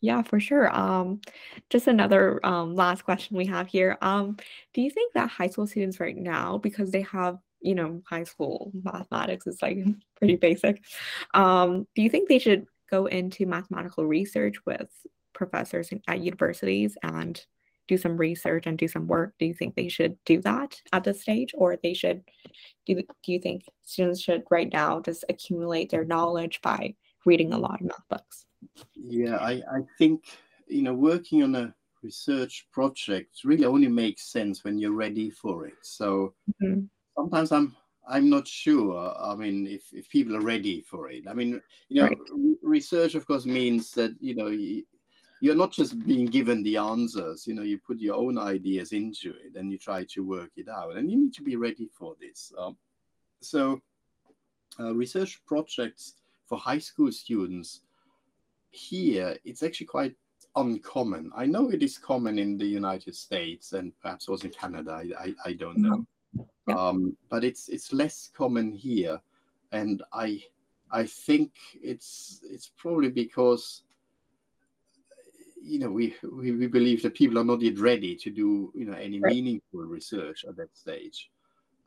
Yeah, 0.00 0.22
for 0.22 0.40
sure. 0.40 0.74
Um, 0.74 1.20
just 1.68 1.86
another 1.86 2.40
um, 2.46 2.74
last 2.74 3.04
question 3.04 3.36
we 3.36 3.46
have 3.46 3.66
here. 3.66 3.98
Um, 4.00 4.38
do 4.72 4.80
you 4.80 4.90
think 4.90 5.12
that 5.12 5.28
high 5.28 5.48
school 5.48 5.66
students 5.66 6.00
right 6.00 6.16
now, 6.16 6.56
because 6.58 6.92
they 6.92 7.02
have 7.02 7.38
you 7.64 7.74
know, 7.74 8.02
high 8.06 8.24
school 8.24 8.70
mathematics 8.84 9.46
is 9.46 9.60
like 9.62 9.78
pretty 10.16 10.36
basic. 10.36 10.84
Um, 11.32 11.86
do 11.94 12.02
you 12.02 12.10
think 12.10 12.28
they 12.28 12.38
should 12.38 12.66
go 12.90 13.06
into 13.06 13.46
mathematical 13.46 14.06
research 14.06 14.56
with 14.66 14.88
professors 15.32 15.90
at 16.06 16.20
universities 16.20 16.96
and 17.02 17.44
do 17.88 17.96
some 17.96 18.16
research 18.16 18.66
and 18.66 18.76
do 18.76 18.86
some 18.86 19.06
work? 19.06 19.34
Do 19.38 19.46
you 19.46 19.54
think 19.54 19.74
they 19.74 19.88
should 19.88 20.16
do 20.24 20.40
that 20.42 20.80
at 20.92 21.04
this 21.04 21.22
stage, 21.22 21.52
or 21.54 21.78
they 21.82 21.94
should? 21.94 22.22
Do 22.86 22.94
Do 22.94 23.32
you 23.32 23.40
think 23.40 23.64
students 23.82 24.20
should 24.20 24.44
right 24.50 24.70
now 24.70 25.00
just 25.00 25.24
accumulate 25.28 25.90
their 25.90 26.04
knowledge 26.04 26.60
by 26.62 26.94
reading 27.24 27.52
a 27.52 27.58
lot 27.58 27.80
of 27.80 27.86
math 27.86 28.08
books? 28.10 28.44
Yeah, 28.94 29.36
I 29.36 29.52
I 29.52 29.80
think 29.98 30.24
you 30.68 30.82
know 30.82 30.94
working 30.94 31.42
on 31.42 31.54
a 31.54 31.74
research 32.02 32.68
project 32.70 33.38
really 33.44 33.64
only 33.64 33.88
makes 33.88 34.30
sense 34.30 34.62
when 34.62 34.78
you're 34.78 34.92
ready 34.92 35.30
for 35.30 35.66
it. 35.66 35.74
So 35.82 36.34
mm-hmm. 36.62 36.84
Sometimes 37.16 37.52
I'm 37.52 37.76
I'm 38.06 38.28
not 38.28 38.46
sure. 38.46 39.14
I 39.18 39.34
mean, 39.34 39.66
if, 39.66 39.84
if 39.92 40.10
people 40.10 40.36
are 40.36 40.42
ready 40.42 40.82
for 40.82 41.10
it. 41.10 41.24
I 41.26 41.32
mean, 41.32 41.60
you 41.88 42.02
know, 42.02 42.08
right. 42.08 42.18
research 42.62 43.14
of 43.14 43.26
course 43.26 43.46
means 43.46 43.92
that 43.92 44.14
you 44.20 44.34
know 44.34 44.48
you're 45.40 45.54
not 45.54 45.72
just 45.72 45.98
being 46.06 46.26
given 46.26 46.62
the 46.62 46.76
answers. 46.76 47.46
You 47.46 47.54
know, 47.54 47.62
you 47.62 47.78
put 47.78 47.98
your 47.98 48.16
own 48.16 48.38
ideas 48.38 48.92
into 48.92 49.30
it 49.30 49.56
and 49.56 49.70
you 49.72 49.78
try 49.78 50.04
to 50.04 50.24
work 50.24 50.50
it 50.56 50.68
out, 50.68 50.96
and 50.96 51.10
you 51.10 51.18
need 51.18 51.34
to 51.34 51.42
be 51.42 51.56
ready 51.56 51.88
for 51.98 52.14
this. 52.20 52.52
Um, 52.58 52.76
so, 53.40 53.80
uh, 54.78 54.94
research 54.94 55.40
projects 55.46 56.14
for 56.46 56.58
high 56.58 56.78
school 56.78 57.10
students 57.10 57.80
here 58.74 59.36
it's 59.44 59.62
actually 59.62 59.86
quite 59.86 60.14
uncommon. 60.56 61.30
I 61.34 61.46
know 61.46 61.70
it 61.70 61.82
is 61.82 61.98
common 61.98 62.38
in 62.38 62.58
the 62.58 62.66
United 62.66 63.14
States 63.14 63.72
and 63.72 63.92
perhaps 64.00 64.28
also 64.28 64.46
in 64.46 64.52
Canada. 64.52 64.92
I, 64.92 65.26
I, 65.26 65.34
I 65.46 65.52
don't 65.54 65.78
know, 65.78 66.06
yeah. 66.68 66.74
um, 66.74 67.16
but 67.28 67.44
it's 67.44 67.68
it's 67.68 67.92
less 67.92 68.30
common 68.36 68.72
here, 68.72 69.20
and 69.72 70.02
I 70.12 70.42
I 70.90 71.04
think 71.06 71.52
it's 71.82 72.40
it's 72.44 72.70
probably 72.76 73.10
because 73.10 73.82
you 75.60 75.78
know 75.78 75.90
we, 75.90 76.14
we 76.22 76.52
we 76.52 76.66
believe 76.66 77.02
that 77.02 77.14
people 77.14 77.38
are 77.38 77.44
not 77.44 77.60
yet 77.60 77.78
ready 77.78 78.14
to 78.16 78.30
do 78.30 78.72
you 78.74 78.84
know 78.84 78.94
any 78.94 79.20
right. 79.20 79.32
meaningful 79.32 79.80
research 79.80 80.44
at 80.48 80.56
that 80.56 80.76
stage. 80.76 81.30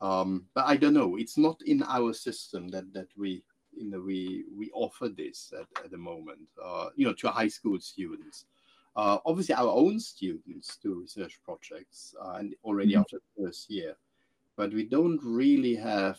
Um, 0.00 0.46
but 0.54 0.66
I 0.66 0.76
don't 0.76 0.94
know. 0.94 1.16
It's 1.16 1.38
not 1.38 1.60
in 1.66 1.82
our 1.82 2.12
system 2.12 2.68
that 2.68 2.92
that 2.92 3.08
we 3.16 3.42
you 3.72 3.90
know 3.90 4.00
we 4.00 4.44
we 4.56 4.70
offer 4.72 5.08
this 5.08 5.52
at, 5.58 5.84
at 5.84 5.90
the 5.90 5.98
moment. 5.98 6.48
Uh, 6.62 6.90
you 6.96 7.06
know 7.06 7.14
to 7.14 7.28
high 7.28 7.48
school 7.48 7.80
students. 7.80 8.46
Uh, 8.96 9.18
obviously, 9.24 9.54
our 9.54 9.68
own 9.68 10.00
students 10.00 10.76
do 10.82 11.00
research 11.00 11.38
projects 11.44 12.14
uh, 12.20 12.32
and 12.32 12.54
already 12.64 12.92
mm-hmm. 12.92 13.00
after 13.00 13.18
the 13.18 13.44
first 13.44 13.70
year, 13.70 13.96
but 14.58 14.74
we 14.74 14.84
don't 14.84 15.20
really 15.22 15.76
have 15.76 16.18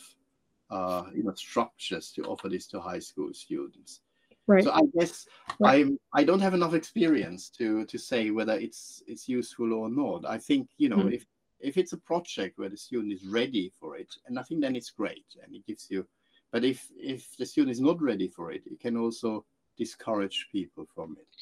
uh, 0.70 1.04
you 1.14 1.22
know 1.22 1.34
structures 1.34 2.10
to 2.12 2.22
offer 2.24 2.48
this 2.48 2.66
to 2.68 2.80
high 2.80 2.98
school 2.98 3.32
students. 3.32 4.00
Right. 4.46 4.64
So 4.64 4.72
I 4.72 4.80
guess 4.98 5.28
right. 5.60 5.86
I 6.14 6.20
I 6.20 6.24
don't 6.24 6.40
have 6.40 6.54
enough 6.54 6.74
experience 6.74 7.50
to 7.58 7.84
to 7.84 7.98
say 7.98 8.30
whether 8.30 8.54
it's 8.54 9.02
it's 9.06 9.28
useful 9.28 9.72
or 9.74 9.88
not. 9.90 10.24
I 10.24 10.38
think 10.38 10.70
you 10.78 10.88
know 10.88 10.96
mm-hmm. 10.96 11.18
if 11.18 11.26
if 11.60 11.76
it's 11.76 11.92
a 11.92 11.98
project 11.98 12.58
where 12.58 12.70
the 12.70 12.76
student 12.76 13.12
is 13.12 13.26
ready 13.26 13.70
for 13.78 13.96
it, 13.96 14.10
and 14.26 14.38
I 14.38 14.42
think 14.42 14.62
then 14.62 14.74
it's 14.74 14.90
great 14.90 15.28
and 15.44 15.54
it 15.54 15.66
gives 15.66 15.86
you. 15.90 16.06
But 16.50 16.64
if 16.64 16.88
if 16.96 17.36
the 17.36 17.46
student 17.46 17.72
is 17.72 17.80
not 17.80 18.00
ready 18.00 18.28
for 18.28 18.50
it, 18.50 18.62
it 18.66 18.80
can 18.80 18.96
also 18.96 19.44
discourage 19.76 20.48
people 20.50 20.86
from 20.94 21.16
it. 21.20 21.34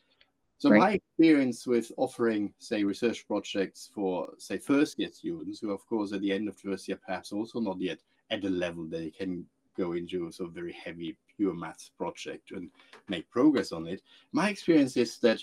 So 0.59 0.71
right. 0.71 0.79
my 0.81 0.91
experience 0.93 1.67
with 1.67 1.93
offering, 1.97 2.53
say, 2.59 2.83
research 2.83 3.27
projects 3.29 3.91
for, 3.95 4.31
say, 4.39 4.59
first 4.59 4.99
year 4.99 5.11
students, 5.13 5.61
who 5.61 5.71
of 5.71 5.87
course 5.87 6.13
at 6.13 6.21
the 6.21 6.33
end 6.33 6.49
of 6.49 6.57
first 6.57 6.89
year 6.89 6.99
perhaps 7.05 7.33
also 7.33 7.61
not 7.61 7.81
yet 7.81 8.01
at 8.31 8.43
the 8.43 8.51
level 8.51 8.85
they 8.85 9.11
can 9.11 9.47
go 9.77 9.93
into 9.93 10.27
a 10.27 10.33
sort 10.33 10.49
of 10.49 10.55
very 10.55 10.73
heavy 10.73 11.17
pure 11.37 11.55
maths 11.55 11.93
project 11.97 12.51
and 12.51 12.71
make 13.09 13.31
progress 13.31 13.71
on 13.71 13.87
it. 13.87 14.03
My 14.33 14.49
experience 14.49 14.97
is 14.97 15.19
that 15.19 15.41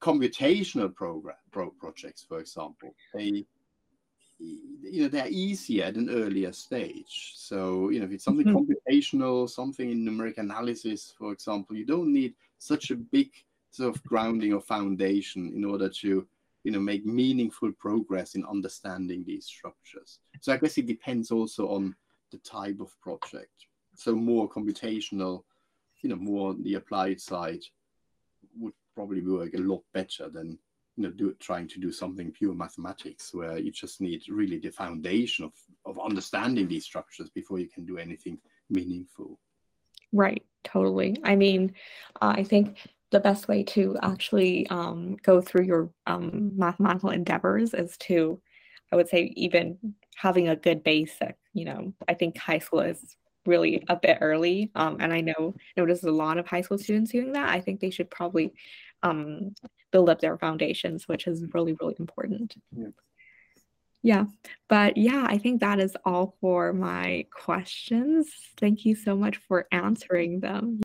computational 0.00 0.94
program 0.94 1.36
pro 1.50 1.70
projects, 1.70 2.24
for 2.26 2.40
example, 2.40 2.94
they 3.14 3.44
you 4.38 5.02
know 5.02 5.08
they're 5.08 5.28
easier 5.28 5.84
at 5.84 5.96
an 5.96 6.10
earlier 6.10 6.52
stage. 6.52 7.32
So 7.36 7.90
you 7.90 7.98
know 7.98 8.06
if 8.06 8.12
it's 8.12 8.24
something 8.24 8.46
mm 8.46 8.54
-hmm. 8.54 8.66
computational, 8.66 9.48
something 9.48 9.90
in 9.90 10.04
numeric 10.04 10.38
analysis, 10.38 11.14
for 11.18 11.32
example, 11.32 11.76
you 11.76 11.86
don't 11.86 12.12
need 12.12 12.34
such 12.58 12.90
a 12.90 12.96
big 12.96 13.30
sort 13.76 13.94
of 13.94 14.02
grounding 14.04 14.52
or 14.52 14.60
foundation 14.60 15.52
in 15.54 15.64
order 15.64 15.88
to 15.88 16.26
you 16.64 16.72
know 16.72 16.80
make 16.80 17.04
meaningful 17.04 17.70
progress 17.72 18.34
in 18.34 18.44
understanding 18.46 19.22
these 19.24 19.46
structures. 19.46 20.18
So 20.40 20.52
i 20.52 20.56
guess 20.56 20.78
it 20.78 20.86
depends 20.86 21.30
also 21.30 21.68
on 21.68 21.94
the 22.32 22.38
type 22.38 22.80
of 22.80 22.98
project. 23.00 23.66
So 23.94 24.14
more 24.14 24.48
computational 24.48 25.44
you 26.00 26.10
know 26.10 26.16
more 26.16 26.50
on 26.50 26.62
the 26.62 26.74
applied 26.74 27.20
side 27.20 27.62
would 28.58 28.74
probably 28.94 29.22
work 29.22 29.52
a 29.54 29.58
lot 29.58 29.82
better 29.92 30.28
than 30.28 30.58
you 30.96 31.02
know 31.02 31.10
do 31.10 31.34
trying 31.38 31.68
to 31.68 31.78
do 31.78 31.92
something 31.92 32.32
pure 32.32 32.54
mathematics 32.54 33.34
where 33.34 33.58
you 33.58 33.70
just 33.70 34.00
need 34.00 34.22
really 34.28 34.58
the 34.58 34.70
foundation 34.70 35.44
of 35.44 35.52
of 35.84 36.00
understanding 36.00 36.66
these 36.66 36.84
structures 36.84 37.28
before 37.30 37.58
you 37.58 37.68
can 37.68 37.84
do 37.84 37.98
anything 37.98 38.38
meaningful. 38.70 39.38
Right. 40.12 40.44
Totally. 40.64 41.16
I 41.22 41.36
mean 41.36 41.74
uh, 42.22 42.34
i 42.36 42.42
think 42.42 42.78
the 43.10 43.20
best 43.20 43.48
way 43.48 43.62
to 43.62 43.96
actually 44.02 44.66
um, 44.68 45.16
go 45.22 45.40
through 45.40 45.64
your 45.64 45.90
um, 46.06 46.52
mathematical 46.56 47.10
endeavors 47.10 47.72
is 47.72 47.96
to, 47.98 48.40
I 48.92 48.96
would 48.96 49.08
say, 49.08 49.32
even 49.36 49.78
having 50.16 50.48
a 50.48 50.56
good 50.56 50.82
basic. 50.82 51.36
You 51.52 51.66
know, 51.66 51.94
I 52.08 52.14
think 52.14 52.36
high 52.36 52.58
school 52.58 52.80
is 52.80 53.16
really 53.46 53.84
a 53.88 53.96
bit 53.96 54.18
early, 54.20 54.70
um, 54.74 54.96
and 55.00 55.12
I 55.12 55.20
know 55.20 55.54
notice 55.76 56.02
a 56.02 56.10
lot 56.10 56.38
of 56.38 56.46
high 56.46 56.62
school 56.62 56.78
students 56.78 57.12
doing 57.12 57.32
that. 57.32 57.48
I 57.48 57.60
think 57.60 57.80
they 57.80 57.90
should 57.90 58.10
probably 58.10 58.52
um, 59.02 59.54
build 59.92 60.10
up 60.10 60.20
their 60.20 60.36
foundations, 60.36 61.06
which 61.06 61.26
is 61.26 61.44
really 61.54 61.74
really 61.80 61.94
important. 62.00 62.56
Yeah. 62.72 62.88
yeah, 64.02 64.24
but 64.68 64.96
yeah, 64.96 65.24
I 65.28 65.38
think 65.38 65.60
that 65.60 65.78
is 65.78 65.96
all 66.04 66.36
for 66.40 66.72
my 66.72 67.26
questions. 67.30 68.28
Thank 68.58 68.84
you 68.84 68.96
so 68.96 69.16
much 69.16 69.36
for 69.36 69.68
answering 69.70 70.40
them. 70.40 70.80